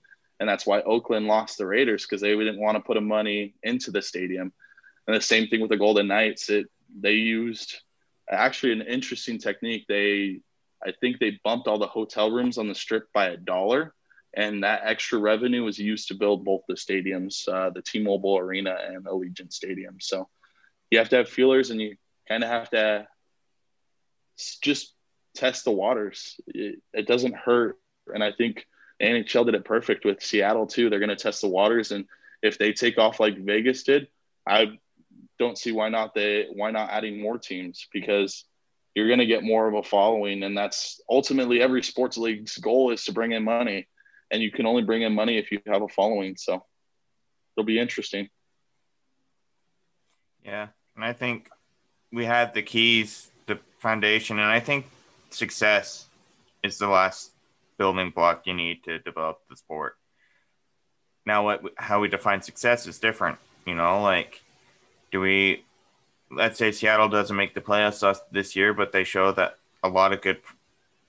And 0.40 0.48
that's 0.48 0.66
why 0.66 0.80
Oakland 0.80 1.26
lost 1.26 1.58
the 1.58 1.66
Raiders 1.66 2.06
because 2.06 2.22
they 2.22 2.34
didn't 2.34 2.60
want 2.60 2.76
to 2.76 2.82
put 2.82 2.96
a 2.96 3.02
money 3.02 3.52
into 3.62 3.90
the 3.90 4.00
stadium. 4.00 4.54
And 5.06 5.14
the 5.14 5.20
same 5.20 5.48
thing 5.48 5.60
with 5.60 5.70
the 5.70 5.76
Golden 5.76 6.08
Knights. 6.08 6.48
It 6.48 6.66
they 6.98 7.12
used 7.12 7.82
actually 8.30 8.72
an 8.72 8.82
interesting 8.82 9.38
technique. 9.38 9.84
They 9.86 10.40
I 10.82 10.92
think 10.98 11.18
they 11.18 11.38
bumped 11.44 11.68
all 11.68 11.78
the 11.78 11.86
hotel 11.86 12.30
rooms 12.30 12.56
on 12.56 12.68
the 12.68 12.74
strip 12.74 13.12
by 13.12 13.26
a 13.26 13.36
dollar, 13.36 13.92
and 14.34 14.62
that 14.62 14.82
extra 14.84 15.18
revenue 15.18 15.64
was 15.64 15.78
used 15.78 16.08
to 16.08 16.14
build 16.14 16.44
both 16.44 16.62
the 16.68 16.74
stadiums, 16.74 17.48
uh, 17.48 17.70
the 17.70 17.82
T-Mobile 17.82 18.38
Arena 18.38 18.76
and 18.86 19.04
Allegiant 19.04 19.52
Stadium. 19.52 19.96
So 20.00 20.28
you 20.90 20.98
have 20.98 21.08
to 21.10 21.16
have 21.16 21.28
feelers, 21.28 21.70
and 21.70 21.80
you 21.80 21.96
kind 22.28 22.44
of 22.44 22.50
have 22.50 22.70
to 22.70 23.06
just 24.62 24.94
test 25.34 25.64
the 25.64 25.72
waters. 25.72 26.40
It, 26.48 26.80
it 26.92 27.06
doesn't 27.06 27.34
hurt, 27.34 27.78
and 28.12 28.22
I 28.22 28.32
think 28.32 28.66
NHL 29.02 29.46
did 29.46 29.54
it 29.54 29.64
perfect 29.64 30.04
with 30.04 30.22
Seattle 30.22 30.66
too. 30.66 30.90
They're 30.90 31.00
going 31.00 31.08
to 31.10 31.16
test 31.16 31.40
the 31.40 31.48
waters, 31.48 31.92
and 31.92 32.06
if 32.42 32.58
they 32.58 32.72
take 32.72 32.98
off 32.98 33.20
like 33.20 33.38
Vegas 33.38 33.82
did, 33.82 34.08
I 34.46 34.78
don't 35.38 35.58
see 35.58 35.72
why 35.72 35.88
not 35.88 36.14
they 36.14 36.46
why 36.52 36.70
not 36.70 36.90
adding 36.90 37.20
more 37.20 37.38
teams 37.38 37.88
because 37.92 38.44
you're 38.94 39.06
going 39.06 39.20
to 39.20 39.26
get 39.26 39.44
more 39.44 39.68
of 39.68 39.74
a 39.74 39.82
following, 39.82 40.42
and 40.42 40.56
that's 40.56 41.00
ultimately 41.08 41.62
every 41.62 41.82
sports 41.82 42.16
league's 42.16 42.58
goal 42.58 42.90
is 42.90 43.04
to 43.04 43.12
bring 43.12 43.32
in 43.32 43.44
money, 43.44 43.86
and 44.30 44.42
you 44.42 44.50
can 44.50 44.66
only 44.66 44.82
bring 44.82 45.02
in 45.02 45.14
money 45.14 45.38
if 45.38 45.50
you 45.50 45.60
have 45.66 45.82
a 45.82 45.88
following. 45.88 46.36
So 46.36 46.64
it'll 47.56 47.66
be 47.66 47.78
interesting. 47.78 48.28
Yeah, 50.44 50.68
and 50.96 51.04
I 51.04 51.12
think 51.12 51.50
we 52.12 52.24
had 52.24 52.54
the 52.54 52.62
keys, 52.62 53.30
the 53.46 53.58
foundation, 53.78 54.38
and 54.38 54.48
I 54.48 54.60
think 54.60 54.86
success 55.30 56.06
is 56.62 56.78
the 56.78 56.88
last 56.88 57.30
building 57.78 58.10
block 58.10 58.46
you 58.46 58.54
need 58.54 58.84
to 58.84 58.98
develop 58.98 59.40
the 59.48 59.56
sport. 59.56 59.96
Now, 61.26 61.44
what 61.44 61.62
how 61.76 62.00
we 62.00 62.08
define 62.08 62.42
success 62.42 62.86
is 62.86 62.98
different. 62.98 63.38
You 63.66 63.74
know, 63.74 64.02
like 64.02 64.42
do 65.10 65.20
we? 65.20 65.64
Let's 66.30 66.58
say 66.58 66.72
Seattle 66.72 67.08
doesn't 67.08 67.36
make 67.36 67.54
the 67.54 67.60
playoffs 67.60 68.18
this 68.30 68.54
year, 68.54 68.72
but 68.72 68.92
they 68.92 69.04
show 69.04 69.32
that 69.32 69.58
a 69.82 69.88
lot 69.88 70.12
of 70.12 70.22
good, 70.22 70.38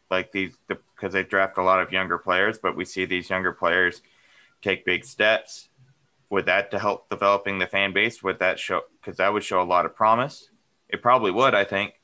like 0.10 0.32
these, 0.32 0.56
because 1.02 1.14
they 1.14 1.24
draft 1.24 1.58
a 1.58 1.64
lot 1.64 1.82
of 1.82 1.92
younger 1.92 2.20
players, 2.20 2.60
but 2.60 2.76
we 2.76 2.86
see 2.86 3.06
these 3.06 3.30
younger 3.30 3.52
players 3.52 4.04
take 4.62 4.86
big 4.86 5.04
steps. 5.04 5.70
Would 6.30 6.46
that 6.46 6.70
to 6.72 6.80
help 6.80 7.10
developing 7.10 7.58
the 7.58 7.66
fan 7.66 7.92
base? 7.92 8.22
Would 8.22 8.40
that 8.40 8.60
show? 8.60 8.82
Because 9.00 9.18
that 9.18 9.34
would 9.34 9.44
show 9.44 9.62
a 9.62 9.64
lot 9.64 9.88
of 9.88 9.96
promise. 9.96 10.50
It 10.88 11.02
probably 11.02 11.32
would, 11.32 11.56
I 11.56 11.64
think, 11.64 12.00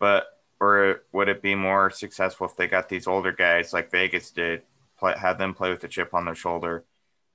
but 0.00 0.26
or 0.58 1.02
would 1.12 1.28
it 1.28 1.40
be 1.40 1.54
more 1.54 1.90
successful 1.90 2.46
if 2.46 2.56
they 2.56 2.66
got 2.66 2.88
these 2.88 3.06
older 3.06 3.32
guys 3.32 3.72
like 3.72 3.90
Vegas 3.90 4.30
did, 4.30 4.62
play, 4.98 5.14
have 5.16 5.38
them 5.38 5.54
play 5.54 5.70
with 5.70 5.84
a 5.84 5.88
chip 5.88 6.12
on 6.12 6.24
their 6.24 6.34
shoulder, 6.34 6.84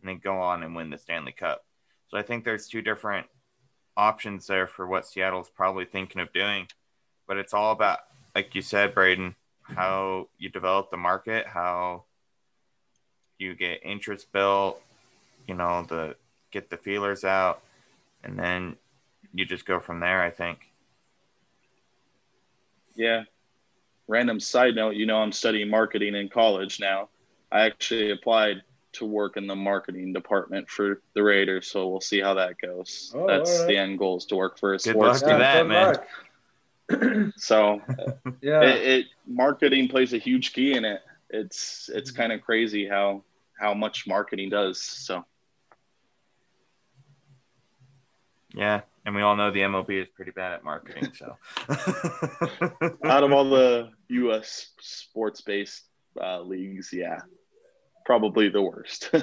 and 0.01 0.09
then 0.09 0.19
go 0.21 0.39
on 0.39 0.61
and 0.63 0.75
win 0.75 0.89
the 0.89 0.97
Stanley 0.97 1.31
Cup? 1.31 1.65
So 2.09 2.17
I 2.17 2.21
think 2.21 2.43
there's 2.43 2.67
two 2.67 2.81
different 2.81 3.27
options 3.95 4.47
there 4.47 4.67
for 4.67 4.85
what 4.87 5.07
Seattle's 5.07 5.49
probably 5.49 5.85
thinking 5.85 6.21
of 6.21 6.33
doing, 6.33 6.67
but 7.27 7.37
it's 7.37 7.53
all 7.53 7.71
about, 7.71 7.99
like 8.35 8.55
you 8.55 8.61
said, 8.61 8.93
Braden, 8.93 9.35
how 9.75 10.27
you 10.37 10.49
develop 10.49 10.91
the 10.91 10.97
market, 10.97 11.45
how 11.45 12.03
you 13.37 13.55
get 13.55 13.81
interest 13.83 14.31
built, 14.31 14.81
you 15.47 15.53
know, 15.53 15.85
the 15.87 16.15
get 16.51 16.69
the 16.69 16.77
feelers 16.77 17.23
out, 17.23 17.61
and 18.23 18.37
then 18.37 18.75
you 19.33 19.45
just 19.45 19.65
go 19.65 19.79
from 19.79 19.99
there. 19.99 20.21
I 20.21 20.29
think. 20.29 20.59
Yeah. 22.95 23.23
Random 24.07 24.39
side 24.39 24.75
note, 24.75 24.95
you 24.95 25.05
know, 25.05 25.17
I'm 25.17 25.31
studying 25.31 25.69
marketing 25.69 26.15
in 26.15 26.29
college 26.29 26.79
now. 26.79 27.09
I 27.51 27.61
actually 27.65 28.11
applied 28.11 28.63
to 28.93 29.05
work 29.05 29.37
in 29.37 29.47
the 29.47 29.55
marketing 29.55 30.13
department 30.13 30.69
for 30.69 31.01
the 31.13 31.21
Raiders, 31.21 31.69
so 31.69 31.87
we'll 31.87 32.01
see 32.01 32.19
how 32.19 32.33
that 32.33 32.59
goes. 32.59 33.13
Oh, 33.15 33.27
That's 33.27 33.59
right. 33.59 33.67
the 33.67 33.77
end 33.77 33.99
goal 33.99 34.17
is 34.17 34.25
to 34.25 34.35
work 34.35 34.57
for 34.57 34.73
a 34.73 34.77
Good 34.77 34.93
sports 34.93 35.21
luck 35.21 35.31
to 35.31 35.37
that, 35.37 35.67
man. 35.67 35.95
so, 37.37 37.81
yeah, 38.41 38.61
it, 38.61 38.87
it, 38.87 39.05
marketing 39.25 39.87
plays 39.87 40.13
a 40.13 40.17
huge 40.17 40.53
key 40.53 40.73
in 40.73 40.85
it. 40.85 41.01
It's 41.29 41.89
it's 41.93 42.11
kind 42.11 42.31
of 42.31 42.41
crazy 42.41 42.87
how 42.87 43.23
how 43.59 43.73
much 43.73 44.07
marketing 44.07 44.49
does. 44.49 44.81
So, 44.81 45.25
yeah, 48.53 48.81
and 49.05 49.15
we 49.15 49.21
all 49.21 49.35
know 49.35 49.51
the 49.51 49.59
MLB 49.61 50.01
is 50.01 50.07
pretty 50.15 50.31
bad 50.31 50.53
at 50.53 50.63
marketing. 50.63 51.11
So, 51.13 51.37
out 53.03 53.23
of 53.23 53.31
all 53.31 53.49
the 53.49 53.89
U.S. 54.09 54.71
sports-based 54.79 55.83
uh, 56.21 56.41
leagues, 56.41 56.91
yeah, 56.93 57.19
probably 58.05 58.49
the 58.49 58.61
worst. 58.61 59.09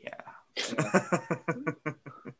yeah. 0.00 0.20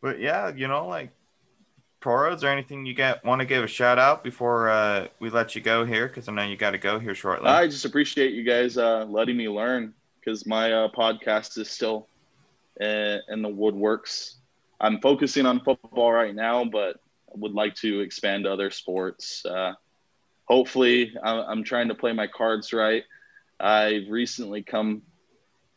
but 0.00 0.20
yeah, 0.20 0.52
you 0.54 0.68
know, 0.68 0.86
like 0.86 1.10
Toro, 2.00 2.32
is 2.34 2.40
there 2.40 2.50
anything 2.50 2.86
you 2.86 2.94
got 2.94 3.24
want 3.24 3.40
to 3.40 3.46
give 3.46 3.62
a 3.62 3.66
shout 3.66 3.98
out 3.98 4.24
before 4.24 4.70
uh, 4.70 5.08
we 5.18 5.30
let 5.30 5.54
you 5.54 5.60
go 5.60 5.84
here? 5.84 6.08
Because 6.08 6.28
I 6.28 6.32
know 6.32 6.44
you 6.44 6.56
got 6.56 6.70
to 6.70 6.78
go 6.78 6.98
here 6.98 7.14
shortly. 7.14 7.48
I 7.48 7.66
just 7.66 7.84
appreciate 7.84 8.32
you 8.32 8.42
guys 8.42 8.78
uh, 8.78 9.04
letting 9.04 9.36
me 9.36 9.48
learn 9.48 9.94
because 10.18 10.46
my 10.46 10.72
uh, 10.72 10.88
podcast 10.88 11.58
is 11.58 11.70
still 11.70 12.08
in, 12.80 13.20
in 13.28 13.42
the 13.42 13.48
woodworks. 13.48 14.36
I'm 14.80 15.00
focusing 15.00 15.44
on 15.44 15.60
football 15.60 16.12
right 16.12 16.34
now, 16.34 16.64
but 16.64 16.96
would 17.34 17.52
like 17.52 17.74
to 17.76 18.00
expand 18.00 18.44
to 18.44 18.52
other 18.52 18.70
sports. 18.70 19.44
Uh, 19.44 19.74
hopefully, 20.46 21.14
I'm 21.22 21.62
trying 21.64 21.88
to 21.88 21.94
play 21.94 22.12
my 22.12 22.26
cards 22.26 22.72
right. 22.72 23.04
I've 23.60 24.08
recently 24.08 24.62
come 24.62 25.02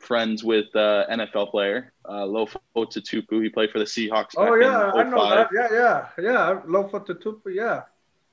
friends 0.03 0.43
with 0.43 0.65
uh, 0.75 1.05
NFL 1.09 1.51
player 1.51 1.93
uh, 2.05 2.25
Lofa 2.25 2.57
Tatupu. 2.75 3.41
He 3.41 3.49
played 3.49 3.71
for 3.71 3.79
the 3.79 3.85
Seahawks. 3.85 4.31
Oh 4.37 4.55
yeah, 4.55 4.91
I 4.91 5.03
know 5.03 5.29
that. 5.29 5.49
Yeah, 5.53 5.67
yeah, 5.71 6.07
yeah. 6.17 6.61
Lofa 6.67 7.05
Tatupu. 7.05 7.53
Yeah. 7.53 7.83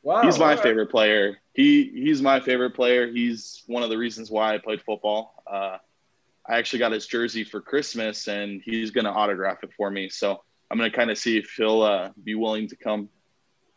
Wow. 0.03 0.23
He's 0.23 0.39
my 0.39 0.57
favorite 0.57 0.91
player. 0.91 1.39
He 1.53 1.91
he's 1.91 2.23
my 2.23 2.41
favorite 2.41 2.75
player. 2.75 3.11
He's 3.11 3.63
one 3.67 3.83
of 3.83 3.91
the 3.91 3.99
reasons 3.99 4.31
why 4.31 4.55
I 4.55 4.59
played 4.59 4.83
football. 4.83 5.43
Uh, 5.47 5.77
I 6.49 6.59
actually 6.59 6.79
got 6.79 6.93
his 6.93 7.07
jersey 7.07 7.45
for 7.45 7.61
Christmas, 7.61 8.27
and 8.27 8.63
he's 8.65 8.91
gonna 8.91 9.13
autograph 9.13 9.63
it 9.63 9.71
for 9.77 9.91
me. 9.91 10.09
So 10.09 10.43
I'm 10.71 10.79
gonna 10.79 10.91
kind 10.91 11.11
of 11.11 11.19
see 11.19 11.37
if 11.39 11.51
he'll 11.57 11.83
uh, 11.83 12.11
be 12.25 12.35
willing 12.35 12.69
to 12.69 12.77
come 12.77 13.09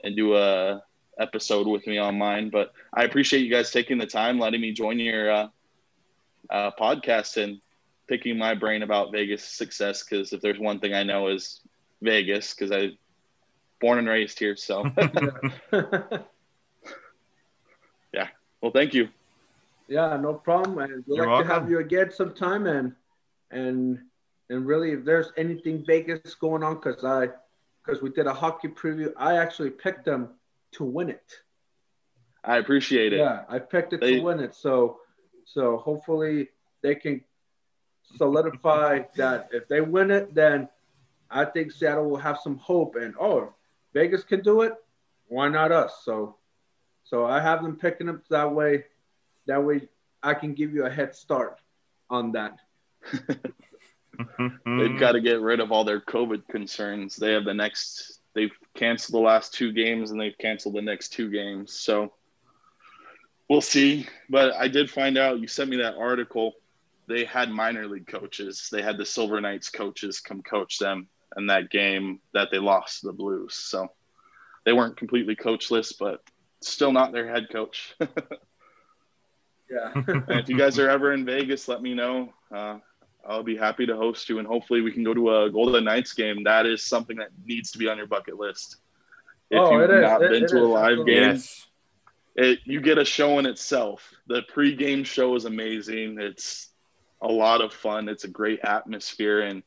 and 0.04 0.16
do 0.16 0.36
a 0.36 0.82
episode 1.20 1.68
with 1.68 1.86
me 1.88 1.98
on 1.98 2.18
mine. 2.18 2.50
But 2.50 2.72
I 2.94 3.04
appreciate 3.04 3.42
you 3.42 3.52
guys 3.52 3.72
taking 3.72 3.98
the 3.98 4.08
time, 4.08 4.40
letting 4.40 4.62
me 4.62 4.72
join 4.72 5.00
your 5.00 5.32
uh, 5.32 5.48
uh, 6.50 6.72
podcast 6.80 7.42
and 7.42 7.60
picking 8.08 8.38
my 8.38 8.54
brain 8.54 8.84
about 8.84 9.12
Vegas 9.12 9.44
success. 9.44 10.04
Because 10.04 10.34
if 10.34 10.42
there's 10.42 10.60
one 10.60 10.80
thing 10.80 10.94
I 10.94 11.04
know 11.04 11.28
is 11.30 11.62
Vegas, 12.02 12.54
because 12.54 12.72
I 12.72 12.98
born 13.80 14.00
and 14.00 14.08
raised 14.08 14.40
here. 14.40 14.56
So, 14.56 14.84
yeah. 18.14 18.28
Well, 18.62 18.72
thank 18.72 18.94
you. 18.94 19.10
Yeah, 19.88 20.18
no 20.18 20.34
problem. 20.34 20.80
And 20.80 21.04
we'd 21.06 21.18
You're 21.18 21.26
like 21.26 21.34
welcome. 21.34 21.48
to 21.50 21.54
have 21.54 21.70
you 21.70 21.80
again 21.80 22.12
sometime. 22.12 22.66
And 22.66 22.94
and 23.52 24.00
and 24.50 24.66
really, 24.66 24.92
if 24.92 25.04
there's 25.04 25.32
anything 25.38 25.84
Vegas 25.86 26.36
going 26.36 26.64
on, 26.64 26.76
because 26.76 27.04
I 27.04 27.30
because 27.86 28.02
we 28.02 28.10
did 28.10 28.28
a 28.28 28.34
hockey 28.34 28.70
preview, 28.70 29.12
I 29.18 29.38
actually 29.38 29.70
picked 29.70 30.06
them 30.06 30.30
to 30.74 30.84
win 30.84 31.10
it. 31.10 31.40
I 32.44 32.58
appreciate 32.58 33.14
it. 33.14 33.18
Yeah, 33.18 33.44
I 33.48 33.60
picked 33.60 33.94
it 33.94 34.02
they, 34.02 34.16
to 34.16 34.22
win 34.22 34.40
it. 34.40 34.56
So 34.56 35.00
so 35.46 35.78
hopefully 35.78 36.50
they 36.82 36.96
can 36.96 37.22
solidify 38.18 39.02
that 39.16 39.50
if 39.52 39.68
they 39.68 39.82
win 39.82 40.12
it, 40.12 40.34
then 40.34 40.68
I 41.30 41.46
think 41.46 41.72
Seattle 41.72 42.10
will 42.10 42.18
have 42.18 42.38
some 42.38 42.58
hope. 42.58 42.96
And 42.96 43.14
oh, 43.20 43.54
Vegas 43.94 44.24
can 44.24 44.42
do 44.42 44.62
it, 44.62 44.74
why 45.28 45.50
not 45.50 45.72
us? 45.72 46.02
So, 46.04 46.38
so 47.04 47.26
I 47.26 47.40
have 47.40 47.64
them 47.64 47.76
picking 47.76 48.10
up 48.10 48.28
that 48.30 48.54
way. 48.54 48.86
That 49.48 49.64
way, 49.64 49.90
I 50.22 50.34
can 50.34 50.54
give 50.54 50.74
you 50.74 50.86
a 50.86 50.90
head 50.90 51.16
start 51.16 51.60
on 52.10 52.32
that. 52.34 52.58
they've 54.66 55.00
got 55.00 55.14
to 55.14 55.22
get 55.22 55.42
rid 55.42 55.60
of 55.60 55.72
all 55.72 55.84
their 55.84 56.00
COVID 56.00 56.48
concerns. 56.48 57.16
They 57.16 57.34
have 57.34 57.46
the 57.46 57.54
next. 57.54 58.20
They've 58.34 58.52
canceled 58.76 59.22
the 59.22 59.26
last 59.26 59.54
two 59.54 59.72
games 59.72 60.12
and 60.12 60.20
they've 60.20 60.38
canceled 60.40 60.76
the 60.76 60.82
next 60.82 61.10
two 61.10 61.30
games. 61.30 61.74
So 61.74 62.14
we'll 63.50 63.62
see. 63.62 64.08
But 64.30 64.56
I 64.56 64.68
did 64.68 64.90
find 64.90 65.18
out. 65.18 65.40
You 65.40 65.48
sent 65.48 65.70
me 65.70 65.78
that 65.78 65.96
article. 65.96 66.54
They 67.08 67.26
had 67.26 67.50
minor 67.50 67.88
league 67.88 68.08
coaches. 68.08 68.70
They 68.72 68.82
had 68.82 68.98
the 68.98 69.06
Silver 69.06 69.42
Knights 69.42 69.70
coaches 69.70 70.20
come 70.20 70.42
coach 70.42 70.80
them 70.80 71.08
in 71.38 71.48
that 71.48 71.70
game 71.70 72.20
that 72.34 72.50
they 72.52 72.60
lost 72.60 73.02
to 73.02 73.08
the 73.08 73.14
Blues. 73.14 73.56
So 73.56 73.90
they 74.66 74.74
weren't 74.74 74.98
completely 74.98 75.36
coachless, 75.36 75.94
but 75.98 76.22
still 76.62 76.92
not 76.92 77.12
their 77.12 77.28
head 77.28 77.48
coach. 77.52 77.96
yeah. 78.00 79.92
if 80.30 80.50
you 80.50 80.58
guys 80.58 80.80
are 80.80 80.90
ever 80.90 81.14
in 81.14 81.26
Vegas, 81.26 81.68
let 81.68 81.82
me 81.82 81.94
know. 81.94 82.34
Uh, 82.54 82.78
I'll 83.28 83.44
be 83.44 83.56
happy 83.56 83.86
to 83.86 83.96
host 83.96 84.28
you, 84.30 84.40
and 84.40 84.48
hopefully 84.48 84.82
we 84.82 84.92
can 84.92 85.04
go 85.04 85.14
to 85.14 85.44
a 85.44 85.50
Golden 85.50 85.86
Knights 85.86 86.14
game. 86.14 86.44
That 86.44 86.66
is 86.66 86.84
something 86.84 87.18
that 87.18 87.30
needs 87.46 87.72
to 87.72 87.78
be 87.78 87.88
on 87.88 87.98
your 87.98 88.08
bucket 88.08 88.38
list. 88.38 88.78
If 89.50 89.60
oh, 89.60 89.80
you've 89.80 89.90
not 89.90 90.24
is. 90.24 90.30
been 90.30 90.44
it, 90.44 90.50
to 90.50 90.58
it 90.58 90.64
a 90.64 90.66
live 90.66 91.06
game, 91.06 91.36
yes. 91.36 91.68
it 92.36 92.60
you 92.66 92.82
get 92.82 92.98
a 92.98 93.06
show 93.06 93.40
in 93.40 93.46
itself. 93.46 94.12
The 94.28 94.42
pregame 94.54 95.06
show 95.06 95.36
is 95.36 95.46
amazing. 95.46 96.18
It's 96.20 96.73
a 97.24 97.32
lot 97.32 97.62
of 97.62 97.74
fun. 97.74 98.10
It's 98.10 98.26
a 98.26 98.30
great 98.30 98.60
atmosphere, 98.64 99.42
and 99.42 99.64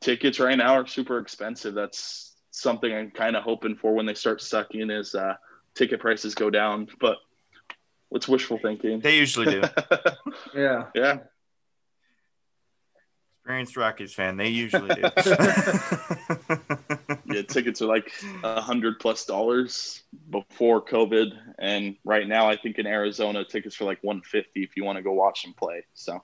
tickets 0.00 0.40
right 0.40 0.58
now 0.58 0.74
are 0.74 0.86
super 0.86 1.18
expensive. 1.18 1.74
That's 1.74 2.32
something 2.50 2.92
I'm 2.92 3.10
kind 3.10 3.36
of 3.36 3.44
hoping 3.44 3.76
for 3.76 3.94
when 3.94 4.06
they 4.06 4.14
start 4.14 4.42
sucking 4.42 4.90
is 4.90 5.14
uh, 5.14 5.34
ticket 5.74 6.00
prices 6.00 6.34
go 6.34 6.50
down. 6.50 6.88
But 7.00 7.18
what's 8.08 8.28
wishful 8.28 8.58
thinking? 8.58 9.00
They 9.00 9.16
usually 9.16 9.46
do. 9.46 9.62
yeah. 10.54 10.86
Yeah. 10.94 11.18
Experienced 13.38 13.76
Rockies 13.76 14.14
fan, 14.14 14.38
they 14.38 14.48
usually 14.48 14.94
do. 14.94 15.02
yeah, 17.26 17.42
tickets 17.42 17.82
are 17.82 17.86
like 17.86 18.10
a 18.42 18.62
hundred 18.62 18.98
plus 19.00 19.26
dollars 19.26 20.02
before 20.30 20.82
COVID, 20.82 21.32
and 21.58 21.94
right 22.06 22.26
now 22.26 22.48
I 22.48 22.56
think 22.56 22.78
in 22.78 22.86
Arizona 22.86 23.44
tickets 23.44 23.76
for 23.76 23.84
like 23.84 23.98
one 24.02 24.22
fifty 24.22 24.62
if 24.62 24.78
you 24.78 24.84
want 24.84 24.96
to 24.96 25.02
go 25.02 25.12
watch 25.12 25.42
them 25.42 25.52
play. 25.52 25.84
So 25.92 26.22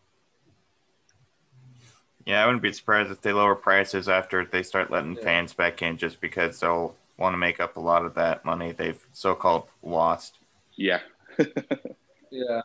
yeah, 2.30 2.44
I 2.44 2.46
wouldn't 2.46 2.62
be 2.62 2.72
surprised 2.72 3.10
if 3.10 3.20
they 3.20 3.32
lower 3.32 3.56
prices 3.56 4.08
after 4.08 4.44
they 4.44 4.62
start 4.62 4.88
letting 4.88 5.16
yeah. 5.16 5.22
fans 5.22 5.52
back 5.52 5.82
in, 5.82 5.96
just 5.96 6.20
because 6.20 6.60
they'll 6.60 6.94
want 7.18 7.34
to 7.34 7.38
make 7.38 7.58
up 7.58 7.76
a 7.76 7.80
lot 7.80 8.04
of 8.04 8.14
that 8.14 8.44
money 8.44 8.70
they've 8.70 9.04
so-called 9.12 9.64
lost. 9.82 10.38
Yeah. 10.76 11.00
yeah. 12.30 12.62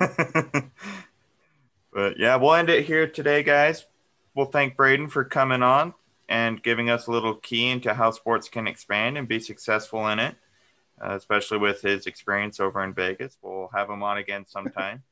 but 1.92 2.18
yeah, 2.18 2.36
we'll 2.36 2.54
end 2.54 2.70
it 2.70 2.86
here 2.86 3.06
today, 3.06 3.42
guys. 3.42 3.84
We'll 4.34 4.46
thank 4.46 4.78
Braden 4.78 5.08
for 5.08 5.24
coming 5.24 5.62
on 5.62 5.92
and 6.26 6.62
giving 6.62 6.88
us 6.88 7.06
a 7.06 7.10
little 7.10 7.34
key 7.34 7.68
into 7.68 7.92
how 7.92 8.12
sports 8.12 8.48
can 8.48 8.66
expand 8.66 9.18
and 9.18 9.28
be 9.28 9.40
successful 9.40 10.08
in 10.08 10.20
it, 10.20 10.36
uh, 11.04 11.16
especially 11.16 11.58
with 11.58 11.82
his 11.82 12.06
experience 12.06 12.60
over 12.60 12.82
in 12.82 12.94
Vegas. 12.94 13.36
We'll 13.42 13.68
have 13.74 13.90
him 13.90 14.02
on 14.02 14.16
again 14.16 14.46
sometime. 14.48 15.02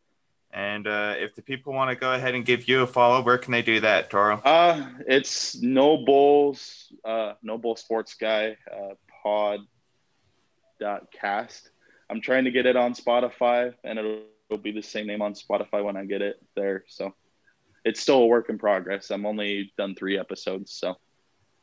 And 0.52 0.86
uh, 0.86 1.14
if 1.16 1.36
the 1.36 1.42
people 1.42 1.72
want 1.72 1.90
to 1.90 1.96
go 1.96 2.12
ahead 2.12 2.34
and 2.34 2.44
give 2.44 2.68
you 2.68 2.82
a 2.82 2.86
follow, 2.86 3.22
where 3.22 3.38
can 3.38 3.52
they 3.52 3.62
do 3.62 3.80
that, 3.80 4.10
Toro? 4.10 4.40
Uh, 4.44 4.88
it's 5.06 5.60
No 5.62 5.98
Bulls, 5.98 6.92
uh, 7.04 7.34
No 7.42 7.56
Bull 7.56 7.76
Sports 7.76 8.14
Guy, 8.14 8.56
uh, 8.70 8.94
pod 9.22 9.60
dot 10.80 11.12
cast. 11.12 11.70
I'm 12.08 12.20
trying 12.20 12.44
to 12.44 12.50
get 12.50 12.66
it 12.66 12.74
on 12.74 12.94
Spotify, 12.94 13.74
and 13.84 13.98
it'll, 13.98 14.22
it'll 14.48 14.62
be 14.62 14.72
the 14.72 14.82
same 14.82 15.06
name 15.06 15.22
on 15.22 15.34
Spotify 15.34 15.84
when 15.84 15.96
I 15.96 16.04
get 16.04 16.22
it 16.22 16.42
there. 16.56 16.84
So 16.88 17.14
it's 17.84 18.00
still 18.00 18.22
a 18.22 18.26
work 18.26 18.50
in 18.50 18.58
progress. 18.58 19.12
I'm 19.12 19.26
only 19.26 19.72
done 19.78 19.94
three 19.94 20.18
episodes, 20.18 20.72
so 20.72 20.96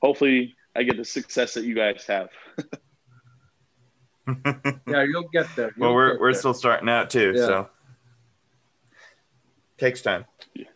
hopefully 0.02 0.56
I 0.76 0.84
get 0.84 0.96
the 0.96 1.04
success 1.04 1.56
that 1.56 1.66
you 1.66 1.76
guys 1.76 2.06
have. 2.06 2.30
yeah, 4.88 5.04
you'll 5.04 5.28
get 5.34 5.48
there. 5.58 5.74
You'll 5.76 5.88
well, 5.88 5.94
we're 5.94 6.20
we're 6.20 6.32
there. 6.32 6.40
still 6.40 6.54
starting 6.54 6.88
out 6.88 7.10
too, 7.10 7.34
yeah. 7.36 7.46
so 7.46 7.70
takes 9.78 10.02
time. 10.02 10.26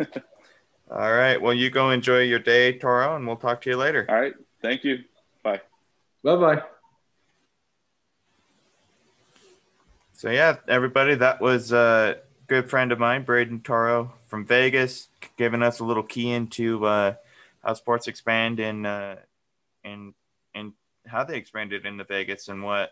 All 0.92 1.14
right. 1.14 1.42
Well, 1.42 1.54
you 1.54 1.70
go 1.70 1.92
enjoy 1.92 2.24
your 2.24 2.40
day, 2.40 2.78
Toro, 2.78 3.16
and 3.16 3.26
we'll 3.26 3.38
talk 3.38 3.62
to 3.62 3.70
you 3.70 3.78
later. 3.78 4.06
All 4.10 4.20
right. 4.20 4.34
Thank 4.62 4.84
you. 4.84 5.00
Bye. 5.44 5.62
Bye 6.24 6.36
bye. 6.36 6.64
So, 10.14 10.30
yeah, 10.30 10.58
everybody, 10.68 11.16
that 11.16 11.42
was 11.42 11.72
a 11.72 12.18
good 12.48 12.70
friend 12.70 12.92
of 12.92 13.00
mine, 13.00 13.24
Braden 13.24 13.62
Toro 13.62 14.14
from 14.28 14.46
Vegas, 14.46 15.08
giving 15.38 15.64
us 15.64 15.80
a 15.80 15.86
little 15.86 16.04
key 16.04 16.32
into 16.32 16.86
uh, 16.86 17.16
how 17.64 17.74
sports 17.74 18.08
expand 18.08 18.60
and, 18.60 18.86
uh, 18.86 19.16
and, 19.84 20.14
and 20.54 20.74
how 21.08 21.24
they 21.24 21.38
expanded 21.38 21.86
into 21.86 22.04
Vegas 22.04 22.50
and 22.50 22.64
what 22.64 22.92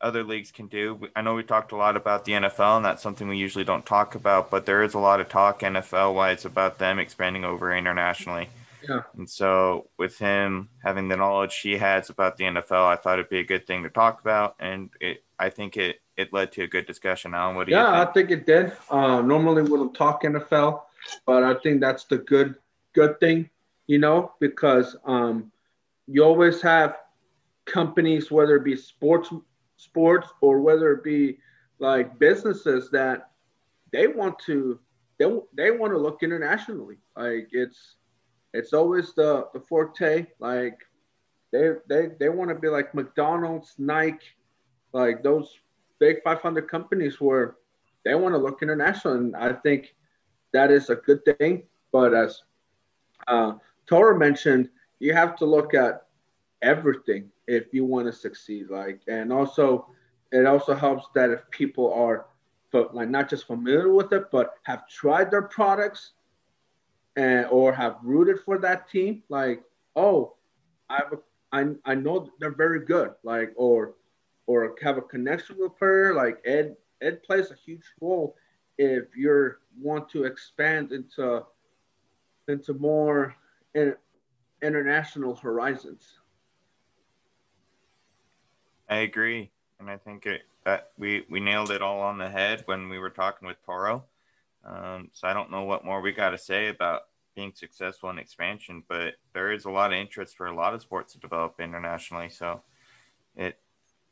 other 0.00 0.24
leagues 0.24 0.50
can 0.50 0.66
do. 0.66 1.08
I 1.14 1.22
know 1.22 1.34
we 1.34 1.42
talked 1.42 1.72
a 1.72 1.76
lot 1.76 1.96
about 1.96 2.24
the 2.24 2.32
NFL, 2.32 2.76
and 2.76 2.84
that's 2.84 3.02
something 3.02 3.28
we 3.28 3.36
usually 3.36 3.64
don't 3.64 3.84
talk 3.84 4.14
about, 4.14 4.50
but 4.50 4.66
there 4.66 4.82
is 4.82 4.94
a 4.94 4.98
lot 4.98 5.20
of 5.20 5.28
talk 5.28 5.60
NFL 5.60 6.14
wise 6.14 6.44
about 6.44 6.78
them 6.78 6.98
expanding 6.98 7.44
over 7.44 7.74
internationally. 7.74 8.48
Yeah. 8.88 9.02
And 9.16 9.28
so, 9.28 9.88
with 9.98 10.18
him 10.18 10.70
having 10.82 11.08
the 11.08 11.16
knowledge 11.16 11.58
he 11.58 11.76
has 11.76 12.08
about 12.08 12.36
the 12.36 12.44
NFL, 12.44 12.86
I 12.86 12.96
thought 12.96 13.18
it'd 13.18 13.28
be 13.28 13.40
a 13.40 13.44
good 13.44 13.66
thing 13.66 13.82
to 13.82 13.90
talk 13.90 14.20
about, 14.20 14.56
and 14.58 14.90
it, 15.00 15.22
I 15.38 15.50
think 15.50 15.76
it 15.76 16.00
it 16.16 16.32
led 16.32 16.52
to 16.52 16.62
a 16.62 16.66
good 16.66 16.86
discussion. 16.86 17.34
Alan, 17.34 17.56
what 17.56 17.66
do 17.66 17.72
yeah, 17.72 17.88
you? 17.88 17.94
Yeah, 17.94 18.02
I 18.02 18.12
think 18.12 18.30
it 18.30 18.46
did. 18.46 18.72
Uh, 18.90 19.20
normally, 19.20 19.62
we 19.62 19.70
don't 19.70 19.94
talk 19.94 20.22
NFL, 20.22 20.82
but 21.26 21.42
I 21.42 21.54
think 21.62 21.80
that's 21.80 22.04
the 22.04 22.18
good 22.18 22.54
good 22.94 23.20
thing, 23.20 23.50
you 23.86 23.98
know, 23.98 24.32
because 24.40 24.96
um, 25.04 25.52
you 26.06 26.24
always 26.24 26.62
have 26.62 26.96
companies, 27.66 28.30
whether 28.30 28.56
it 28.56 28.64
be 28.64 28.76
sports 28.76 29.30
sports 29.80 30.28
or 30.42 30.60
whether 30.60 30.92
it 30.92 31.02
be 31.02 31.38
like 31.78 32.18
businesses 32.18 32.90
that 32.90 33.30
they 33.92 34.06
want 34.06 34.38
to 34.40 34.78
they, 35.18 35.26
they 35.54 35.70
want 35.70 35.92
to 35.92 35.98
look 35.98 36.22
internationally. 36.22 36.96
Like 37.16 37.48
it's 37.52 37.96
it's 38.52 38.72
always 38.72 39.14
the 39.14 39.46
the 39.54 39.60
forte. 39.60 40.26
Like 40.38 40.78
they 41.52 41.72
they 41.88 42.10
they 42.18 42.28
want 42.28 42.50
to 42.50 42.54
be 42.54 42.68
like 42.68 42.94
mcdonald's 42.94 43.74
nike 43.78 44.26
like 44.92 45.22
those 45.22 45.58
big 45.98 46.22
500 46.22 46.68
companies 46.68 47.20
where 47.20 47.56
they 48.04 48.14
want 48.14 48.34
to 48.34 48.38
look 48.38 48.62
international. 48.62 49.14
And 49.14 49.36
i 49.36 49.52
think 49.52 49.94
that 50.52 50.70
is 50.70 50.90
a 50.90 50.96
good 50.96 51.24
thing. 51.24 51.62
But 51.92 52.12
as 52.14 52.42
uh, 53.28 53.54
Toro 53.86 54.18
mentioned 54.18 54.68
you 54.98 55.14
have 55.14 55.36
to 55.36 55.44
look 55.44 55.74
at 55.74 56.06
everything 56.62 57.30
if 57.50 57.74
you 57.74 57.84
want 57.84 58.06
to 58.06 58.12
succeed. 58.12 58.70
Like, 58.70 59.00
and 59.08 59.32
also, 59.32 59.88
it 60.30 60.46
also 60.46 60.74
helps 60.74 61.06
that 61.14 61.30
if 61.30 61.50
people 61.50 61.92
are, 61.92 62.26
like 62.92 63.08
not 63.08 63.28
just 63.28 63.48
familiar 63.48 63.92
with 63.92 64.12
it, 64.12 64.30
but 64.30 64.54
have 64.62 64.86
tried 64.88 65.30
their 65.30 65.42
products, 65.42 66.12
and 67.16 67.46
or 67.46 67.72
have 67.72 67.96
rooted 68.02 68.38
for 68.44 68.56
that 68.58 68.88
team. 68.88 69.24
Like, 69.28 69.62
oh, 69.96 70.36
I 70.88 70.96
have 70.98 71.12
a, 71.12 71.18
I, 71.52 71.92
I 71.92 71.94
know 71.96 72.30
they're 72.38 72.54
very 72.54 72.84
good. 72.84 73.10
Like, 73.24 73.52
or 73.56 73.94
or 74.46 74.76
have 74.82 74.98
a 74.98 75.02
connection 75.02 75.56
with 75.58 75.72
a 75.72 75.74
player. 75.74 76.14
Like 76.14 76.38
Ed 76.44 76.76
Ed 77.02 77.22
plays 77.24 77.50
a 77.50 77.56
huge 77.56 77.84
role 78.00 78.36
if 78.78 79.16
you 79.16 79.54
want 79.80 80.08
to 80.10 80.24
expand 80.24 80.92
into 80.92 81.44
into 82.46 82.74
more 82.74 83.34
in, 83.74 83.96
international 84.62 85.34
horizons. 85.34 86.19
I 88.90 88.96
agree, 88.96 89.52
and 89.78 89.88
I 89.88 89.96
think 89.96 90.26
it, 90.26 90.42
that 90.64 90.90
we 90.98 91.24
we 91.30 91.38
nailed 91.38 91.70
it 91.70 91.80
all 91.80 92.00
on 92.00 92.18
the 92.18 92.28
head 92.28 92.62
when 92.66 92.88
we 92.88 92.98
were 92.98 93.10
talking 93.10 93.46
with 93.46 93.64
Toro. 93.64 94.04
Um, 94.64 95.10
so 95.12 95.28
I 95.28 95.32
don't 95.32 95.50
know 95.50 95.62
what 95.62 95.84
more 95.84 96.00
we 96.00 96.12
got 96.12 96.30
to 96.30 96.38
say 96.38 96.68
about 96.68 97.02
being 97.36 97.52
successful 97.54 98.10
in 98.10 98.18
expansion, 98.18 98.82
but 98.88 99.14
there 99.32 99.52
is 99.52 99.64
a 99.64 99.70
lot 99.70 99.92
of 99.92 99.98
interest 99.98 100.36
for 100.36 100.46
a 100.46 100.54
lot 100.54 100.74
of 100.74 100.82
sports 100.82 101.12
to 101.12 101.20
develop 101.20 101.60
internationally. 101.60 102.28
So 102.28 102.62
it 103.36 103.58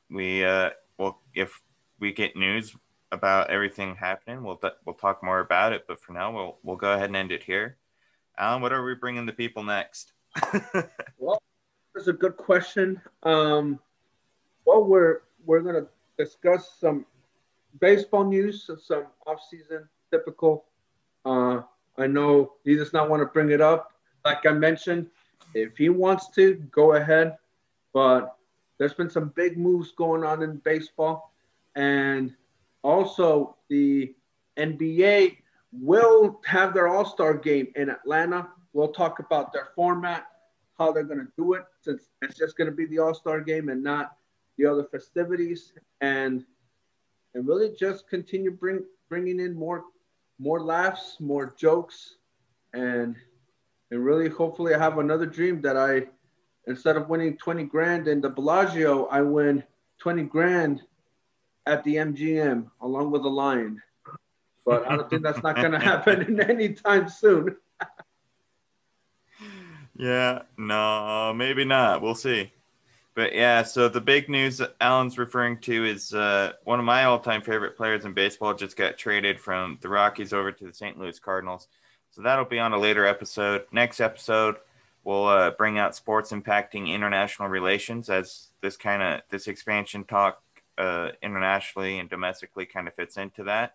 we 0.08 0.44
uh 0.44 0.70
well 0.96 1.20
if 1.34 1.60
we 1.98 2.12
get 2.12 2.36
news 2.36 2.74
about 3.10 3.50
everything 3.50 3.96
happening, 3.96 4.44
we'll 4.44 4.60
we'll 4.84 4.94
talk 4.94 5.24
more 5.24 5.40
about 5.40 5.72
it. 5.72 5.86
But 5.88 6.00
for 6.00 6.12
now, 6.12 6.32
we'll 6.32 6.58
we'll 6.62 6.76
go 6.76 6.92
ahead 6.92 7.10
and 7.10 7.16
end 7.16 7.32
it 7.32 7.42
here. 7.42 7.78
Alan, 8.38 8.62
what 8.62 8.72
are 8.72 8.84
we 8.84 8.94
bringing 8.94 9.26
the 9.26 9.32
people 9.32 9.64
next? 9.64 10.12
well, 11.18 11.42
that's 11.94 12.06
a 12.06 12.12
good 12.12 12.36
question. 12.36 13.00
Um, 13.24 13.80
well, 14.68 14.84
we're 14.84 15.20
we're 15.46 15.60
gonna 15.60 15.86
discuss 16.18 16.76
some 16.78 17.06
baseball 17.80 18.24
news, 18.24 18.70
some 18.82 19.06
off-season 19.26 19.88
typical. 20.10 20.66
Uh, 21.24 21.62
I 21.96 22.06
know 22.06 22.52
he 22.64 22.76
does 22.76 22.92
not 22.92 23.08
want 23.08 23.22
to 23.22 23.26
bring 23.26 23.50
it 23.50 23.62
up. 23.62 23.92
Like 24.26 24.44
I 24.44 24.52
mentioned, 24.52 25.06
if 25.54 25.78
he 25.78 25.88
wants 25.88 26.28
to, 26.34 26.56
go 26.70 26.96
ahead. 26.96 27.38
But 27.94 28.36
there's 28.76 28.92
been 28.92 29.08
some 29.08 29.32
big 29.34 29.56
moves 29.56 29.92
going 29.92 30.22
on 30.22 30.42
in 30.42 30.58
baseball, 30.58 31.32
and 31.74 32.34
also 32.82 33.56
the 33.70 34.14
NBA 34.58 35.38
will 35.72 36.42
have 36.44 36.74
their 36.74 36.88
All 36.88 37.06
Star 37.06 37.32
game 37.32 37.68
in 37.74 37.88
Atlanta. 37.88 38.48
We'll 38.74 38.92
talk 38.92 39.18
about 39.18 39.50
their 39.50 39.68
format, 39.74 40.26
how 40.78 40.92
they're 40.92 41.04
going 41.04 41.20
to 41.20 41.32
do 41.38 41.54
it, 41.54 41.64
since 41.80 42.10
it's 42.20 42.36
just 42.36 42.58
going 42.58 42.68
to 42.68 42.76
be 42.76 42.84
the 42.84 42.98
All 42.98 43.14
Star 43.14 43.40
game 43.40 43.70
and 43.70 43.82
not 43.82 44.17
the 44.58 44.66
other 44.66 44.84
festivities 44.84 45.72
and 46.00 46.44
and 47.34 47.46
really 47.46 47.74
just 47.78 48.08
continue 48.08 48.50
bring 48.50 48.84
bringing 49.08 49.40
in 49.40 49.54
more 49.54 49.84
more 50.38 50.60
laughs, 50.60 51.16
more 51.20 51.54
jokes, 51.56 52.16
and 52.74 53.16
and 53.90 54.04
really 54.04 54.28
hopefully 54.28 54.74
I 54.74 54.78
have 54.78 54.98
another 54.98 55.26
dream 55.26 55.60
that 55.62 55.76
I 55.76 56.08
instead 56.66 56.96
of 56.96 57.08
winning 57.08 57.36
20 57.38 57.64
grand 57.64 58.08
in 58.08 58.20
the 58.20 58.28
Bellagio, 58.28 59.06
I 59.06 59.22
win 59.22 59.64
20 60.00 60.24
grand 60.24 60.82
at 61.66 61.82
the 61.84 61.96
MGM 61.96 62.70
along 62.82 63.10
with 63.10 63.22
the 63.22 63.30
lion. 63.30 63.80
But 64.66 64.86
I 64.86 64.96
don't 64.96 65.08
think 65.08 65.22
that's 65.22 65.42
not 65.42 65.56
going 65.56 65.72
to 65.78 65.78
happen 65.78 66.40
anytime 66.40 67.08
soon. 67.08 67.56
yeah, 69.96 70.42
no, 70.58 71.32
maybe 71.34 71.64
not. 71.64 72.02
We'll 72.02 72.14
see. 72.14 72.52
But 73.18 73.34
yeah, 73.34 73.64
so 73.64 73.88
the 73.88 74.00
big 74.00 74.28
news 74.28 74.62
Alan's 74.80 75.18
referring 75.18 75.58
to 75.62 75.84
is 75.84 76.14
uh, 76.14 76.52
one 76.62 76.78
of 76.78 76.84
my 76.84 77.02
all-time 77.02 77.42
favorite 77.42 77.76
players 77.76 78.04
in 78.04 78.12
baseball 78.12 78.54
just 78.54 78.76
got 78.76 78.96
traded 78.96 79.40
from 79.40 79.76
the 79.80 79.88
Rockies 79.88 80.32
over 80.32 80.52
to 80.52 80.64
the 80.64 80.72
St. 80.72 80.96
Louis 80.96 81.18
Cardinals. 81.18 81.66
So 82.12 82.22
that'll 82.22 82.44
be 82.44 82.60
on 82.60 82.74
a 82.74 82.78
later 82.78 83.04
episode. 83.04 83.64
Next 83.72 83.98
episode, 83.98 84.58
we'll 85.02 85.26
uh, 85.26 85.50
bring 85.50 85.80
out 85.80 85.96
sports 85.96 86.30
impacting 86.30 86.94
international 86.94 87.48
relations 87.48 88.08
as 88.08 88.50
this 88.60 88.76
kind 88.76 89.02
of 89.02 89.22
this 89.30 89.48
expansion 89.48 90.04
talk 90.04 90.40
uh, 90.78 91.08
internationally 91.20 91.98
and 91.98 92.08
domestically 92.08 92.66
kind 92.66 92.86
of 92.86 92.94
fits 92.94 93.16
into 93.16 93.42
that. 93.42 93.74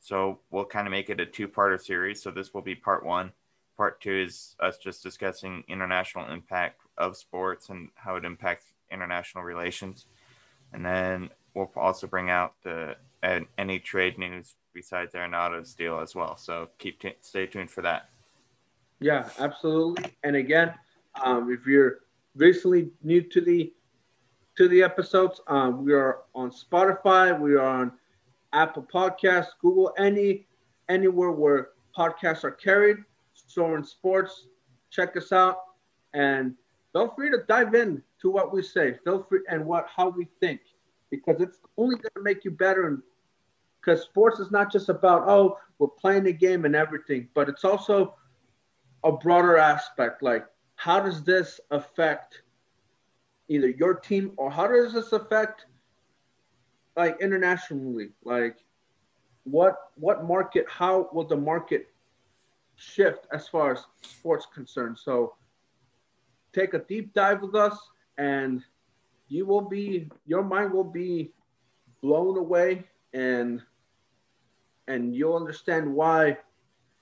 So 0.00 0.38
we'll 0.50 0.64
kind 0.64 0.86
of 0.86 0.92
make 0.92 1.10
it 1.10 1.20
a 1.20 1.26
two-parter 1.26 1.78
series. 1.78 2.22
So 2.22 2.30
this 2.30 2.54
will 2.54 2.62
be 2.62 2.74
part 2.74 3.04
one. 3.04 3.32
Part 3.76 4.00
two 4.00 4.24
is 4.26 4.56
us 4.60 4.78
just 4.78 5.02
discussing 5.02 5.62
international 5.68 6.32
impact 6.32 6.80
of 6.98 7.16
sports 7.16 7.68
and 7.68 7.88
how 7.94 8.16
it 8.16 8.24
impacts 8.24 8.66
international 8.90 9.44
relations. 9.44 10.06
And 10.72 10.84
then 10.84 11.30
we'll 11.54 11.70
also 11.76 12.06
bring 12.06 12.30
out 12.30 12.54
the 12.62 12.96
any 13.58 13.78
trade 13.78 14.18
news 14.18 14.56
besides 14.74 15.14
Arenado's 15.14 15.74
deal 15.74 16.00
as 16.00 16.14
well. 16.14 16.36
So 16.36 16.70
keep 16.78 17.00
t- 17.00 17.14
stay 17.20 17.46
tuned 17.46 17.70
for 17.70 17.82
that. 17.82 18.08
Yeah, 19.00 19.28
absolutely. 19.38 20.12
And 20.22 20.36
again, 20.36 20.74
um, 21.22 21.52
if 21.52 21.66
you're 21.66 21.98
recently 22.34 22.90
new 23.02 23.22
to 23.22 23.40
the 23.40 23.72
to 24.56 24.68
the 24.68 24.82
episodes, 24.82 25.40
um, 25.46 25.84
we 25.84 25.92
are 25.94 26.20
on 26.34 26.50
Spotify, 26.50 27.38
we 27.38 27.54
are 27.54 27.66
on 27.66 27.92
Apple 28.52 28.86
Podcasts, 28.92 29.48
Google, 29.60 29.92
any 29.98 30.46
anywhere 30.88 31.32
where 31.32 31.70
podcasts 31.96 32.44
are 32.44 32.50
carried. 32.50 32.98
Soren 33.34 33.84
Sports, 33.84 34.46
check 34.90 35.16
us 35.16 35.32
out, 35.32 35.58
and 36.14 36.54
feel 36.92 37.12
free 37.14 37.30
to 37.30 37.38
dive 37.48 37.74
in 37.74 38.02
to 38.20 38.30
what 38.30 38.52
we 38.52 38.62
say. 38.62 38.98
Feel 39.04 39.24
free 39.28 39.40
and 39.48 39.64
what 39.64 39.86
how 39.94 40.08
we 40.08 40.26
think, 40.40 40.60
because 41.10 41.40
it's 41.40 41.58
only 41.76 41.96
going 41.96 42.12
to 42.16 42.22
make 42.22 42.44
you 42.44 42.50
better. 42.50 42.86
And 42.88 43.02
because 43.80 44.02
sports 44.02 44.38
is 44.38 44.50
not 44.50 44.70
just 44.70 44.88
about 44.88 45.28
oh 45.28 45.58
we're 45.78 45.88
playing 45.88 46.24
the 46.24 46.32
game 46.32 46.64
and 46.64 46.76
everything, 46.76 47.28
but 47.34 47.48
it's 47.48 47.64
also 47.64 48.14
a 49.04 49.12
broader 49.12 49.56
aspect. 49.56 50.22
Like 50.22 50.46
how 50.76 51.00
does 51.00 51.22
this 51.24 51.60
affect 51.70 52.42
either 53.48 53.68
your 53.68 53.94
team 53.94 54.32
or 54.36 54.50
how 54.50 54.66
does 54.68 54.92
this 54.92 55.12
affect 55.12 55.66
like 56.96 57.20
internationally? 57.20 58.10
Like 58.24 58.58
what 59.44 59.76
what 59.96 60.24
market? 60.24 60.66
How 60.68 61.08
will 61.12 61.24
the 61.24 61.36
market 61.36 61.88
shift 62.76 63.26
as 63.32 63.48
far 63.48 63.72
as 63.72 63.84
sports 64.02 64.46
concerned? 64.54 64.98
So 64.98 65.34
take 66.52 66.74
a 66.74 66.78
deep 66.78 67.12
dive 67.14 67.42
with 67.42 67.54
us 67.54 67.78
and 68.18 68.62
you 69.28 69.46
will 69.46 69.62
be 69.62 70.08
your 70.26 70.42
mind 70.42 70.72
will 70.72 70.84
be 70.84 71.32
blown 72.02 72.36
away 72.36 72.84
and 73.14 73.62
and 74.88 75.14
you'll 75.14 75.36
understand 75.36 75.92
why 75.92 76.36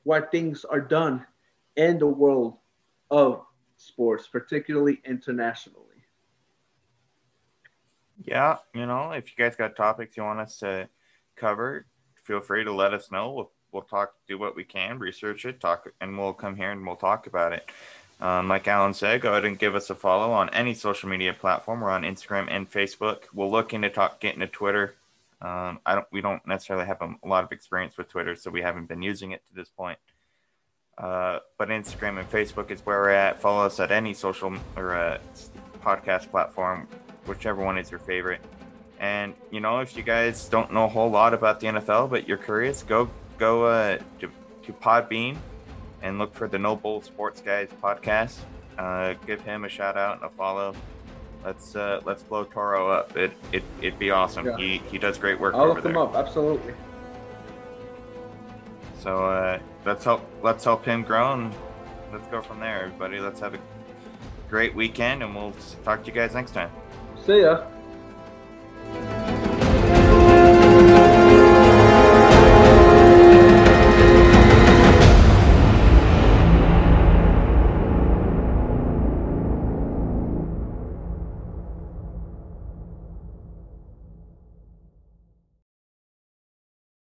why 0.04 0.20
things 0.20 0.64
are 0.64 0.80
done 0.80 1.24
in 1.76 1.98
the 1.98 2.06
world 2.06 2.56
of 3.10 3.44
sports 3.76 4.28
particularly 4.28 5.00
internationally. 5.04 5.86
Yeah 8.22 8.58
you 8.74 8.86
know 8.86 9.12
if 9.12 9.30
you 9.30 9.44
guys 9.44 9.56
got 9.56 9.76
topics 9.76 10.16
you 10.16 10.22
want 10.22 10.40
us 10.40 10.58
to 10.58 10.88
cover 11.36 11.86
feel 12.22 12.40
free 12.40 12.64
to 12.64 12.72
let 12.72 12.94
us 12.94 13.10
know. 13.10 13.32
We'll, 13.32 13.50
we'll 13.72 13.82
talk 13.82 14.12
do 14.28 14.38
what 14.38 14.54
we 14.54 14.62
can 14.62 14.98
research 14.98 15.44
it 15.46 15.60
talk 15.60 15.90
and 16.00 16.16
we'll 16.18 16.34
come 16.34 16.54
here 16.54 16.70
and 16.70 16.86
we'll 16.86 16.96
talk 16.96 17.26
about 17.26 17.52
it 17.52 17.68
um, 18.20 18.48
like 18.48 18.68
Alan 18.68 18.92
said, 18.92 19.22
go 19.22 19.30
ahead 19.30 19.46
and 19.46 19.58
give 19.58 19.74
us 19.74 19.88
a 19.88 19.94
follow 19.94 20.32
on 20.32 20.50
any 20.50 20.74
social 20.74 21.08
media 21.08 21.32
platform. 21.32 21.80
We're 21.80 21.90
on 21.90 22.02
Instagram 22.02 22.48
and 22.50 22.70
Facebook. 22.70 23.22
We'll 23.32 23.50
look 23.50 23.72
into 23.72 23.88
talk 23.88 24.20
getting 24.20 24.40
to 24.40 24.46
Twitter. 24.46 24.94
Um, 25.40 25.80
I 25.86 25.94
don't. 25.94 26.06
We 26.12 26.20
don't 26.20 26.46
necessarily 26.46 26.84
have 26.86 27.00
a, 27.00 27.14
a, 27.22 27.28
lot 27.28 27.44
of 27.44 27.52
experience 27.52 27.96
with 27.96 28.10
Twitter, 28.10 28.36
so 28.36 28.50
we 28.50 28.60
haven't 28.60 28.88
been 28.88 29.00
using 29.00 29.30
it 29.30 29.42
to 29.48 29.54
this 29.54 29.70
point. 29.70 29.98
Uh, 30.98 31.38
but 31.56 31.68
Instagram 31.68 32.18
and 32.18 32.30
Facebook 32.30 32.70
is 32.70 32.84
where 32.84 33.00
we're 33.00 33.08
at. 33.08 33.40
Follow 33.40 33.64
us 33.64 33.80
at 33.80 33.90
any 33.90 34.12
social 34.12 34.54
or 34.76 34.94
uh, 34.94 35.18
podcast 35.82 36.30
platform, 36.30 36.86
whichever 37.24 37.64
one 37.64 37.78
is 37.78 37.90
your 37.90 38.00
favorite. 38.00 38.42
And 38.98 39.32
you 39.50 39.60
know, 39.60 39.78
if 39.78 39.96
you 39.96 40.02
guys 40.02 40.46
don't 40.46 40.74
know 40.74 40.84
a 40.84 40.88
whole 40.88 41.10
lot 41.10 41.32
about 41.32 41.58
the 41.58 41.68
NFL, 41.68 42.10
but 42.10 42.28
you're 42.28 42.36
curious, 42.36 42.82
go 42.82 43.08
go 43.38 43.64
uh, 43.64 43.98
to 44.18 44.30
to 44.64 44.72
Podbean 44.74 45.38
and 46.02 46.18
look 46.18 46.34
for 46.34 46.48
the 46.48 46.58
No 46.58 46.76
Bull 46.76 47.02
Sports 47.02 47.40
Guys 47.40 47.68
podcast. 47.82 48.38
Uh, 48.78 49.14
give 49.26 49.40
him 49.42 49.64
a 49.64 49.68
shout 49.68 49.96
out 49.96 50.16
and 50.16 50.24
a 50.24 50.30
follow. 50.30 50.74
Let's 51.44 51.74
uh, 51.74 52.00
let's 52.04 52.22
blow 52.22 52.44
Toro 52.44 52.90
up. 52.90 53.16
It 53.16 53.32
it 53.52 53.62
it'd 53.80 53.98
be 53.98 54.10
awesome. 54.10 54.46
Yeah. 54.46 54.56
He 54.56 54.78
he 54.90 54.98
does 54.98 55.18
great 55.18 55.40
work. 55.40 55.54
I'll 55.54 55.68
look 55.68 55.84
him 55.84 55.96
up 55.96 56.14
absolutely. 56.14 56.74
So 58.98 59.24
uh, 59.24 59.58
let's 59.84 60.04
help 60.04 60.22
let's 60.42 60.64
help 60.64 60.84
him 60.84 61.02
grow 61.02 61.32
and 61.32 61.54
let's 62.12 62.26
go 62.28 62.42
from 62.42 62.60
there, 62.60 62.84
everybody. 62.84 63.18
Let's 63.20 63.40
have 63.40 63.54
a 63.54 63.58
great 64.50 64.74
weekend, 64.74 65.22
and 65.22 65.34
we'll 65.34 65.54
talk 65.84 66.02
to 66.02 66.06
you 66.08 66.12
guys 66.12 66.34
next 66.34 66.52
time. 66.52 66.70
See 67.24 67.40
ya. 67.42 67.64